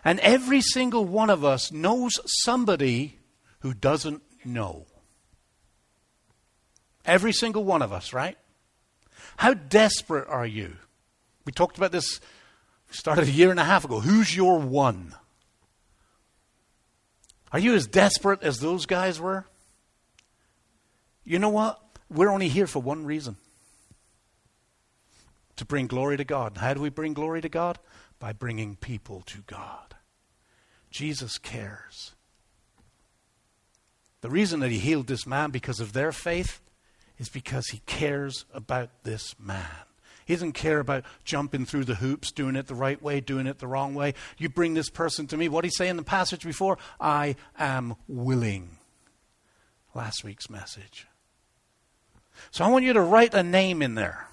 And 0.05 0.21
every 0.21 0.61
single 0.61 1.03
one 1.03 1.29
of 1.29 1.43
us 1.43 1.73
knows 1.73 2.13
somebody 2.25 3.19
who 3.59 3.73
doesn't 3.73 4.23
know. 4.45 4.85
Every 7.03 7.33
single 7.33 7.65
one 7.65 7.81
of 7.81 7.91
us, 7.91 8.13
right? 8.13 8.37
How 9.35 9.53
desperate 9.53 10.29
are 10.29 10.45
you? 10.45 10.77
We 11.43 11.51
talked 11.51 11.77
about 11.77 11.91
this, 11.91 12.21
started 12.89 13.27
a 13.27 13.31
year 13.31 13.51
and 13.51 13.59
a 13.59 13.63
half 13.63 13.85
ago. 13.85 13.99
Who's 13.99 14.35
your 14.35 14.59
one? 14.59 15.13
Are 17.51 17.59
you 17.59 17.73
as 17.73 17.87
desperate 17.87 18.43
as 18.43 18.59
those 18.59 18.85
guys 18.85 19.19
were? 19.19 19.45
You 21.23 21.39
know 21.39 21.49
what? 21.49 21.81
We're 22.09 22.31
only 22.31 22.47
here 22.47 22.67
for 22.67 22.81
one 22.81 23.05
reason 23.05 23.37
to 25.55 25.65
bring 25.65 25.87
glory 25.87 26.17
to 26.17 26.23
God. 26.23 26.57
How 26.57 26.73
do 26.73 26.81
we 26.81 26.89
bring 26.89 27.13
glory 27.13 27.41
to 27.41 27.49
God? 27.49 27.79
By 28.17 28.33
bringing 28.33 28.75
people 28.75 29.21
to 29.27 29.39
God. 29.45 29.95
Jesus 30.89 31.37
cares. 31.37 32.13
The 34.21 34.29
reason 34.29 34.59
that 34.59 34.71
he 34.71 34.79
healed 34.79 35.07
this 35.07 35.27
man 35.27 35.51
because 35.51 35.79
of 35.79 35.93
their 35.93 36.11
faith 36.11 36.59
is 37.17 37.29
because 37.29 37.67
he 37.67 37.81
cares 37.85 38.45
about 38.53 39.03
this 39.03 39.35
man. 39.39 39.88
He 40.29 40.35
doesn't 40.35 40.51
care 40.51 40.79
about 40.79 41.05
jumping 41.23 41.65
through 41.65 41.85
the 41.85 41.95
hoops, 41.95 42.31
doing 42.31 42.55
it 42.55 42.67
the 42.67 42.75
right 42.75 43.01
way, 43.01 43.19
doing 43.19 43.47
it 43.47 43.57
the 43.57 43.65
wrong 43.65 43.95
way. 43.95 44.13
You 44.37 44.47
bring 44.47 44.75
this 44.75 44.91
person 44.91 45.25
to 45.25 45.35
me. 45.35 45.49
What 45.49 45.63
did 45.63 45.69
he 45.69 45.75
say 45.75 45.89
in 45.89 45.97
the 45.97 46.03
passage 46.03 46.43
before? 46.43 46.77
I 47.01 47.35
am 47.57 47.95
willing. 48.07 48.77
Last 49.95 50.23
week's 50.23 50.47
message. 50.47 51.07
So 52.51 52.63
I 52.63 52.67
want 52.67 52.85
you 52.85 52.93
to 52.93 53.01
write 53.01 53.33
a 53.33 53.41
name 53.41 53.81
in 53.81 53.95
there. 53.95 54.27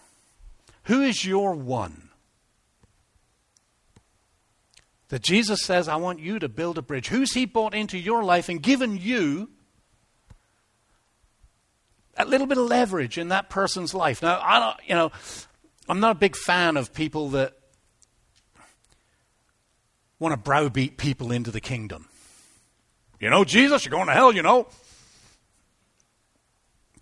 Who 0.83 1.01
is 1.01 1.25
your 1.25 1.55
one? 1.55 2.11
That 5.09 5.23
Jesus 5.23 5.63
says, 5.63 5.89
I 5.89 5.97
want 5.97 6.21
you 6.21 6.39
to 6.41 6.49
build 6.51 6.77
a 6.77 6.83
bridge. 6.83 7.09
Who's 7.09 7.33
he 7.33 7.47
brought 7.47 7.75
into 7.75 7.97
your 7.97 8.23
life 8.23 8.51
and 8.51 8.63
given 8.63 8.99
you 8.99 9.49
a 12.19 12.27
little 12.27 12.47
bit 12.47 12.59
of 12.59 12.67
leverage 12.67 13.17
in 13.17 13.29
that 13.29 13.49
person's 13.49 13.95
life. 13.95 14.21
Now, 14.21 14.41
I 14.43 14.61
don't, 14.61 14.77
you 14.87 14.95
know, 14.95 15.13
I'm 15.89 16.01
not 16.01 16.17
a 16.17 16.19
big 16.19 16.37
fan 16.37 16.77
of 16.77 16.93
people 16.93 17.31
that 17.31 17.55
want 20.19 20.33
to 20.33 20.37
browbeat 20.37 20.97
people 20.97 21.31
into 21.31 21.51
the 21.51 21.61
kingdom. 21.61 22.09
You 23.21 23.31
know, 23.31 23.45
Jesus, 23.45 23.85
you're 23.85 23.93
going 23.93 24.09
to 24.09 24.13
hell, 24.13 24.35
you 24.35 24.43
know. 24.43 24.67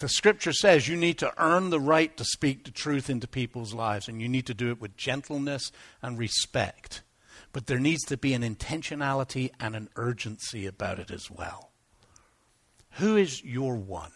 The 0.00 0.08
scripture 0.08 0.52
says 0.52 0.88
you 0.88 0.96
need 0.96 1.18
to 1.18 1.32
earn 1.38 1.70
the 1.70 1.80
right 1.80 2.14
to 2.16 2.24
speak 2.24 2.64
the 2.64 2.70
truth 2.70 3.08
into 3.08 3.26
people's 3.26 3.72
lives, 3.72 4.08
and 4.08 4.20
you 4.20 4.28
need 4.28 4.46
to 4.46 4.54
do 4.54 4.70
it 4.70 4.80
with 4.80 4.96
gentleness 4.96 5.72
and 6.02 6.18
respect. 6.18 7.02
But 7.52 7.66
there 7.66 7.78
needs 7.78 8.02
to 8.06 8.16
be 8.16 8.34
an 8.34 8.42
intentionality 8.42 9.50
and 9.60 9.76
an 9.76 9.88
urgency 9.96 10.66
about 10.66 10.98
it 10.98 11.10
as 11.10 11.30
well. 11.30 11.70
Who 12.92 13.16
is 13.16 13.42
your 13.42 13.76
one? 13.76 14.12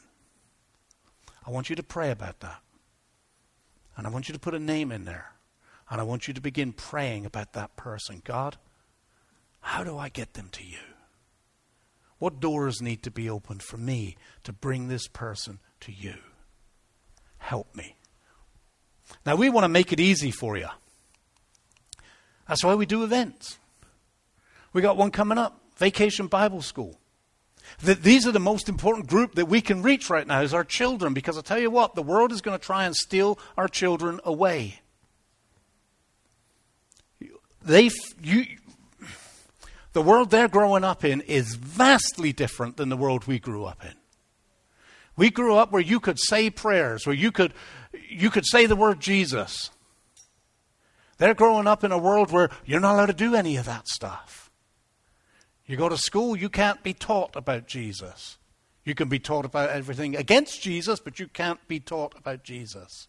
I 1.46 1.50
want 1.50 1.70
you 1.70 1.76
to 1.76 1.82
pray 1.82 2.10
about 2.10 2.40
that. 2.40 2.60
And 3.98 4.06
I 4.06 4.10
want 4.10 4.28
you 4.28 4.32
to 4.32 4.38
put 4.38 4.54
a 4.54 4.60
name 4.60 4.92
in 4.92 5.04
there. 5.04 5.32
And 5.90 6.00
I 6.00 6.04
want 6.04 6.28
you 6.28 6.34
to 6.34 6.40
begin 6.40 6.72
praying 6.72 7.26
about 7.26 7.52
that 7.54 7.74
person. 7.74 8.22
God, 8.24 8.56
how 9.60 9.82
do 9.82 9.98
I 9.98 10.08
get 10.08 10.34
them 10.34 10.48
to 10.52 10.64
you? 10.64 10.78
What 12.18 12.40
doors 12.40 12.80
need 12.80 13.02
to 13.02 13.10
be 13.10 13.28
opened 13.28 13.62
for 13.62 13.76
me 13.76 14.16
to 14.44 14.52
bring 14.52 14.86
this 14.86 15.08
person 15.08 15.58
to 15.80 15.92
you? 15.92 16.14
Help 17.38 17.74
me. 17.74 17.96
Now, 19.26 19.34
we 19.34 19.50
want 19.50 19.64
to 19.64 19.68
make 19.68 19.92
it 19.92 20.00
easy 20.00 20.30
for 20.30 20.56
you. 20.56 20.68
That's 22.46 22.64
why 22.64 22.74
we 22.74 22.86
do 22.86 23.02
events. 23.02 23.58
We 24.72 24.80
got 24.80 24.96
one 24.96 25.10
coming 25.10 25.38
up 25.38 25.60
Vacation 25.76 26.28
Bible 26.28 26.62
School. 26.62 27.00
That 27.82 28.02
these 28.02 28.26
are 28.26 28.32
the 28.32 28.40
most 28.40 28.68
important 28.68 29.06
group 29.06 29.34
that 29.34 29.46
we 29.46 29.60
can 29.60 29.82
reach 29.82 30.10
right 30.10 30.26
now 30.26 30.40
is 30.40 30.54
our 30.54 30.64
children 30.64 31.14
because 31.14 31.38
I 31.38 31.42
tell 31.42 31.58
you 31.58 31.70
what, 31.70 31.94
the 31.94 32.02
world 32.02 32.32
is 32.32 32.40
going 32.40 32.58
to 32.58 32.64
try 32.64 32.84
and 32.84 32.94
steal 32.94 33.38
our 33.56 33.68
children 33.68 34.20
away. 34.24 34.80
They, 37.62 37.90
you, 38.22 38.46
the 39.92 40.02
world 40.02 40.30
they're 40.30 40.48
growing 40.48 40.84
up 40.84 41.04
in 41.04 41.20
is 41.22 41.54
vastly 41.56 42.32
different 42.32 42.76
than 42.76 42.88
the 42.88 42.96
world 42.96 43.26
we 43.26 43.38
grew 43.38 43.64
up 43.64 43.84
in. 43.84 43.94
We 45.16 45.30
grew 45.30 45.56
up 45.56 45.72
where 45.72 45.82
you 45.82 45.98
could 45.98 46.18
say 46.18 46.48
prayers, 46.48 47.04
where 47.04 47.16
you 47.16 47.32
could, 47.32 47.52
you 48.08 48.30
could 48.30 48.46
say 48.46 48.66
the 48.66 48.76
word 48.76 49.00
Jesus. 49.00 49.70
They're 51.18 51.34
growing 51.34 51.66
up 51.66 51.82
in 51.82 51.90
a 51.90 51.98
world 51.98 52.30
where 52.30 52.50
you're 52.64 52.80
not 52.80 52.94
allowed 52.94 53.06
to 53.06 53.12
do 53.12 53.34
any 53.34 53.56
of 53.56 53.66
that 53.66 53.88
stuff. 53.88 54.47
You 55.68 55.76
go 55.76 55.88
to 55.88 55.98
school, 55.98 56.34
you 56.34 56.48
can't 56.48 56.82
be 56.82 56.94
taught 56.94 57.36
about 57.36 57.66
Jesus. 57.68 58.38
You 58.84 58.94
can 58.94 59.08
be 59.08 59.18
taught 59.18 59.44
about 59.44 59.68
everything 59.68 60.16
against 60.16 60.62
Jesus, 60.62 60.98
but 60.98 61.20
you 61.20 61.28
can't 61.28 61.60
be 61.68 61.78
taught 61.78 62.14
about 62.16 62.42
Jesus. 62.42 63.06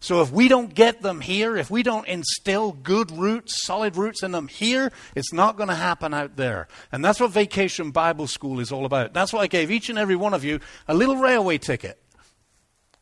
So 0.00 0.20
if 0.20 0.32
we 0.32 0.48
don't 0.48 0.74
get 0.74 1.02
them 1.02 1.20
here, 1.20 1.56
if 1.56 1.70
we 1.70 1.84
don't 1.84 2.06
instill 2.08 2.72
good 2.72 3.12
roots, 3.12 3.64
solid 3.64 3.96
roots 3.96 4.24
in 4.24 4.32
them 4.32 4.48
here, 4.48 4.90
it's 5.14 5.32
not 5.32 5.56
going 5.56 5.68
to 5.68 5.74
happen 5.74 6.12
out 6.12 6.36
there. 6.36 6.66
And 6.90 7.02
that's 7.02 7.20
what 7.20 7.30
Vacation 7.30 7.92
Bible 7.92 8.26
School 8.26 8.58
is 8.58 8.72
all 8.72 8.84
about. 8.84 9.14
That's 9.14 9.32
why 9.32 9.42
I 9.42 9.46
gave 9.46 9.70
each 9.70 9.88
and 9.88 9.98
every 9.98 10.16
one 10.16 10.34
of 10.34 10.44
you 10.44 10.58
a 10.88 10.94
little 10.94 11.16
railway 11.16 11.58
ticket. 11.58 11.98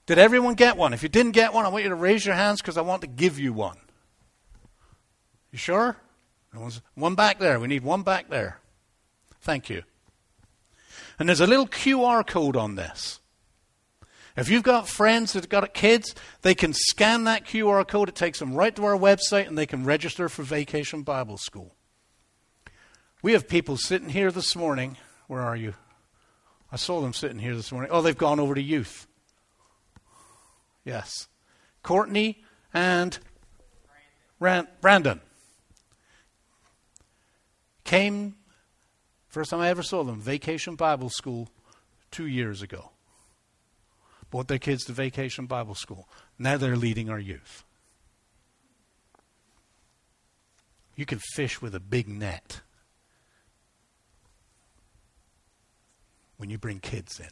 Did 0.04 0.18
everyone 0.18 0.54
get 0.54 0.76
one? 0.76 0.92
If 0.92 1.02
you 1.02 1.08
didn't 1.08 1.32
get 1.32 1.54
one, 1.54 1.64
I 1.64 1.70
want 1.70 1.82
you 1.82 1.90
to 1.90 1.96
raise 1.96 2.26
your 2.26 2.34
hands 2.34 2.60
because 2.60 2.76
I 2.76 2.82
want 2.82 3.00
to 3.00 3.08
give 3.08 3.38
you 3.38 3.52
one. 3.52 3.78
You 5.50 5.58
sure? 5.58 5.96
One 6.94 7.14
back 7.14 7.38
there. 7.38 7.58
We 7.58 7.68
need 7.68 7.82
one 7.82 8.02
back 8.02 8.28
there. 8.28 8.58
Thank 9.42 9.68
you. 9.68 9.82
And 11.18 11.28
there's 11.28 11.40
a 11.40 11.46
little 11.46 11.66
QR 11.66 12.26
code 12.26 12.56
on 12.56 12.76
this. 12.76 13.20
If 14.36 14.48
you've 14.48 14.62
got 14.62 14.88
friends 14.88 15.32
that 15.34 15.42
have 15.42 15.50
got 15.50 15.74
kids, 15.74 16.14
they 16.40 16.54
can 16.54 16.72
scan 16.72 17.24
that 17.24 17.44
QR 17.44 17.86
code. 17.86 18.08
It 18.08 18.14
takes 18.14 18.38
them 18.38 18.54
right 18.54 18.74
to 18.76 18.84
our 18.84 18.96
website 18.96 19.46
and 19.46 19.58
they 19.58 19.66
can 19.66 19.84
register 19.84 20.28
for 20.28 20.42
Vacation 20.42 21.02
Bible 21.02 21.36
School. 21.36 21.74
We 23.20 23.32
have 23.32 23.46
people 23.46 23.76
sitting 23.76 24.08
here 24.08 24.32
this 24.32 24.56
morning. 24.56 24.96
Where 25.26 25.42
are 25.42 25.56
you? 25.56 25.74
I 26.70 26.76
saw 26.76 27.02
them 27.02 27.12
sitting 27.12 27.38
here 27.38 27.54
this 27.54 27.70
morning. 27.70 27.90
Oh, 27.92 28.00
they've 28.00 28.16
gone 28.16 28.40
over 28.40 28.54
to 28.54 28.62
youth. 28.62 29.06
Yes. 30.84 31.28
Courtney 31.82 32.42
and 32.72 33.18
Brandon 34.40 35.20
came, 37.84 38.36
first 39.32 39.50
time 39.50 39.60
I 39.60 39.68
ever 39.68 39.82
saw 39.82 40.04
them, 40.04 40.20
Vacation 40.20 40.76
Bible 40.76 41.10
School 41.10 41.48
two 42.10 42.26
years 42.26 42.62
ago 42.62 42.90
brought 44.30 44.48
their 44.48 44.58
kids 44.58 44.84
to 44.84 44.92
vacation 44.92 45.46
Bible 45.46 45.74
school. 45.74 46.08
Now 46.38 46.56
they're 46.56 46.74
leading 46.74 47.10
our 47.10 47.18
youth. 47.18 47.64
You 50.96 51.04
can 51.06 51.18
fish 51.34 51.60
with 51.60 51.74
a 51.74 51.80
big 51.80 52.08
net 52.08 52.62
when 56.38 56.48
you 56.48 56.56
bring 56.58 56.80
kids 56.80 57.20
in. 57.20 57.28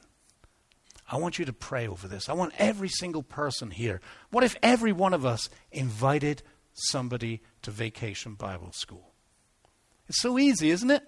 I 1.11 1.17
want 1.17 1.39
you 1.39 1.47
to 1.47 1.53
pray 1.53 1.89
over 1.89 2.07
this. 2.07 2.29
I 2.29 2.35
want 2.35 2.53
every 2.59 2.89
single 2.89 3.23
person 3.23 3.71
here. 3.71 4.01
What 4.31 4.45
if 4.45 4.57
every 4.63 4.93
one 4.93 5.15
of 5.15 5.25
us 5.25 5.49
invited 5.73 6.43
somebody 6.73 7.41
to 7.63 7.71
vacation 7.71 8.35
Bible 8.35 8.73
school? 8.73 9.13
It's 10.07 10.21
so 10.21 10.39
easy, 10.39 10.71
isn't 10.71 10.91
it? 10.91 11.03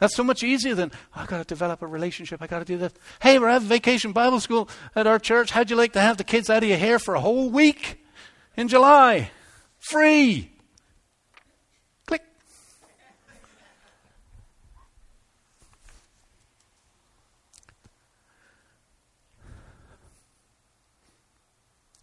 That's 0.00 0.16
so 0.16 0.24
much 0.24 0.42
easier 0.42 0.74
than, 0.74 0.90
I've 1.14 1.28
got 1.28 1.38
to 1.38 1.44
develop 1.44 1.82
a 1.82 1.86
relationship. 1.86 2.40
I've 2.40 2.48
got 2.48 2.60
to 2.60 2.64
do 2.64 2.78
this. 2.78 2.94
Hey, 3.20 3.38
we're 3.38 3.50
having 3.50 3.68
vacation 3.68 4.12
Bible 4.12 4.40
school 4.40 4.68
at 4.96 5.06
our 5.06 5.18
church. 5.18 5.50
How'd 5.50 5.68
you 5.68 5.76
like 5.76 5.92
to 5.92 6.00
have 6.00 6.16
the 6.16 6.24
kids 6.24 6.48
out 6.48 6.62
of 6.62 6.68
your 6.68 6.78
hair 6.78 6.98
for 6.98 7.14
a 7.14 7.20
whole 7.20 7.50
week 7.50 8.02
in 8.56 8.68
July? 8.68 9.30
Free. 9.78 10.50
Click. 12.06 12.22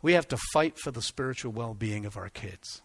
We 0.03 0.13
have 0.13 0.27
to 0.27 0.37
fight 0.53 0.77
for 0.77 0.91
the 0.91 1.01
spiritual 1.01 1.51
well 1.51 1.73
being 1.73 2.05
of 2.05 2.15
our 2.15 2.29
kids. 2.29 2.83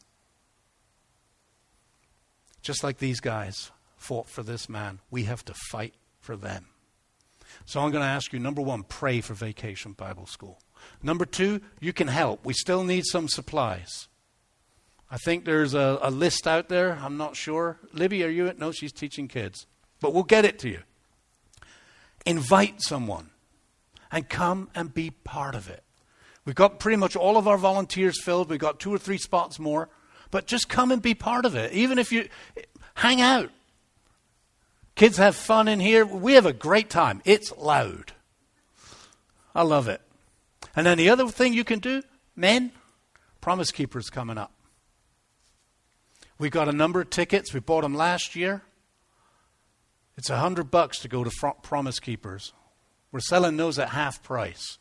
Just 2.63 2.83
like 2.83 2.97
these 2.97 3.21
guys 3.21 3.71
fought 4.03 4.29
for 4.29 4.43
this 4.43 4.69
man. 4.69 5.01
We 5.11 5.25
have 5.25 5.45
to 5.47 5.55
fight 5.71 5.95
for 6.21 6.37
them. 6.37 6.67
So 7.65 7.81
I'm 7.81 7.91
going 7.91 8.03
to 8.03 8.09
ask 8.09 8.33
you 8.33 8.39
number 8.39 8.63
one, 8.63 8.83
pray 8.83 9.21
for 9.21 9.35
Vacation 9.35 9.93
Bible 9.93 10.27
School. 10.27 10.59
Number 11.03 11.25
two, 11.25 11.61
you 11.81 11.93
can 11.93 12.09
help. 12.09 12.45
We 12.45 12.55
still 12.55 12.85
need 12.85 13.05
some 13.07 13.29
supplies. 13.29 14.09
I 15.11 15.19
think 15.19 15.45
there's 15.45 15.75
a, 15.75 15.99
a 16.01 16.11
list 16.11 16.47
out 16.47 16.69
there. 16.69 16.99
I'm 17.01 17.17
not 17.17 17.37
sure. 17.37 17.79
Libby, 17.93 18.25
are 18.25 18.31
you 18.31 18.47
it? 18.47 18.59
No, 18.59 18.73
she's 18.73 18.93
teaching 18.93 19.29
kids. 19.29 19.67
But 20.01 20.15
we'll 20.15 20.23
get 20.23 20.45
it 20.45 20.59
to 20.61 20.71
you. 20.71 20.81
Invite 22.25 22.81
someone 22.83 23.31
and 24.11 24.29
come 24.29 24.71
and 24.75 24.93
be 24.93 25.11
part 25.11 25.55
of 25.55 25.69
it. 25.69 25.85
We've 26.45 26.55
got 26.55 26.81
pretty 26.81 26.97
much 26.97 27.15
all 27.15 27.37
of 27.37 27.47
our 27.47 27.59
volunteers 27.59 28.23
filled. 28.23 28.49
We've 28.49 28.59
got 28.59 28.81
two 28.81 28.93
or 28.93 28.99
three 28.99 29.19
spots 29.19 29.59
more. 29.59 29.89
But 30.31 30.47
just 30.47 30.69
come 30.69 30.91
and 30.91 31.03
be 31.03 31.15
part 31.15 31.45
of 31.45 31.55
it. 31.55 31.73
Even 31.73 31.99
if 31.99 32.11
you 32.11 32.29
hang 32.95 33.21
out, 33.21 33.51
Kids 34.95 35.17
have 35.17 35.35
fun 35.35 35.69
in 35.69 35.81
here. 35.81 36.05
We 36.05 36.35
have 36.35 36.47
a 36.47 36.53
great 36.53 36.91
time. 36.91 37.23
It's 37.25 37.57
loud. 37.57 38.13
I 39.55 39.63
love 39.63 39.89
it. 39.89 40.01
And 40.77 40.87
then 40.87 40.99
the 40.99 41.11
other 41.11 41.29
thing 41.29 41.53
you 41.53 41.65
can 41.65 41.79
do, 41.79 42.03
men, 42.37 42.73
Promise 43.41 43.73
Keepers 43.73 44.11
coming 44.11 44.39
up. 44.39 44.53
We 46.39 46.51
got 46.51 46.69
a 46.69 46.73
number 46.73 47.01
of 47.01 47.11
tickets. 47.11 47.53
We 47.53 47.61
bought 47.61 47.83
them 47.83 47.95
last 47.95 48.35
year. 48.35 48.63
It's 50.17 50.31
a 50.31 50.37
hundred 50.37 50.71
bucks 50.71 50.99
to 51.01 51.09
go 51.09 51.25
to 51.25 51.55
Promise 51.63 52.01
Keepers. 52.01 52.53
We're 53.11 53.21
selling 53.21 53.57
those 53.57 53.79
at 53.79 53.91
half 53.91 54.23
price. 54.23 54.79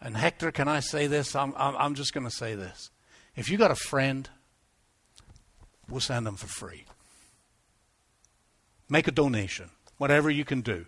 And 0.00 0.16
Hector, 0.16 0.52
can 0.52 0.68
I 0.68 0.80
say 0.80 1.06
this? 1.06 1.34
I'm, 1.34 1.54
I'm, 1.56 1.76
I'm 1.76 1.94
just 1.94 2.12
going 2.12 2.26
to 2.26 2.34
say 2.34 2.54
this. 2.54 2.90
If 3.36 3.48
you 3.48 3.56
got 3.56 3.70
a 3.70 3.76
friend, 3.76 4.28
we'll 5.88 6.00
send 6.00 6.26
them 6.26 6.36
for 6.36 6.46
free. 6.46 6.84
Make 8.88 9.08
a 9.08 9.12
donation, 9.12 9.70
whatever 9.98 10.30
you 10.30 10.44
can 10.44 10.60
do. 10.60 10.86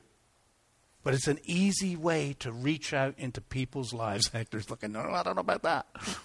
But 1.02 1.14
it's 1.14 1.28
an 1.28 1.38
easy 1.44 1.96
way 1.96 2.34
to 2.40 2.50
reach 2.50 2.92
out 2.92 3.14
into 3.16 3.40
people's 3.40 3.92
lives. 3.92 4.28
Hector's 4.32 4.70
looking, 4.70 4.92
no, 4.92 5.00
I 5.00 5.22
don't 5.22 5.36
know 5.36 5.40
about 5.40 5.62
that. 5.62 5.86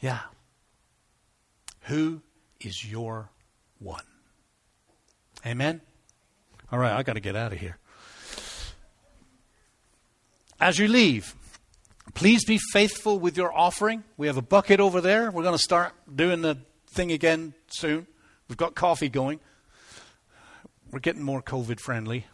Yeah. 0.00 0.20
Who 1.82 2.22
is 2.60 2.90
your 2.90 3.30
one? 3.78 4.04
Amen? 5.46 5.80
All 6.72 6.78
right, 6.78 6.92
I 6.92 7.02
got 7.02 7.14
to 7.14 7.20
get 7.20 7.36
out 7.36 7.52
of 7.52 7.58
here. 7.58 7.76
As 10.60 10.78
you 10.78 10.88
leave, 10.88 11.34
please 12.14 12.44
be 12.44 12.58
faithful 12.72 13.18
with 13.18 13.36
your 13.36 13.56
offering. 13.56 14.04
We 14.16 14.26
have 14.26 14.36
a 14.36 14.42
bucket 14.42 14.78
over 14.80 15.00
there. 15.00 15.30
We're 15.30 15.42
going 15.42 15.56
to 15.56 15.62
start 15.62 15.92
doing 16.14 16.42
the 16.42 16.58
thing 16.86 17.12
again 17.12 17.54
soon. 17.68 18.06
We've 18.50 18.56
got 18.56 18.74
coffee 18.74 19.08
going. 19.08 19.38
We're 20.90 20.98
getting 20.98 21.22
more 21.22 21.40
COVID 21.40 21.78
friendly. 21.78 22.26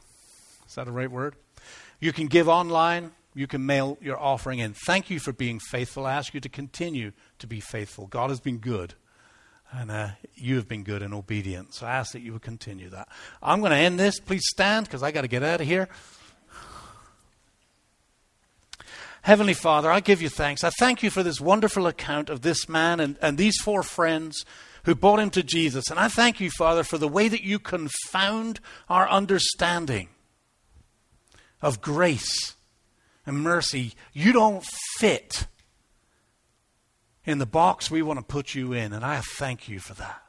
Is 0.67 0.75
that 0.75 0.89
a 0.89 0.91
right 0.91 1.11
word? 1.11 1.37
You 2.01 2.11
can 2.15 2.27
give 2.27 2.49
online. 2.49 3.13
You 3.35 3.47
can 3.47 3.67
mail 3.67 3.99
your 4.01 4.19
offering 4.19 4.61
in. 4.61 4.73
Thank 4.87 5.11
you 5.11 5.21
for 5.21 5.35
being 5.35 5.59
faithful. 5.59 6.07
I 6.07 6.15
ask 6.15 6.33
you 6.33 6.41
to 6.41 6.49
continue 6.49 7.13
to 7.39 7.47
be 7.47 7.61
faithful. 7.61 8.07
God 8.07 8.31
has 8.31 8.41
been 8.41 8.57
good. 8.57 8.95
And 9.71 9.91
uh, 9.91 10.09
you 10.35 10.57
have 10.57 10.67
been 10.67 10.85
good 10.85 11.03
and 11.03 11.13
obedient. 11.13 11.75
So 11.75 11.87
I 11.87 11.97
ask 11.97 12.13
that 12.13 12.23
you 12.23 12.33
would 12.33 12.41
continue 12.41 12.89
that. 12.89 13.09
I'm 13.43 13.61
going 13.61 13.73
to 13.73 13.77
end 13.77 14.01
this. 14.01 14.19
Please 14.19 14.45
stand 14.47 14.87
because 14.87 15.03
I 15.03 15.11
got 15.11 15.21
to 15.21 15.29
get 15.29 15.43
out 15.43 15.61
of 15.61 15.67
here. 15.67 15.87
Heavenly 19.21 19.55
Father, 19.55 19.91
I 19.91 20.01
give 20.01 20.23
you 20.23 20.31
thanks. 20.31 20.65
I 20.65 20.71
thank 20.79 21.03
you 21.03 21.11
for 21.11 21.23
this 21.23 21.43
wonderful 21.43 21.87
account 21.87 22.31
of 22.31 22.41
this 22.41 22.71
man 22.71 23.01
and, 23.01 23.19
and 23.21 23.37
these 23.37 23.59
four 23.61 23.83
friends 23.83 24.47
who 24.87 24.95
brought 24.95 25.19
him 25.19 25.31
to 25.31 25.43
Jesus. 25.43 25.91
And 25.91 25.99
I 25.99 26.09
thank 26.09 26.41
you, 26.41 26.49
Father, 26.49 26.85
for 26.85 26.97
the 26.97 27.09
way 27.09 27.29
that 27.29 27.43
you 27.43 27.59
confound 27.59 28.61
our 28.89 29.09
understanding 29.09 30.09
of 31.61 31.83
grace 31.83 32.55
and 33.27 33.43
mercy. 33.43 33.95
You 34.13 34.33
don't 34.33 34.65
fit 34.97 35.49
in 37.25 37.39
the 37.39 37.47
box 37.47 37.91
we 37.91 38.01
want 38.01 38.21
to 38.21 38.25
put 38.25 38.55
you 38.55 38.73
in, 38.73 38.93
and 38.93 39.05
I 39.05 39.23
thank 39.37 39.69
you 39.69 39.81
for 39.81 39.95
that. 39.95 40.23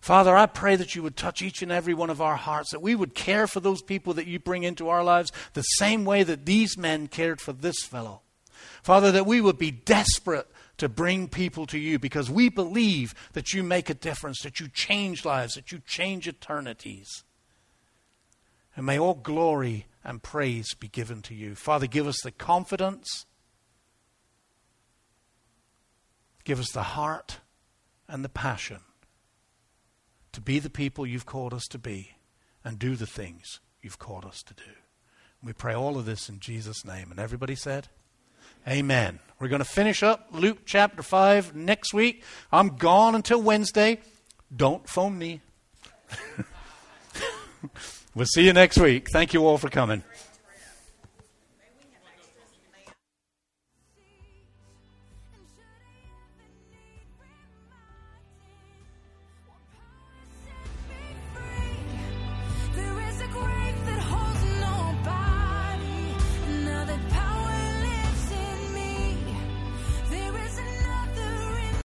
Father, 0.00 0.36
I 0.36 0.46
pray 0.46 0.76
that 0.76 0.94
you 0.94 1.02
would 1.02 1.16
touch 1.16 1.42
each 1.42 1.60
and 1.60 1.72
every 1.72 1.94
one 1.94 2.10
of 2.10 2.20
our 2.20 2.36
hearts, 2.36 2.70
that 2.70 2.82
we 2.82 2.94
would 2.94 3.16
care 3.16 3.48
for 3.48 3.58
those 3.58 3.82
people 3.82 4.14
that 4.14 4.28
you 4.28 4.38
bring 4.38 4.62
into 4.62 4.88
our 4.88 5.02
lives 5.02 5.32
the 5.54 5.62
same 5.62 6.04
way 6.04 6.22
that 6.22 6.46
these 6.46 6.78
men 6.78 7.08
cared 7.08 7.40
for 7.40 7.52
this 7.52 7.82
fellow. 7.82 8.20
Father, 8.82 9.10
that 9.10 9.26
we 9.26 9.40
would 9.40 9.58
be 9.58 9.72
desperate 9.72 10.46
to 10.78 10.88
bring 10.88 11.28
people 11.28 11.66
to 11.66 11.78
you 11.78 11.98
because 11.98 12.30
we 12.30 12.48
believe 12.48 13.14
that 13.32 13.52
you 13.52 13.62
make 13.62 13.88
a 13.88 13.94
difference, 13.94 14.40
that 14.42 14.60
you 14.60 14.68
change 14.68 15.24
lives, 15.24 15.54
that 15.54 15.72
you 15.72 15.80
change 15.86 16.26
eternities. 16.26 17.24
And 18.76 18.86
may 18.86 18.98
all 18.98 19.14
glory 19.14 19.86
and 20.02 20.22
praise 20.22 20.74
be 20.74 20.88
given 20.88 21.22
to 21.22 21.34
you. 21.34 21.54
Father, 21.54 21.86
give 21.86 22.06
us 22.06 22.20
the 22.22 22.32
confidence, 22.32 23.26
give 26.44 26.58
us 26.58 26.72
the 26.72 26.82
heart 26.82 27.38
and 28.08 28.24
the 28.24 28.28
passion 28.28 28.80
to 30.32 30.40
be 30.40 30.58
the 30.58 30.70
people 30.70 31.06
you've 31.06 31.26
called 31.26 31.54
us 31.54 31.66
to 31.68 31.78
be 31.78 32.16
and 32.64 32.78
do 32.78 32.96
the 32.96 33.06
things 33.06 33.60
you've 33.80 33.98
called 33.98 34.24
us 34.24 34.42
to 34.42 34.54
do. 34.54 34.62
We 35.42 35.52
pray 35.52 35.74
all 35.74 35.98
of 35.98 36.06
this 36.06 36.28
in 36.28 36.40
Jesus' 36.40 36.84
name. 36.84 37.10
And 37.10 37.20
everybody 37.20 37.54
said, 37.54 37.88
Amen. 38.66 39.18
We're 39.38 39.48
going 39.48 39.60
to 39.60 39.68
finish 39.68 40.02
up 40.02 40.28
Luke 40.32 40.60
chapter 40.64 41.02
5 41.02 41.54
next 41.54 41.92
week. 41.92 42.22
I'm 42.50 42.76
gone 42.76 43.14
until 43.14 43.42
Wednesday. 43.42 44.00
Don't 44.54 44.88
phone 44.88 45.18
me. 45.18 45.42
we'll 48.14 48.26
see 48.26 48.46
you 48.46 48.54
next 48.54 48.78
week. 48.78 49.08
Thank 49.12 49.34
you 49.34 49.46
all 49.46 49.58
for 49.58 49.68
coming. 49.68 50.02